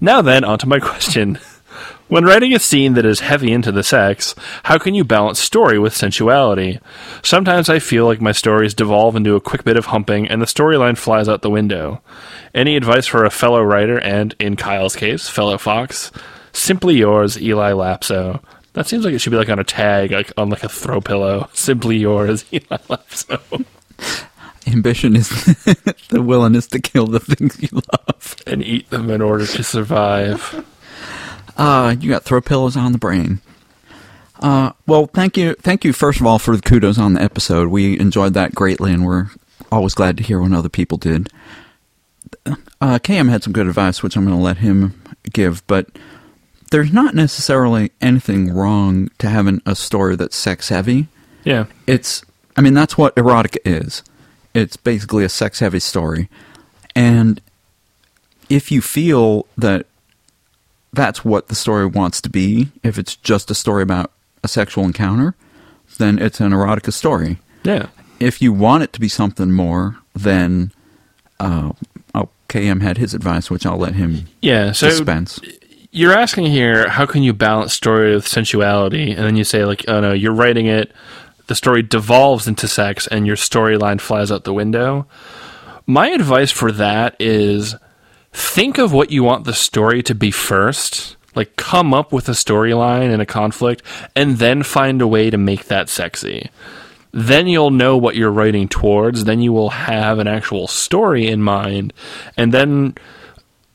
Now 0.00 0.22
then, 0.22 0.42
on 0.42 0.58
to 0.60 0.66
my 0.66 0.78
question. 0.80 1.38
When 2.08 2.24
writing 2.24 2.54
a 2.54 2.60
scene 2.60 2.94
that 2.94 3.04
is 3.04 3.18
heavy 3.18 3.50
into 3.52 3.72
the 3.72 3.82
sex, 3.82 4.36
how 4.62 4.78
can 4.78 4.94
you 4.94 5.02
balance 5.02 5.40
story 5.40 5.76
with 5.76 5.92
sensuality? 5.96 6.78
Sometimes 7.20 7.68
I 7.68 7.80
feel 7.80 8.06
like 8.06 8.20
my 8.20 8.30
stories 8.30 8.74
devolve 8.74 9.16
into 9.16 9.34
a 9.34 9.40
quick 9.40 9.64
bit 9.64 9.76
of 9.76 9.86
humping 9.86 10.28
and 10.28 10.40
the 10.40 10.46
storyline 10.46 10.96
flies 10.96 11.28
out 11.28 11.42
the 11.42 11.50
window. 11.50 12.00
Any 12.54 12.76
advice 12.76 13.08
for 13.08 13.24
a 13.24 13.30
fellow 13.30 13.60
writer 13.60 13.98
and, 13.98 14.36
in 14.38 14.54
Kyell's 14.54 14.94
case, 14.94 15.28
fellow 15.28 15.58
Fox? 15.58 16.12
Simply 16.52 16.94
yours, 16.96 17.42
Eli 17.42 17.72
Lapso. 17.72 18.40
That 18.74 18.86
seems 18.86 19.04
like 19.04 19.12
it 19.12 19.18
should 19.18 19.30
be 19.30 19.36
like 19.38 19.48
on 19.48 19.58
a 19.58 19.64
tag, 19.64 20.12
like 20.12 20.32
on 20.36 20.48
like 20.48 20.62
a 20.62 20.68
throw 20.68 21.00
pillow. 21.00 21.48
Simply 21.54 21.96
yours, 21.96 22.44
Eli 22.52 22.78
Lapso. 22.88 23.64
Ambition 24.68 25.16
is 25.16 25.28
the 26.08 26.22
willingness 26.22 26.68
to 26.68 26.78
kill 26.78 27.08
the 27.08 27.18
things 27.20 27.60
you 27.60 27.68
love. 27.72 28.36
and 28.46 28.62
eat 28.62 28.90
them 28.90 29.10
in 29.10 29.20
order 29.20 29.44
to 29.46 29.64
survive. 29.64 30.64
Uh, 31.56 31.96
you 31.98 32.10
got 32.10 32.24
throw 32.24 32.40
pillows 32.40 32.76
on 32.76 32.92
the 32.92 32.98
brain. 32.98 33.40
Uh, 34.40 34.72
well, 34.86 35.06
thank 35.06 35.36
you, 35.36 35.54
thank 35.54 35.84
you 35.84 35.92
first 35.92 36.20
of 36.20 36.26
all 36.26 36.38
for 36.38 36.54
the 36.54 36.62
kudos 36.62 36.98
on 36.98 37.14
the 37.14 37.22
episode. 37.22 37.68
We 37.68 37.98
enjoyed 37.98 38.34
that 38.34 38.54
greatly, 38.54 38.92
and 38.92 39.04
we're 39.04 39.28
always 39.72 39.94
glad 39.94 40.16
to 40.18 40.22
hear 40.22 40.40
when 40.40 40.52
other 40.52 40.68
people 40.68 40.98
did. 40.98 41.30
Uh, 42.44 42.98
KM 42.98 43.30
had 43.30 43.42
some 43.42 43.52
good 43.52 43.66
advice, 43.66 44.02
which 44.02 44.16
I'm 44.16 44.24
going 44.24 44.36
to 44.36 44.42
let 44.42 44.58
him 44.58 45.00
give, 45.32 45.66
but 45.66 45.88
there's 46.70 46.92
not 46.92 47.14
necessarily 47.14 47.92
anything 48.00 48.52
wrong 48.52 49.08
to 49.18 49.28
having 49.28 49.62
a 49.64 49.74
story 49.74 50.16
that's 50.16 50.36
sex 50.36 50.68
heavy. 50.68 51.08
Yeah. 51.44 51.66
It's 51.86 52.22
I 52.56 52.60
mean, 52.60 52.74
that's 52.74 52.96
what 52.96 53.14
erotica 53.16 53.58
is. 53.64 54.02
It's 54.54 54.76
basically 54.76 55.24
a 55.24 55.28
sex 55.28 55.60
heavy 55.60 55.80
story. 55.80 56.28
And 56.94 57.40
if 58.48 58.70
you 58.70 58.80
feel 58.80 59.46
that 59.58 59.86
that's 60.96 61.24
what 61.24 61.48
the 61.48 61.54
story 61.54 61.86
wants 61.86 62.20
to 62.22 62.30
be, 62.30 62.68
if 62.82 62.98
it's 62.98 63.14
just 63.16 63.50
a 63.50 63.54
story 63.54 63.82
about 63.82 64.10
a 64.42 64.48
sexual 64.48 64.84
encounter, 64.84 65.34
then 65.98 66.18
it's 66.18 66.40
an 66.40 66.52
erotica 66.52 66.92
story. 66.92 67.38
Yeah. 67.62 67.86
If 68.18 68.42
you 68.42 68.52
want 68.52 68.82
it 68.82 68.92
to 68.94 69.00
be 69.00 69.08
something 69.08 69.52
more, 69.52 69.98
then 70.14 70.72
uh, 71.38 71.72
oh, 72.14 72.28
KM 72.48 72.82
had 72.82 72.98
his 72.98 73.14
advice, 73.14 73.50
which 73.50 73.66
I'll 73.66 73.76
let 73.76 73.94
him 73.94 74.26
Yeah. 74.40 74.72
So 74.72 74.88
dispense. 74.88 75.38
you're 75.90 76.16
asking 76.16 76.46
here, 76.46 76.88
how 76.88 77.06
can 77.06 77.22
you 77.22 77.32
balance 77.32 77.72
story 77.74 78.14
with 78.14 78.26
sensuality? 78.26 79.10
And 79.12 79.24
then 79.24 79.36
you 79.36 79.44
say, 79.44 79.64
like, 79.64 79.84
oh 79.88 80.00
no, 80.00 80.12
you're 80.12 80.32
writing 80.32 80.66
it, 80.66 80.92
the 81.46 81.54
story 81.54 81.82
devolves 81.82 82.48
into 82.48 82.66
sex, 82.66 83.06
and 83.06 83.26
your 83.26 83.36
storyline 83.36 84.00
flies 84.00 84.32
out 84.32 84.44
the 84.44 84.52
window. 84.54 85.06
My 85.86 86.08
advice 86.08 86.50
for 86.50 86.72
that 86.72 87.14
is 87.20 87.76
think 88.36 88.76
of 88.78 88.92
what 88.92 89.10
you 89.10 89.24
want 89.24 89.44
the 89.44 89.54
story 89.54 90.02
to 90.02 90.14
be 90.14 90.30
first. 90.30 91.16
Like, 91.34 91.56
come 91.56 91.92
up 91.92 92.12
with 92.12 92.28
a 92.28 92.32
storyline 92.32 93.12
and 93.12 93.20
a 93.20 93.26
conflict, 93.26 93.82
and 94.14 94.38
then 94.38 94.62
find 94.62 95.02
a 95.02 95.06
way 95.06 95.28
to 95.30 95.36
make 95.36 95.66
that 95.66 95.88
sexy. 95.88 96.50
Then 97.12 97.46
you'll 97.46 97.70
know 97.70 97.96
what 97.96 98.14
you're 98.14 98.30
writing 98.30 98.68
towards. 98.68 99.24
Then 99.24 99.40
you 99.40 99.52
will 99.52 99.70
have 99.70 100.18
an 100.18 100.26
actual 100.28 100.66
story 100.66 101.26
in 101.26 101.42
mind. 101.42 101.92
And 102.36 102.52
then 102.52 102.94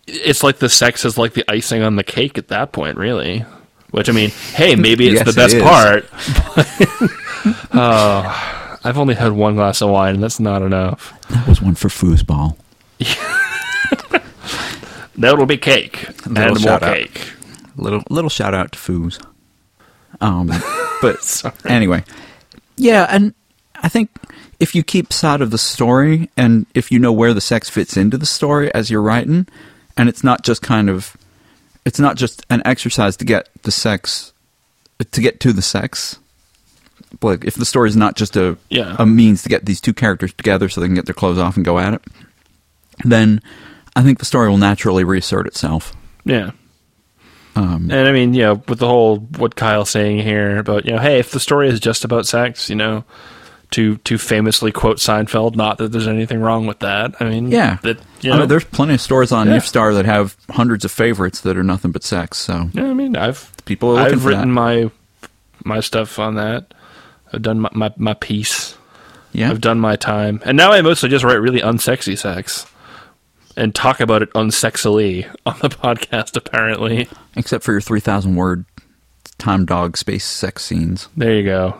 it's 0.07 0.43
like 0.43 0.57
the 0.59 0.69
sex 0.69 1.05
is 1.05 1.17
like 1.17 1.33
the 1.33 1.43
icing 1.49 1.81
on 1.81 1.95
the 1.95 2.03
cake 2.03 2.37
at 2.37 2.49
that 2.49 2.71
point, 2.71 2.97
really. 2.97 3.45
Which 3.91 4.09
I 4.09 4.11
mean, 4.13 4.29
hey, 4.53 4.75
maybe 4.75 5.07
it's 5.09 5.21
Yes, 5.25 5.35
the 5.35 5.39
best 5.41 5.55
it 5.55 5.63
part. 5.63 6.05
oh, 7.73 8.79
I've 8.83 8.97
only 8.97 9.15
had 9.15 9.31
one 9.33 9.55
glass 9.55 9.81
of 9.81 9.89
wine, 9.89 10.15
and 10.15 10.23
that's 10.23 10.39
not 10.39 10.61
enough. 10.61 11.13
That 11.29 11.47
was 11.47 11.61
one 11.61 11.75
for 11.75 11.89
foosball. 11.89 12.57
That'll 15.15 15.45
be 15.45 15.57
cake 15.57 16.07
and 16.25 16.33
more 16.61 16.71
out. 16.71 16.81
cake. 16.81 17.33
Little 17.75 18.03
little 18.09 18.29
shout 18.29 18.53
out 18.53 18.71
to 18.73 18.79
Foos. 18.79 19.23
Um, 20.19 20.47
but 21.01 21.43
anyway, 21.65 22.03
yeah, 22.77 23.07
and 23.09 23.33
I 23.81 23.89
think 23.89 24.09
if 24.59 24.75
you 24.75 24.83
keep 24.83 25.11
sight 25.11 25.41
of 25.41 25.49
the 25.51 25.57
story 25.57 26.29
and 26.37 26.65
if 26.75 26.91
you 26.91 26.99
know 26.99 27.11
where 27.11 27.33
the 27.33 27.41
sex 27.41 27.69
fits 27.69 27.97
into 27.97 28.17
the 28.17 28.25
story 28.25 28.73
as 28.73 28.89
you're 28.89 29.01
writing, 29.01 29.47
and 29.97 30.07
it's 30.09 30.23
not 30.23 30.43
just 30.43 30.61
kind 30.61 30.89
of, 30.89 31.17
it's 31.85 31.99
not 31.99 32.15
just 32.15 32.45
an 32.49 32.61
exercise 32.65 33.17
to 33.17 33.25
get 33.25 33.49
the 33.63 33.71
sex, 33.71 34.33
to 35.11 35.21
get 35.21 35.39
to 35.39 35.51
the 35.53 35.61
sex. 35.63 36.19
Like 37.21 37.43
if 37.43 37.55
the 37.55 37.65
story 37.65 37.89
is 37.89 37.95
not 37.95 38.15
just 38.15 38.37
a 38.37 38.57
Yeah. 38.69 38.95
a 38.99 39.05
means 39.05 39.43
to 39.43 39.49
get 39.49 39.65
these 39.65 39.81
two 39.81 39.93
characters 39.93 40.33
together 40.33 40.69
so 40.69 40.79
they 40.79 40.87
can 40.87 40.95
get 40.95 41.05
their 41.05 41.15
clothes 41.15 41.39
off 41.39 41.55
and 41.55 41.65
go 41.65 41.79
at 41.79 41.93
it, 41.95 42.01
then 43.03 43.41
I 43.95 44.03
think 44.03 44.19
the 44.19 44.25
story 44.25 44.49
will 44.49 44.57
naturally 44.57 45.03
reassert 45.03 45.47
itself. 45.47 45.93
Yeah. 46.25 46.51
Um, 47.55 47.89
And 47.91 48.07
I 48.07 48.11
mean, 48.11 48.33
you 48.33 48.43
know, 48.43 48.63
with 48.67 48.79
the 48.79 48.87
whole 48.87 49.17
what 49.17 49.55
Kyell's 49.55 49.89
saying 49.89 50.19
here 50.19 50.57
about, 50.59 50.85
you 50.85 50.91
know, 50.93 50.99
hey, 50.99 51.19
if 51.19 51.31
the 51.31 51.39
story 51.39 51.67
is 51.69 51.79
just 51.79 52.05
about 52.05 52.25
sex, 52.25 52.69
you 52.69 52.75
know, 52.77 53.03
to 53.71 53.97
to 53.97 54.17
famously 54.17 54.71
quote 54.71 54.97
Seinfeld, 54.97 55.55
not 55.55 55.77
that 55.79 55.91
there's 55.91 56.07
anything 56.07 56.39
wrong 56.39 56.65
with 56.67 56.79
that. 56.79 57.15
I 57.21 57.25
mean, 57.25 57.51
Yeah, 57.51 57.77
that 57.83 57.97
you 58.21 58.31
I 58.31 58.35
know, 58.35 58.39
mean, 58.41 58.49
there's 58.49 58.63
plenty 58.65 58.93
of 58.93 59.01
stores 59.01 59.31
on 59.33 59.47
Yeah. 59.47 59.57
Nifstar 59.57 59.93
that 59.95 60.05
have 60.05 60.37
hundreds 60.49 60.85
of 60.85 60.91
favorites 60.91 61.41
that 61.41 61.57
are 61.57 61.63
nothing 61.63 61.91
but 61.91 62.03
sex. 62.03 62.37
So 62.37 62.69
yeah, 62.73 62.85
I 62.85 62.93
mean, 62.93 63.17
I've 63.17 63.51
people 63.65 63.97
I've 63.97 64.23
written 64.25 64.53
that. 64.53 64.61
my 64.61 64.91
my 65.65 65.79
stuff 65.81 66.19
on 66.19 66.35
that. 66.35 66.73
I've 67.33 67.41
done 67.41 67.59
my, 67.59 67.69
my 67.73 67.93
my 67.97 68.13
piece. 68.13 68.77
yeah, 69.33 69.49
I've 69.49 69.61
done 69.61 69.79
my 69.79 69.95
time, 69.97 70.41
and 70.45 70.55
now 70.57 70.71
I 70.71 70.81
mostly 70.81 71.09
just 71.09 71.23
write 71.25 71.35
really 71.41 71.61
unsexy 71.61 72.17
sex 72.17 72.65
and 73.57 73.73
talk 73.73 73.99
about 73.99 74.21
it 74.21 74.31
unsexily 74.33 75.25
on 75.45 75.57
the 75.61 75.69
podcast. 75.69 76.35
Apparently, 76.35 77.07
except 77.35 77.63
for 77.63 77.71
your 77.71 77.81
three 77.81 77.99
thousand 77.99 78.35
word 78.35 78.65
time 79.37 79.65
dog 79.65 79.97
space 79.97 80.25
sex 80.25 80.63
scenes. 80.63 81.09
there 81.17 81.35
you 81.35 81.43
go. 81.43 81.77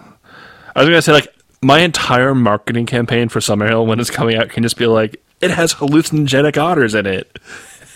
I 0.76 0.80
was 0.80 0.90
gonna 0.90 1.02
say 1.02 1.12
like 1.14 1.34
my 1.62 1.80
entire 1.80 2.34
marketing 2.34 2.86
campaign 2.86 3.30
for 3.30 3.40
Summerhill 3.40 3.86
when 3.86 4.00
it's 4.00 4.10
coming 4.10 4.36
out 4.36 4.50
can 4.50 4.64
just 4.64 4.78
be 4.78 4.88
like 4.88 5.22
it 5.42 5.52
has 5.52 5.74
hallucinogenic 5.76 6.58
otters 6.58 6.94
in 6.96 7.06
it, 7.06 7.40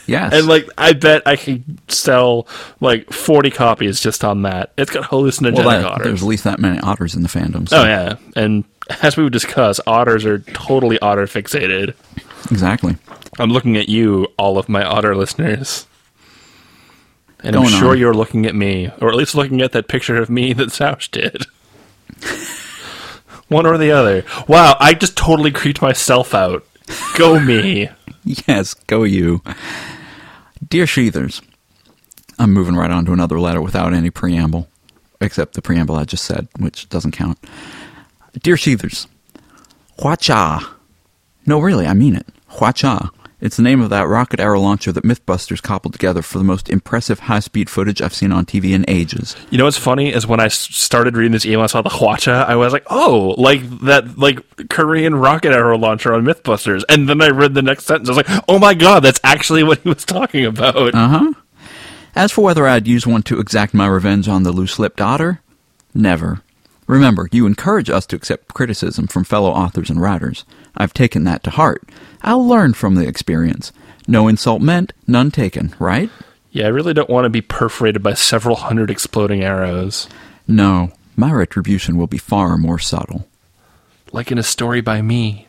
Yes, 0.07 0.33
and 0.33 0.47
like 0.47 0.67
I 0.77 0.93
bet 0.93 1.23
I 1.25 1.35
could 1.35 1.63
sell 1.91 2.47
like 2.79 3.11
forty 3.11 3.49
copies 3.49 3.99
just 3.99 4.23
on 4.23 4.43
that. 4.43 4.71
It's 4.77 4.91
got 4.91 5.09
hallucinogenic 5.09 5.57
well, 5.65 5.81
that, 5.81 5.85
otters. 5.85 6.05
there's 6.05 6.21
at 6.21 6.27
least 6.27 6.43
that 6.43 6.59
many 6.59 6.79
otters 6.79 7.15
in 7.15 7.23
the 7.23 7.29
fandom. 7.29 7.67
So. 7.67 7.81
Oh 7.81 7.85
yeah, 7.85 8.15
and 8.35 8.63
as 9.01 9.17
we 9.17 9.23
would 9.23 9.33
discuss, 9.33 9.79
otters 9.87 10.25
are 10.25 10.39
totally 10.39 10.99
otter 10.99 11.25
fixated. 11.25 11.95
exactly. 12.51 12.97
I'm 13.37 13.49
looking 13.49 13.75
at 13.77 13.89
you, 13.89 14.27
all 14.37 14.57
of 14.57 14.69
my 14.69 14.83
otter 14.83 15.15
listeners. 15.15 15.87
And 17.41 17.55
I'm 17.55 17.67
sure 17.67 17.91
on. 17.91 17.97
you're 17.97 18.13
looking 18.13 18.45
at 18.45 18.55
me, 18.55 18.89
or 19.01 19.09
at 19.09 19.15
least 19.15 19.35
looking 19.35 19.61
at 19.61 19.71
that 19.73 19.87
picture 19.87 20.15
of 20.15 20.29
me 20.29 20.53
that 20.53 20.71
Sausch 20.71 21.09
did. 21.09 21.45
One 23.47 23.65
or 23.67 23.77
the 23.77 23.91
other. 23.91 24.23
Wow, 24.47 24.75
I 24.79 24.93
just 24.93 25.15
totally 25.15 25.51
creeped 25.51 25.81
myself 25.81 26.33
out. 26.33 26.65
Go 27.17 27.39
me. 27.45 27.89
Yes, 28.23 28.73
go 28.73 29.03
you, 29.03 29.41
dear 30.67 30.85
Sheathers. 30.85 31.43
I'm 32.39 32.51
moving 32.51 32.75
right 32.75 32.89
on 32.91 33.05
to 33.05 33.13
another 33.13 33.39
letter 33.39 33.61
without 33.61 33.93
any 33.93 34.09
preamble, 34.09 34.67
except 35.21 35.53
the 35.53 35.61
preamble 35.61 35.95
I 35.95 36.05
just 36.05 36.25
said, 36.25 36.47
which 36.57 36.89
doesn't 36.89 37.11
count. 37.11 37.37
Dear 38.41 38.55
Sheathers, 38.55 39.07
Hwacha. 39.99 40.65
No, 41.45 41.59
really, 41.59 41.85
I 41.85 41.93
mean 41.93 42.15
it. 42.15 42.27
Hwacha. 42.53 43.11
It's 43.45 43.57
the 43.57 43.61
name 43.61 43.79
of 43.79 43.91
that 43.91 44.07
rocket 44.07 44.39
arrow 44.39 44.59
launcher 44.59 44.91
that 44.91 45.03
Mythbusters 45.03 45.61
cobbled 45.61 45.93
together 45.93 46.23
for 46.23 46.39
the 46.39 46.43
most 46.43 46.67
impressive 46.67 47.19
high 47.19 47.41
speed 47.41 47.69
footage 47.69 48.01
I've 48.01 48.11
seen 48.11 48.31
on 48.31 48.43
TV 48.43 48.71
in 48.71 48.83
ages. 48.87 49.35
You 49.51 49.59
know 49.59 49.65
what's 49.65 49.77
funny 49.77 50.11
is 50.11 50.25
when 50.25 50.39
I 50.39 50.47
started 50.47 51.15
reading 51.15 51.31
this 51.31 51.45
email, 51.45 51.61
I 51.61 51.67
saw 51.67 51.83
the 51.83 51.91
Hwacha. 51.91 52.47
I 52.47 52.55
was 52.55 52.73
like, 52.73 52.87
oh, 52.89 53.35
like 53.37 53.61
that, 53.81 54.17
like 54.17 54.39
Korean 54.71 55.13
rocket 55.13 55.51
arrow 55.51 55.77
launcher 55.77 56.11
on 56.15 56.25
MythBusters. 56.25 56.81
And 56.89 57.07
then 57.07 57.21
I 57.21 57.27
read 57.27 57.53
the 57.53 57.61
next 57.61 57.85
sentence. 57.85 58.09
I 58.09 58.13
was 58.13 58.17
like, 58.17 58.43
oh 58.49 58.57
my 58.57 58.73
god, 58.73 59.01
that's 59.01 59.19
actually 59.23 59.61
what 59.69 59.77
he 59.77 59.89
was 59.89 60.05
talking 60.05 60.43
about. 60.43 60.95
Uh 60.95 61.07
huh. 61.07 61.33
As 62.15 62.31
for 62.31 62.43
whether 62.43 62.65
I'd 62.65 62.87
use 62.87 63.05
one 63.05 63.21
to 63.23 63.39
exact 63.39 63.75
my 63.75 63.85
revenge 63.85 64.27
on 64.27 64.41
the 64.41 64.51
loose 64.51 64.79
lipped 64.79 65.01
otter, 65.01 65.41
never. 65.93 66.41
Remember, 66.87 67.27
you 67.31 67.47
encourage 67.47 67.89
us 67.89 68.05
to 68.07 68.15
accept 68.15 68.53
criticism 68.53 69.07
from 69.07 69.23
fellow 69.23 69.49
authors 69.49 69.89
and 69.89 69.99
writers. 69.99 70.45
I've 70.77 70.93
taken 70.93 71.23
that 71.23 71.43
to 71.43 71.49
heart. 71.49 71.83
I'll 72.21 72.45
learn 72.45 72.73
from 72.73 72.95
the 72.95 73.07
experience. 73.07 73.71
No 74.07 74.27
insult 74.27 74.61
meant, 74.61 74.93
none 75.07 75.31
taken, 75.31 75.73
right? 75.79 76.09
Yeah, 76.51 76.65
I 76.65 76.69
really 76.69 76.93
don't 76.93 77.09
want 77.09 77.25
to 77.25 77.29
be 77.29 77.41
perforated 77.41 78.03
by 78.03 78.13
several 78.13 78.55
hundred 78.55 78.91
exploding 78.91 79.43
arrows. 79.43 80.07
No, 80.47 80.91
my 81.15 81.31
retribution 81.31 81.97
will 81.97 82.07
be 82.07 82.17
far 82.17 82.57
more 82.57 82.79
subtle. 82.79 83.27
Like 84.11 84.31
in 84.31 84.37
a 84.37 84.43
story 84.43 84.81
by 84.81 85.01
me. 85.01 85.47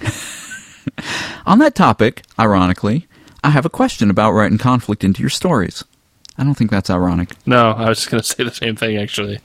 On 1.46 1.58
that 1.58 1.74
topic, 1.74 2.22
ironically, 2.38 3.06
I 3.44 3.50
have 3.50 3.66
a 3.66 3.70
question 3.70 4.10
about 4.10 4.32
writing 4.32 4.58
conflict 4.58 5.04
into 5.04 5.20
your 5.20 5.30
stories. 5.30 5.84
I 6.38 6.44
don't 6.44 6.54
think 6.54 6.70
that's 6.70 6.90
ironic. 6.90 7.30
No, 7.46 7.72
I 7.72 7.88
was 7.88 7.98
just 7.98 8.10
going 8.10 8.22
to 8.22 8.26
say 8.26 8.44
the 8.44 8.50
same 8.50 8.76
thing, 8.76 8.96
actually. 8.96 9.40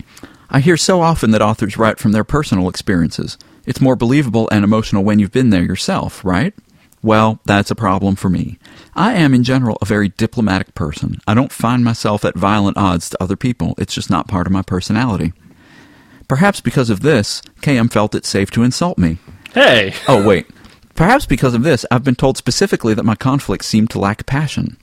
I 0.49 0.59
hear 0.59 0.77
so 0.77 1.01
often 1.01 1.31
that 1.31 1.41
authors 1.41 1.77
write 1.77 1.99
from 1.99 2.11
their 2.11 2.23
personal 2.23 2.69
experiences. 2.69 3.37
It's 3.65 3.81
more 3.81 3.95
believable 3.95 4.47
and 4.51 4.63
emotional 4.63 5.03
when 5.03 5.19
you've 5.19 5.31
been 5.31 5.49
there 5.49 5.63
yourself, 5.63 6.23
right? 6.23 6.53
Well, 7.01 7.39
that's 7.45 7.69
a 7.69 7.75
problem 7.75 8.15
for 8.15 8.29
me. 8.29 8.57
I 8.95 9.13
am, 9.13 9.33
in 9.33 9.43
general, 9.43 9.77
a 9.81 9.85
very 9.85 10.09
diplomatic 10.09 10.73
person. 10.73 11.19
I 11.27 11.33
don't 11.33 11.51
find 11.51 11.83
myself 11.83 12.25
at 12.25 12.35
violent 12.35 12.77
odds 12.77 13.09
to 13.09 13.21
other 13.21 13.35
people. 13.35 13.75
It's 13.77 13.93
just 13.93 14.09
not 14.09 14.27
part 14.27 14.47
of 14.47 14.53
my 14.53 14.61
personality. 14.61 15.33
Perhaps 16.27 16.61
because 16.61 16.89
of 16.89 17.01
this, 17.01 17.41
KM 17.61 17.91
felt 17.91 18.15
it 18.15 18.25
safe 18.25 18.49
to 18.51 18.63
insult 18.63 18.97
me. 18.97 19.19
Hey! 19.53 19.93
Oh, 20.07 20.25
wait. 20.25 20.47
Perhaps 20.95 21.25
because 21.25 21.53
of 21.53 21.63
this, 21.63 21.85
I've 21.91 22.03
been 22.03 22.15
told 22.15 22.37
specifically 22.37 22.93
that 22.93 23.05
my 23.05 23.15
conflicts 23.15 23.67
seem 23.67 23.87
to 23.89 23.99
lack 23.99 24.25
passion. 24.25 24.77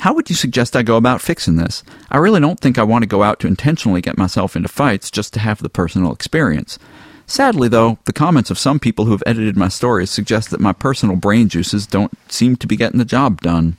How 0.00 0.14
would 0.14 0.30
you 0.30 0.36
suggest 0.36 0.74
I 0.74 0.82
go 0.82 0.96
about 0.96 1.20
fixing 1.20 1.56
this? 1.56 1.82
I 2.10 2.16
really 2.18 2.40
don't 2.40 2.58
think 2.58 2.78
I 2.78 2.82
want 2.82 3.02
to 3.02 3.08
go 3.08 3.22
out 3.22 3.38
to 3.40 3.46
intentionally 3.46 4.00
get 4.00 4.18
myself 4.18 4.56
into 4.56 4.68
fights 4.68 5.10
just 5.10 5.32
to 5.34 5.40
have 5.40 5.62
the 5.62 5.68
personal 5.68 6.12
experience. 6.12 6.78
Sadly, 7.26 7.68
though, 7.68 7.98
the 8.04 8.12
comments 8.12 8.50
of 8.50 8.58
some 8.58 8.80
people 8.80 9.04
who 9.04 9.12
have 9.12 9.22
edited 9.26 9.56
my 9.56 9.68
stories 9.68 10.10
suggest 10.10 10.50
that 10.50 10.60
my 10.60 10.72
personal 10.72 11.16
brain 11.16 11.48
juices 11.48 11.86
don't 11.86 12.12
seem 12.28 12.56
to 12.56 12.66
be 12.66 12.76
getting 12.76 12.98
the 12.98 13.04
job 13.04 13.40
done. 13.40 13.76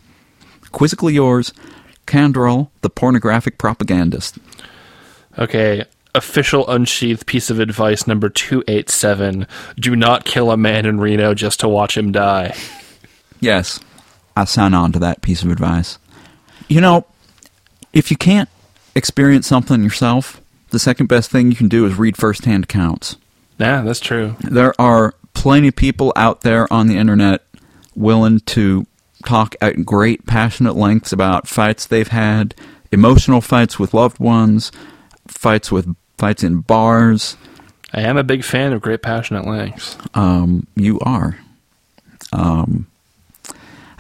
Quizzically 0.72 1.14
yours, 1.14 1.54
Candrel, 2.08 2.70
the 2.82 2.90
pornographic 2.90 3.58
propagandist. 3.58 4.38
Okay, 5.38 5.84
official 6.16 6.68
unsheathed 6.70 7.26
piece 7.26 7.50
of 7.50 7.60
advice 7.60 8.08
number 8.08 8.30
287 8.30 9.48
Do 9.78 9.96
not 9.96 10.26
kill 10.26 10.52
a 10.52 10.58
man 10.58 10.86
in 10.86 11.00
Reno 11.00 11.34
just 11.34 11.60
to 11.62 11.70
watch 11.70 11.98
him 11.98 12.12
die. 12.12 12.56
Yes, 13.40 13.80
I 14.36 14.46
sign 14.46 14.74
on 14.74 14.92
to 14.94 15.00
that 15.00 15.22
piece 15.22 15.44
of 15.44 15.52
advice. 15.52 16.00
You 16.74 16.82
know, 16.82 17.06
if 17.94 18.10
you 18.10 18.18
can't 18.18 18.50
experience 18.96 19.46
something 19.46 19.84
yourself, 19.84 20.42
the 20.72 20.80
second 20.80 21.06
best 21.06 21.30
thing 21.30 21.52
you 21.52 21.56
can 21.56 21.68
do 21.68 21.86
is 21.86 22.00
read 22.00 22.18
firsthand 22.18 22.64
accounts. 22.64 23.16
Yeah, 23.60 23.84
that's 23.84 24.00
true. 24.00 24.36
There 24.40 24.74
are 24.82 25.14
plenty 25.36 25.68
of 25.68 25.76
people 25.76 26.12
out 26.16 26.42
there 26.42 26.72
on 26.74 26.88
the 26.88 26.98
internet 26.98 27.44
willing 27.96 28.40
to 28.40 28.88
talk 29.24 29.56
at 29.62 29.86
great 29.86 30.26
passionate 30.26 30.76
lengths 30.76 31.12
about 31.12 31.48
fights 31.48 31.86
they've 31.86 32.08
had, 32.08 32.56
emotional 32.92 33.40
fights 33.40 33.78
with 33.78 33.94
loved 33.94 34.18
ones, 34.18 34.72
fights 35.28 35.72
with 35.72 35.96
fights 36.18 36.44
in 36.44 36.62
bars. 36.62 37.38
I 37.94 38.02
am 38.02 38.18
a 38.18 38.24
big 38.24 38.44
fan 38.44 38.74
of 38.74 38.82
great 38.82 39.04
passionate 39.04 39.46
lengths. 39.46 39.96
Um, 40.16 40.66
you 40.76 41.00
are. 41.02 41.38
Um, 42.32 42.88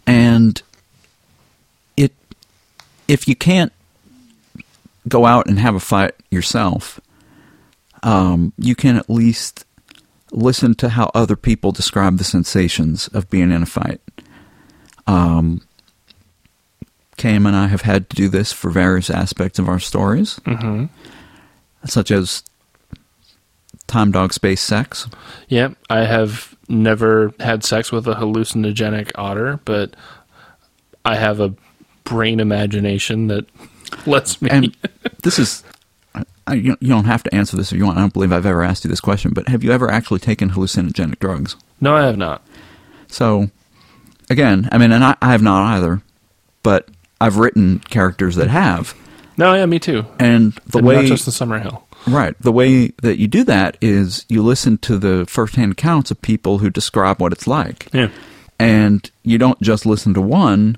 and 0.07 0.59
if 3.13 3.27
you 3.27 3.35
can't 3.35 3.71
go 5.07 5.25
out 5.27 5.45
and 5.47 5.59
have 5.59 5.75
a 5.75 5.79
fight 5.79 6.15
yourself, 6.31 6.99
um, 8.01 8.53
you 8.57 8.73
can 8.73 8.97
at 8.97 9.07
least 9.07 9.65
listen 10.31 10.73
to 10.73 10.89
how 10.89 11.11
other 11.13 11.35
people 11.35 11.71
describe 11.71 12.17
the 12.17 12.23
sensations 12.23 13.07
of 13.09 13.29
being 13.29 13.51
in 13.51 13.61
a 13.61 13.67
fight. 13.67 14.01
Um, 15.05 15.61
Cam 17.17 17.45
and 17.45 17.55
I 17.55 17.67
have 17.67 17.81
had 17.81 18.09
to 18.09 18.15
do 18.15 18.29
this 18.29 18.51
for 18.51 18.71
various 18.71 19.11
aspects 19.11 19.59
of 19.59 19.69
our 19.69 19.79
stories, 19.79 20.39
Mm-hmm. 20.45 20.85
such 21.85 22.09
as 22.09 22.43
time 23.85 24.11
dog 24.11 24.33
space 24.33 24.61
sex. 24.61 25.07
Yep, 25.49 25.75
I 25.87 25.99
have 26.05 26.55
never 26.67 27.31
had 27.39 27.63
sex 27.63 27.91
with 27.91 28.07
a 28.07 28.15
hallucinogenic 28.15 29.11
otter, 29.15 29.59
but 29.65 29.95
I 31.05 31.15
have 31.17 31.39
a 31.39 31.53
brain 32.03 32.39
imagination 32.39 33.27
that 33.27 33.45
lets 34.05 34.41
me. 34.41 34.49
And 34.49 34.77
this 35.21 35.39
is, 35.39 35.63
I, 36.47 36.53
you 36.55 36.75
don't 36.81 37.05
have 37.05 37.23
to 37.23 37.33
answer 37.35 37.55
this 37.57 37.71
if 37.71 37.77
you 37.77 37.85
want. 37.85 37.97
I 37.97 38.01
don't 38.01 38.13
believe 38.13 38.31
I've 38.33 38.45
ever 38.45 38.63
asked 38.63 38.83
you 38.83 38.89
this 38.89 38.99
question, 38.99 39.31
but 39.33 39.47
have 39.49 39.63
you 39.63 39.71
ever 39.71 39.89
actually 39.89 40.19
taken 40.19 40.51
hallucinogenic 40.51 41.19
drugs? 41.19 41.55
no, 41.81 41.95
I 41.95 42.03
have 42.05 42.17
not. 42.17 42.41
So, 43.07 43.49
again, 44.29 44.67
I 44.71 44.77
mean, 44.77 44.91
and 44.91 45.03
I, 45.03 45.15
I 45.21 45.31
have 45.31 45.41
not 45.41 45.63
either, 45.75 46.01
but 46.63 46.87
I've 47.21 47.37
written 47.37 47.79
characters 47.79 48.35
that 48.37 48.49
have, 48.49 48.95
No, 49.37 49.53
yeah, 49.53 49.65
me 49.65 49.79
too. 49.79 50.05
and 50.19 50.53
the 50.67 50.79
and 50.79 50.87
way 50.87 50.95
not 50.95 51.05
just 51.05 51.25
the 51.25 51.31
Summer 51.31 51.59
Hill. 51.59 51.85
right, 52.07 52.33
the 52.41 52.51
way 52.51 52.87
that 53.01 53.19
you 53.19 53.27
do 53.27 53.43
that 53.45 53.77
is 53.81 54.25
you 54.29 54.41
listen 54.43 54.77
to 54.79 54.97
the 54.97 55.25
firsthand 55.27 55.73
accounts 55.73 56.09
of 56.11 56.21
people 56.21 56.57
who 56.59 56.69
describe 56.69 57.21
what 57.21 57.31
it's 57.31 57.47
like, 57.47 57.87
Yeah, 57.93 58.09
and 58.59 59.09
you 59.23 59.37
don't 59.37 59.61
just 59.61 59.85
listen 59.85 60.13
to 60.15 60.21
one, 60.21 60.77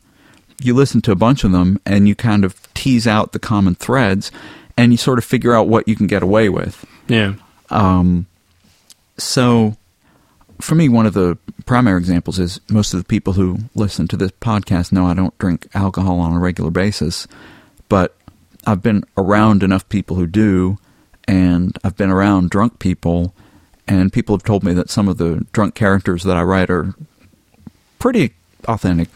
you 0.61 0.73
listen 0.73 1.01
to 1.01 1.11
a 1.11 1.15
bunch 1.15 1.43
of 1.43 1.51
them, 1.51 1.79
and 1.85 2.07
you 2.07 2.15
kind 2.15 2.43
of 2.45 2.71
tease 2.73 3.07
out 3.07 3.31
the 3.31 3.39
common 3.39 3.75
threads, 3.75 4.31
and 4.77 4.91
you 4.91 4.97
sort 4.97 5.17
of 5.17 5.25
figure 5.25 5.53
out 5.53 5.67
what 5.67 5.87
you 5.87 5.95
can 5.95 6.07
get 6.07 6.23
away 6.23 6.49
with. 6.49 6.85
yeah, 7.07 7.35
Um, 7.69 8.27
so, 9.17 9.75
for 10.59 10.75
me, 10.75 10.89
one 10.89 11.05
of 11.05 11.13
the 11.13 11.37
primary 11.65 11.99
examples 11.99 12.39
is 12.39 12.59
most 12.69 12.93
of 12.93 12.99
the 12.99 13.05
people 13.05 13.33
who 13.33 13.59
listen 13.73 14.07
to 14.09 14.17
this 14.17 14.31
podcast 14.31 14.91
know 14.91 15.05
I 15.05 15.13
don't 15.13 15.37
drink 15.37 15.67
alcohol 15.73 16.19
on 16.19 16.33
a 16.33 16.39
regular 16.39 16.71
basis, 16.71 17.27
but 17.89 18.15
I've 18.67 18.81
been 18.81 19.03
around 19.17 19.63
enough 19.63 19.87
people 19.89 20.15
who 20.15 20.27
do, 20.27 20.77
and 21.27 21.77
I've 21.83 21.97
been 21.97 22.09
around 22.09 22.49
drunk 22.49 22.79
people, 22.79 23.33
and 23.87 24.11
people 24.11 24.35
have 24.35 24.43
told 24.43 24.63
me 24.63 24.73
that 24.73 24.89
some 24.89 25.07
of 25.07 25.17
the 25.17 25.45
drunk 25.51 25.75
characters 25.75 26.23
that 26.23 26.35
I 26.37 26.43
write 26.43 26.69
are 26.69 26.93
pretty 27.99 28.33
authentic, 28.67 29.09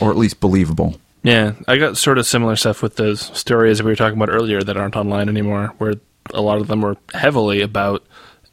or 0.00 0.10
at 0.10 0.16
least 0.16 0.40
believable. 0.40 0.96
yeah. 1.22 1.52
I 1.68 1.76
got 1.76 1.96
sort 1.96 2.18
of 2.18 2.26
similar 2.26 2.56
stuff 2.56 2.82
with 2.82 2.96
those 2.96 3.20
stories 3.36 3.78
that 3.78 3.84
we 3.84 3.92
were 3.92 3.96
talking 3.96 4.20
about 4.20 4.32
earlier 4.32 4.62
that 4.62 4.76
aren't 4.76 4.96
online 4.96 5.28
anymore, 5.28 5.74
where 5.78 5.94
a 6.32 6.40
lot 6.40 6.60
of 6.60 6.68
them 6.68 6.80
were 6.80 6.96
heavily 7.12 7.60
about 7.60 8.04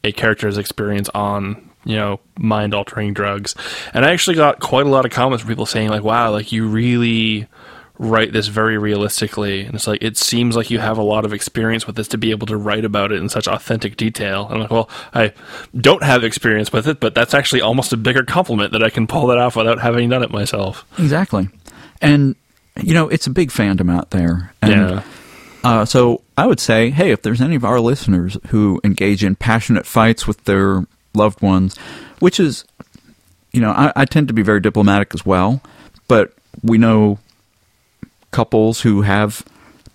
a 0.04 0.12
character's 0.12 0.58
experience 0.58 1.08
on 1.14 1.70
you 1.84 1.96
know 1.96 2.20
mind 2.38 2.74
altering 2.74 3.14
drugs, 3.14 3.54
and 3.94 4.04
I 4.04 4.12
actually 4.12 4.36
got 4.36 4.60
quite 4.60 4.86
a 4.86 4.90
lot 4.90 5.04
of 5.04 5.12
comments 5.12 5.42
from 5.42 5.48
people 5.48 5.66
saying 5.66 5.88
like, 5.88 6.02
"Wow, 6.02 6.32
like 6.32 6.52
you 6.52 6.66
really." 6.68 7.46
Write 7.98 8.32
this 8.32 8.46
very 8.46 8.78
realistically 8.78 9.62
and 9.64 9.74
it's 9.74 9.86
like 9.86 10.02
it 10.02 10.16
seems 10.16 10.54
like 10.54 10.70
you 10.70 10.78
have 10.78 10.96
a 10.98 11.02
lot 11.02 11.24
of 11.24 11.32
experience 11.32 11.86
with 11.86 11.96
this 11.96 12.06
to 12.08 12.16
be 12.16 12.30
able 12.30 12.46
to 12.46 12.56
write 12.56 12.84
about 12.84 13.10
it 13.10 13.20
in 13.20 13.28
such 13.28 13.48
authentic 13.48 13.96
detail 13.96 14.44
and 14.46 14.54
I'm 14.54 14.60
like 14.60 14.70
well 14.70 14.88
i 15.14 15.32
don't 15.76 16.04
have 16.04 16.22
experience 16.22 16.72
with 16.72 16.86
it 16.86 17.00
but 17.00 17.14
that's 17.14 17.34
actually 17.34 17.60
almost 17.60 17.92
a 17.92 17.96
bigger 17.96 18.22
compliment 18.22 18.72
that 18.72 18.84
i 18.84 18.90
can 18.90 19.06
pull 19.08 19.26
that 19.28 19.38
off 19.38 19.56
without 19.56 19.80
having 19.80 20.08
done 20.08 20.22
it 20.22 20.30
myself 20.30 20.86
Exactly. 20.98 21.48
And, 22.00 22.36
you 22.80 22.94
know, 22.94 23.08
it's 23.08 23.26
a 23.26 23.30
big 23.30 23.50
fandom 23.50 23.90
out 23.92 24.10
there. 24.10 24.52
And, 24.62 24.70
yeah 24.72 25.02
Uh, 25.64 25.84
so 25.84 26.22
I 26.36 26.46
would 26.46 26.60
say, 26.60 26.90
hey, 26.90 27.10
if 27.10 27.22
there's 27.22 27.40
any 27.40 27.56
of 27.56 27.64
our 27.64 27.80
listeners 27.80 28.38
who 28.50 28.80
engage 28.84 29.24
in 29.24 29.34
passionate 29.34 29.86
fights 29.86 30.24
with 30.24 30.44
their 30.44 30.86
loved 31.14 31.42
ones, 31.42 31.76
which 32.20 32.38
is, 32.38 32.64
you 33.52 33.60
know, 33.60 33.72
I, 33.72 33.92
I 33.96 34.04
tend 34.04 34.28
to 34.28 34.34
be 34.34 34.42
very 34.42 34.60
diplomatic 34.60 35.12
as 35.14 35.26
well, 35.26 35.60
but 36.06 36.32
we 36.62 36.78
know 36.78 37.18
couples 38.30 38.82
who 38.82 39.02
have 39.02 39.44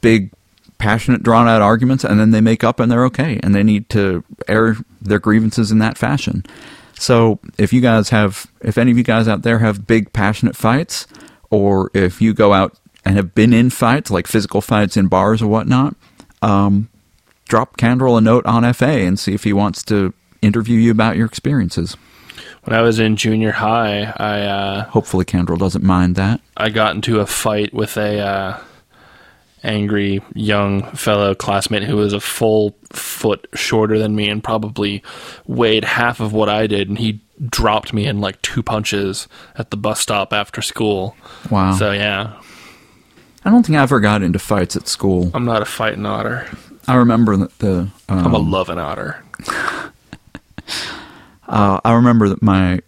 big, 0.02 0.32
passionate, 0.78 1.24
drawn 1.24 1.48
out 1.48 1.62
arguments 1.62 2.04
and 2.04 2.20
then 2.20 2.32
they 2.32 2.42
make 2.42 2.64
up 2.64 2.80
and 2.80 2.92
they're 2.92 3.06
okay 3.06 3.40
and 3.44 3.54
they 3.56 3.64
need 3.64 3.90
to 3.90 4.24
air 4.48 4.78
their 5.02 5.20
grievances 5.20 5.72
in 5.72 5.80
that 5.80 5.98
fashion. 5.98 6.44
So 6.98 7.40
if 7.58 7.74
you 7.74 7.82
guys 7.82 8.10
have, 8.10 8.48
if 8.62 8.78
any 8.78 8.92
of 8.92 8.98
you 8.98 9.04
guys 9.04 9.28
out 9.28 9.42
there 9.42 9.60
have 9.60 9.88
big, 9.88 10.14
passionate 10.14 10.56
fights, 10.56 11.08
or 11.50 11.92
if 11.94 12.22
you 12.22 12.34
go 12.34 12.54
out 12.54 12.78
and 13.06 13.16
have 13.16 13.36
been 13.36 13.54
in 13.54 13.70
fights, 13.70 14.10
like 14.10 14.28
physical 14.28 14.62
fights 14.62 14.96
in 14.96 15.08
bars 15.08 15.42
or 15.42 15.48
whatnot, 15.48 15.96
um, 16.42 16.90
drop 17.48 17.78
Candrel 17.78 18.18
a 18.18 18.22
note 18.22 18.46
on 18.46 18.72
FA 18.74 18.86
and 18.86 19.20
see 19.20 19.34
if 19.34 19.44
he 19.44 19.54
wants 19.54 19.84
to 19.84 20.14
interview 20.42 20.80
you 20.80 20.92
about 20.92 21.16
your 21.18 21.26
experiences. 21.26 21.98
When 22.64 22.76
i 22.78 22.82
was 22.82 22.99
in 22.99 23.16
junior 23.16 23.51
high 23.51 24.14
i 24.18 24.41
uh 24.41 24.84
Hopefully, 24.86 25.26
Candrel 25.26 25.57
doesn't 25.57 25.84
mind 25.84 26.16
that. 26.16 26.39
i 26.57 26.70
got 26.70 26.95
into 26.95 27.20
a 27.20 27.26
fight 27.26 27.74
with 27.74 27.97
a 27.97 28.20
uh 28.20 28.59
angry 29.66 30.22
young 30.34 30.84
fellow 30.91 31.34
classmate 31.34 31.84
who 31.84 31.95
was 31.95 32.11
a 32.11 32.20
full 32.20 32.76
foot 32.91 33.47
shorter 33.53 33.97
than 33.97 34.14
me 34.16 34.28
and 34.30 34.43
probably 34.43 35.01
weighed 35.47 35.86
half 35.86 36.20
of 36.20 36.34
what 36.34 36.49
i 36.49 36.68
did 36.68 36.89
and 36.89 36.97
he 36.99 37.22
dropped 37.49 37.93
me 37.93 38.05
in 38.05 38.20
like 38.20 38.41
two 38.41 38.61
punches 38.61 39.28
at 39.55 39.72
the 39.72 39.78
bus 39.78 39.99
stop 40.01 40.34
after 40.34 40.61
school 40.61 41.16
Wow. 41.49 41.74
so 41.74 41.91
yeah 41.91 42.39
I 43.45 43.49
don't 43.49 43.66
think 43.66 43.78
I 43.78 43.82
ever 43.84 43.99
got 43.99 44.22
into 44.24 44.39
fights 44.39 44.76
at 44.76 44.88
school. 44.88 45.32
i'm 45.34 45.45
not 45.45 45.61
a 45.61 45.66
fighting 45.66 46.05
otter 46.05 46.47
I 46.88 46.95
remember 46.95 47.38
that 47.38 47.57
the. 47.59 47.88
Um, 48.09 48.26
i'm 48.26 48.34
a 48.34 48.38
loving 48.38 48.78
otter 48.80 49.24
uh, 51.48 51.80
I 51.84 51.94
remember 51.94 52.30
that 52.30 52.41
my 52.41 52.82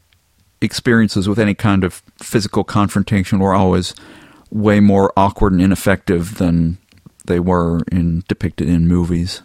experiences 0.61 1.27
with 1.27 1.39
any 1.39 1.53
kind 1.53 1.83
of 1.83 2.01
physical 2.17 2.63
confrontation 2.63 3.39
were 3.39 3.53
always 3.53 3.93
way 4.51 4.79
more 4.79 5.11
awkward 5.17 5.53
and 5.53 5.61
ineffective 5.61 6.37
than 6.37 6.77
they 7.25 7.39
were 7.39 7.81
in 7.91 8.23
depicted 8.27 8.69
in 8.69 8.87
movies. 8.87 9.41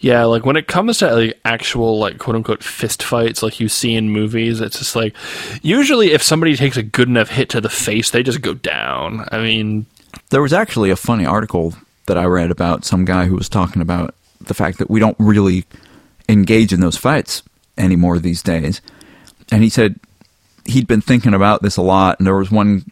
Yeah, 0.00 0.24
like 0.24 0.44
when 0.44 0.56
it 0.56 0.66
comes 0.66 0.98
to 0.98 1.14
like 1.14 1.40
actual 1.44 1.98
like 1.98 2.18
quote 2.18 2.36
unquote 2.36 2.64
fist 2.64 3.02
fights 3.02 3.42
like 3.42 3.60
you 3.60 3.68
see 3.68 3.94
in 3.94 4.10
movies, 4.10 4.60
it's 4.60 4.78
just 4.78 4.96
like 4.96 5.14
usually 5.62 6.12
if 6.12 6.22
somebody 6.22 6.56
takes 6.56 6.76
a 6.76 6.82
good 6.82 7.08
enough 7.08 7.28
hit 7.28 7.48
to 7.50 7.60
the 7.60 7.68
face, 7.68 8.10
they 8.10 8.22
just 8.22 8.42
go 8.42 8.54
down. 8.54 9.26
I 9.30 9.38
mean, 9.38 9.86
There 10.30 10.42
was 10.42 10.52
actually 10.52 10.90
a 10.90 10.96
funny 10.96 11.24
article 11.24 11.74
that 12.06 12.18
I 12.18 12.24
read 12.24 12.50
about 12.50 12.84
some 12.84 13.04
guy 13.04 13.26
who 13.26 13.36
was 13.36 13.48
talking 13.48 13.80
about 13.80 14.14
the 14.40 14.54
fact 14.54 14.78
that 14.78 14.90
we 14.90 14.98
don't 14.98 15.16
really 15.20 15.64
engage 16.28 16.72
in 16.72 16.80
those 16.80 16.96
fights 16.96 17.42
anymore 17.76 18.18
these 18.18 18.42
days. 18.42 18.80
And 19.50 19.62
he 19.62 19.68
said 19.68 19.98
he'd 20.64 20.86
been 20.86 21.00
thinking 21.00 21.34
about 21.34 21.62
this 21.62 21.76
a 21.76 21.82
lot, 21.82 22.18
and 22.18 22.26
there 22.26 22.36
was 22.36 22.50
one 22.50 22.84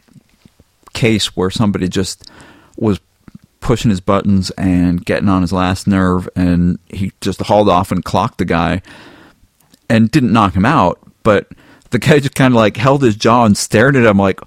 case 0.93 1.37
where 1.37 1.51
somebody 1.51 1.89
just 1.89 2.31
was 2.77 3.01
pushing 3.61 3.91
his 3.91 4.01
buttons 4.01 4.51
and 4.53 5.05
getting 5.05 5.29
on 5.29 5.43
his 5.43 5.53
last 5.53 5.87
nerve, 5.87 6.29
and 6.35 6.79
he 6.89 7.13
just 7.21 7.41
hauled 7.43 7.69
off 7.69 7.93
and 7.93 8.05
clocked 8.05 8.39
the 8.39 8.45
guy 8.45 8.83
and 9.89 10.11
didn't 10.11 10.33
knock 10.33 10.55
him 10.55 10.67
out, 10.67 10.99
but 11.23 11.49
the 11.91 11.99
guy 11.99 12.19
just 12.19 12.35
kind 12.35 12.55
of 12.55 12.57
like 12.57 12.77
held 12.77 13.03
his 13.03 13.17
jaw 13.17 13.45
and 13.45 13.57
stared 13.57 13.97
at 13.97 14.05
him 14.05 14.19
like, 14.19 14.41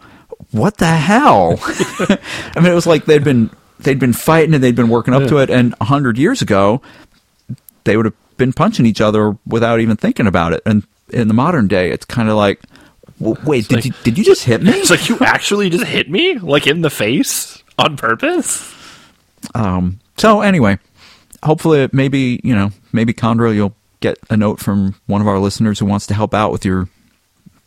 "What 0.51 0.77
the 0.77 0.87
hell?" 0.87 1.59
I 1.61 2.17
mean, 2.57 2.71
it 2.71 2.75
was 2.75 2.87
like 2.87 3.05
they'd 3.05 3.23
been 3.23 3.49
they'd 3.79 3.99
been 3.99 4.13
fighting 4.13 4.53
and 4.53 4.63
they'd 4.63 4.75
been 4.75 4.89
working 4.89 5.13
up 5.13 5.27
to 5.27 5.37
it, 5.37 5.49
and 5.49 5.75
a 5.79 5.85
hundred 5.85 6.17
years 6.17 6.41
ago, 6.41 6.81
they 7.83 7.97
would 7.97 8.05
have 8.05 8.22
been 8.37 8.53
punching 8.53 8.85
each 8.85 9.01
other 9.01 9.37
without 9.45 9.79
even 9.79 9.95
thinking 9.97 10.27
about 10.27 10.53
it. 10.53 10.61
And 10.65 10.83
in 11.09 11.27
the 11.27 11.33
modern 11.33 11.67
day, 11.67 11.91
it's 11.91 12.05
kind 12.05 12.29
of 12.29 12.35
like, 12.35 12.61
"W- 13.19 13.37
"Wait, 13.45 13.67
did 13.67 13.75
like- 13.77 13.85
you 13.85 13.91
did 14.03 14.17
you 14.17 14.23
just 14.23 14.43
hit 14.43 14.61
me?" 14.63 14.71
it's 14.71 14.89
like 14.89 15.09
you 15.09 15.17
actually 15.19 15.69
just 15.69 15.85
hit 15.85 16.09
me 16.09 16.37
like 16.39 16.67
in 16.67 16.81
the 16.81 16.89
face 16.89 17.61
on 17.77 17.97
purpose. 17.97 18.73
Um, 19.55 19.99
so 20.17 20.41
anyway, 20.41 20.79
hopefully, 21.43 21.89
maybe 21.91 22.39
you 22.43 22.55
know, 22.55 22.71
maybe 22.91 23.13
Condra, 23.13 23.53
you'll 23.53 23.75
get 23.99 24.17
a 24.29 24.37
note 24.37 24.59
from 24.59 24.95
one 25.07 25.21
of 25.21 25.27
our 25.27 25.39
listeners 25.39 25.79
who 25.79 25.85
wants 25.85 26.07
to 26.07 26.13
help 26.13 26.33
out 26.33 26.51
with 26.51 26.65
your 26.65 26.89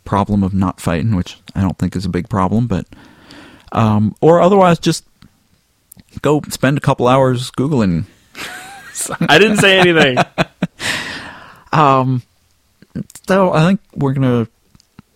problem 0.04 0.42
of 0.42 0.54
not 0.54 0.80
fighting, 0.80 1.16
which 1.16 1.36
I 1.54 1.60
don't 1.62 1.78
think 1.78 1.96
is 1.96 2.04
a 2.04 2.08
big 2.10 2.28
problem, 2.28 2.66
but 2.66 2.86
um, 3.72 4.14
or 4.20 4.40
otherwise, 4.40 4.78
just 4.78 5.04
go 6.22 6.40
spend 6.48 6.78
a 6.78 6.80
couple 6.80 7.08
hours 7.08 7.50
googling. 7.50 8.04
I 9.28 9.38
didn't 9.38 9.58
say 9.58 9.78
anything. 9.78 10.16
Um, 11.72 12.22
so 13.26 13.52
I 13.52 13.60
think 13.66 13.80
we're 13.94 14.12
gonna 14.14 14.48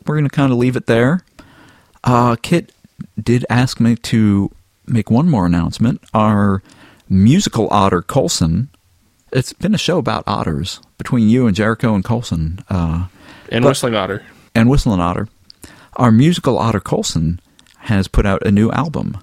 we're 0.06 0.16
gonna 0.16 0.28
kind 0.30 0.52
of 0.52 0.58
leave 0.58 0.76
it 0.76 0.86
there. 0.86 1.20
Uh, 2.04 2.36
Kit 2.40 2.72
did 3.22 3.44
ask 3.50 3.80
me 3.80 3.96
to 3.96 4.50
make 4.86 5.10
one 5.10 5.28
more 5.28 5.46
announcement. 5.46 6.02
Our 6.14 6.62
musical 7.08 7.68
otter 7.70 8.02
Colson. 8.02 8.68
It's 9.32 9.52
been 9.52 9.74
a 9.74 9.78
show 9.78 9.98
about 9.98 10.24
otters 10.26 10.80
between 10.98 11.28
you 11.28 11.46
and 11.46 11.54
Jericho 11.54 11.94
and 11.94 12.04
Colson. 12.04 12.64
Uh, 12.68 13.06
And 13.48 13.62
But- 13.62 13.70
Whistling 13.70 13.94
Otter. 13.94 14.22
and 14.54 14.68
Whistling 14.68 15.00
Otter. 15.00 15.28
Our 15.94 16.10
musical 16.12 16.58
otter 16.58 16.80
Colson 16.80 17.40
has 17.78 18.08
put 18.08 18.24
out 18.26 18.46
a 18.46 18.50
new 18.50 18.70
album. 18.70 19.18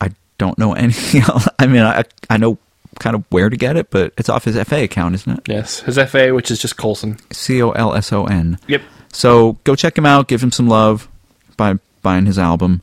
I 0.00 0.10
don't 0.38 0.56
know 0.58 0.72
anything 0.72 1.22
else. 1.28 1.46
I 1.58 1.66
mean, 1.66 1.82
I 1.82 2.04
I 2.30 2.36
know 2.38 2.58
kind 3.02 3.16
of 3.16 3.24
where 3.30 3.50
to 3.50 3.56
get 3.56 3.76
it, 3.76 3.90
but 3.90 4.12
it's 4.16 4.28
off 4.28 4.44
his 4.44 4.56
FA 4.62 4.84
account, 4.84 5.14
isn't 5.16 5.32
it? 5.38 5.40
Yes. 5.48 5.80
His 5.80 5.98
FA, 5.98 6.32
which 6.32 6.50
is 6.50 6.60
just 6.60 6.76
Colson. 6.76 7.18
C 7.32 7.60
O 7.62 7.70
L 7.72 7.94
S 7.94 8.12
O 8.12 8.24
N. 8.26 8.58
Yep. 8.68 8.82
So 9.12 9.58
go 9.64 9.74
check 9.74 9.98
him 9.98 10.06
out, 10.06 10.28
give 10.28 10.42
him 10.42 10.52
some 10.52 10.68
love 10.68 11.08
by 11.56 11.74
buying 12.02 12.26
his 12.26 12.38
album, 12.38 12.80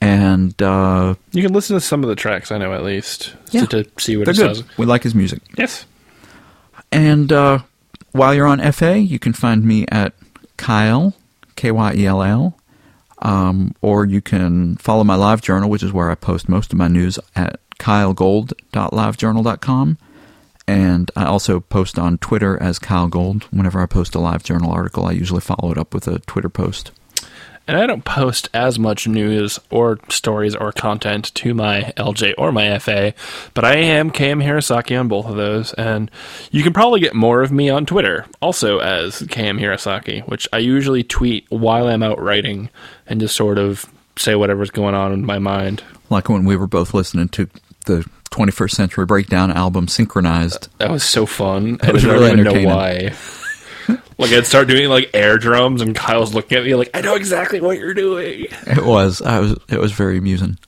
and 0.00 0.60
uh, 0.62 1.14
You 1.32 1.42
can 1.42 1.52
listen 1.52 1.74
to 1.74 1.80
some 1.80 2.02
of 2.04 2.08
the 2.08 2.14
tracks, 2.14 2.52
I 2.52 2.58
know 2.58 2.72
at 2.74 2.84
least, 2.84 3.34
Yeah. 3.50 3.64
to, 3.66 3.84
to 3.84 3.90
see 4.00 4.16
what 4.16 4.28
it 4.28 4.36
good. 4.36 4.56
says. 4.56 4.64
We 4.78 4.86
like 4.86 5.02
his 5.02 5.14
music. 5.14 5.40
Yes. 5.58 5.84
And 6.92 7.32
uh, 7.32 7.60
while 8.12 8.34
you're 8.34 8.46
on 8.46 8.60
FA, 8.72 8.98
you 8.98 9.18
can 9.18 9.32
find 9.32 9.64
me 9.64 9.86
at 9.90 10.12
Kyell, 10.58 11.14
K 11.56 11.70
Y 11.70 11.94
E 11.96 12.06
L 12.06 12.22
L, 12.22 12.56
um, 13.20 13.74
or 13.80 14.04
you 14.04 14.20
can 14.20 14.76
follow 14.76 15.02
my 15.04 15.16
LiveJournal, 15.16 15.68
which 15.68 15.82
is 15.82 15.92
where 15.92 16.10
I 16.10 16.14
post 16.14 16.48
most 16.48 16.72
of 16.72 16.78
my 16.78 16.88
news 16.88 17.18
at 17.34 17.58
kyellgold.livejournal.com. 17.84 19.98
And 20.66 21.10
I 21.14 21.26
also 21.26 21.60
post 21.60 21.98
on 21.98 22.16
Twitter 22.18 22.60
as 22.62 22.78
Kyell 22.78 23.10
Gold. 23.10 23.42
Whenever 23.50 23.82
I 23.82 23.86
post 23.86 24.14
a 24.14 24.18
LiveJournal 24.18 24.72
article, 24.72 25.04
I 25.04 25.12
usually 25.12 25.42
follow 25.42 25.70
it 25.70 25.76
up 25.76 25.92
with 25.92 26.08
a 26.08 26.20
Twitter 26.20 26.48
post. 26.48 26.90
And 27.66 27.78
I 27.78 27.86
don't 27.86 28.04
post 28.04 28.50
as 28.52 28.78
much 28.78 29.06
news 29.06 29.58
or 29.70 29.98
stories 30.08 30.54
or 30.54 30.72
content 30.72 31.34
to 31.34 31.54
my 31.54 31.92
LJ 31.96 32.34
or 32.36 32.52
my 32.52 32.78
FA, 32.78 33.14
but 33.54 33.64
I 33.64 33.76
am 33.76 34.10
KM 34.10 34.44
Hirosaki 34.44 34.98
on 34.98 35.08
both 35.08 35.26
of 35.26 35.36
those. 35.36 35.72
And 35.74 36.10
you 36.50 36.62
can 36.62 36.74
probably 36.74 37.00
get 37.00 37.14
more 37.14 37.42
of 37.42 37.52
me 37.52 37.70
on 37.70 37.86
Twitter, 37.86 38.26
also 38.42 38.80
as 38.80 39.22
KM 39.22 39.60
Hirosaki, 39.60 40.26
which 40.28 40.46
I 40.52 40.58
usually 40.58 41.02
tweet 41.02 41.46
while 41.50 41.86
I'm 41.86 42.02
out 42.02 42.20
writing 42.20 42.68
and 43.06 43.20
just 43.20 43.36
sort 43.36 43.58
of 43.58 43.86
say 44.16 44.34
whatever's 44.34 44.70
going 44.70 44.94
on 44.94 45.12
in 45.12 45.24
my 45.24 45.38
mind. 45.38 45.82
Like 46.10 46.28
when 46.28 46.44
we 46.44 46.56
were 46.56 46.66
both 46.66 46.92
listening 46.92 47.28
to 47.30 47.48
the 47.84 48.08
21st 48.30 48.70
Century 48.72 49.06
Breakdown 49.06 49.50
album 49.50 49.88
synchronized. 49.88 50.68
That 50.78 50.90
was 50.90 51.04
so 51.04 51.26
fun. 51.26 51.76
That 51.78 51.92
was 51.92 52.04
I 52.04 52.12
really 52.12 52.28
don't 52.30 52.40
even 52.40 52.62
know 52.62 52.68
why. 52.74 53.14
like 54.18 54.32
I'd 54.32 54.46
start 54.46 54.68
doing 54.68 54.88
like 54.88 55.10
air 55.14 55.38
drums, 55.38 55.80
and 55.80 55.94
Kyell's 55.94 56.34
looking 56.34 56.58
at 56.58 56.64
me 56.64 56.74
like, 56.74 56.90
"I 56.94 57.00
know 57.00 57.14
exactly 57.14 57.60
what 57.60 57.78
you're 57.78 57.94
doing." 57.94 58.46
It 58.66 58.84
was. 58.84 59.22
I 59.22 59.40
was. 59.40 59.58
It 59.68 59.78
was 59.78 59.92
very 59.92 60.18
amusing. 60.18 60.58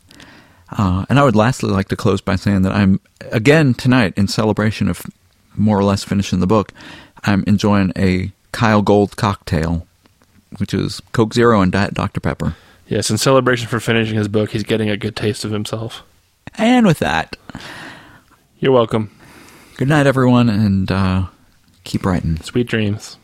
Uh, 0.70 1.06
and 1.08 1.18
I 1.18 1.24
would 1.24 1.36
lastly 1.36 1.70
like 1.70 1.88
to 1.88 1.96
close 1.96 2.20
by 2.20 2.36
saying 2.36 2.62
that 2.62 2.72
I'm 2.72 3.00
again 3.32 3.74
tonight 3.74 4.14
in 4.16 4.28
celebration 4.28 4.88
of 4.88 5.02
more 5.54 5.78
or 5.78 5.84
less 5.84 6.04
finishing 6.04 6.40
the 6.40 6.46
book. 6.46 6.72
I'm 7.24 7.44
enjoying 7.46 7.92
a 7.96 8.32
Kyell 8.52 8.84
Gold 8.84 9.16
cocktail, 9.16 9.86
which 10.58 10.74
is 10.74 11.00
Coke 11.12 11.34
Zero 11.34 11.60
and 11.60 11.72
Diet 11.72 11.94
Dr 11.94 12.20
Pepper. 12.20 12.56
Yes, 12.88 13.10
in 13.10 13.18
celebration 13.18 13.66
for 13.66 13.80
finishing 13.80 14.16
his 14.16 14.28
book, 14.28 14.50
he's 14.50 14.62
getting 14.62 14.88
a 14.88 14.96
good 14.96 15.16
taste 15.16 15.44
of 15.44 15.50
himself. 15.50 16.04
And 16.54 16.86
with 16.86 16.98
that, 17.00 17.36
You're 18.58 18.72
welcome. 18.72 19.10
good 19.76 19.88
night, 19.88 20.06
everyone, 20.06 20.48
and 20.48 20.90
uh, 20.90 21.26
keep 21.84 22.04
writing. 22.06 22.36
Sweet 22.38 22.66
dreams. 22.68 23.18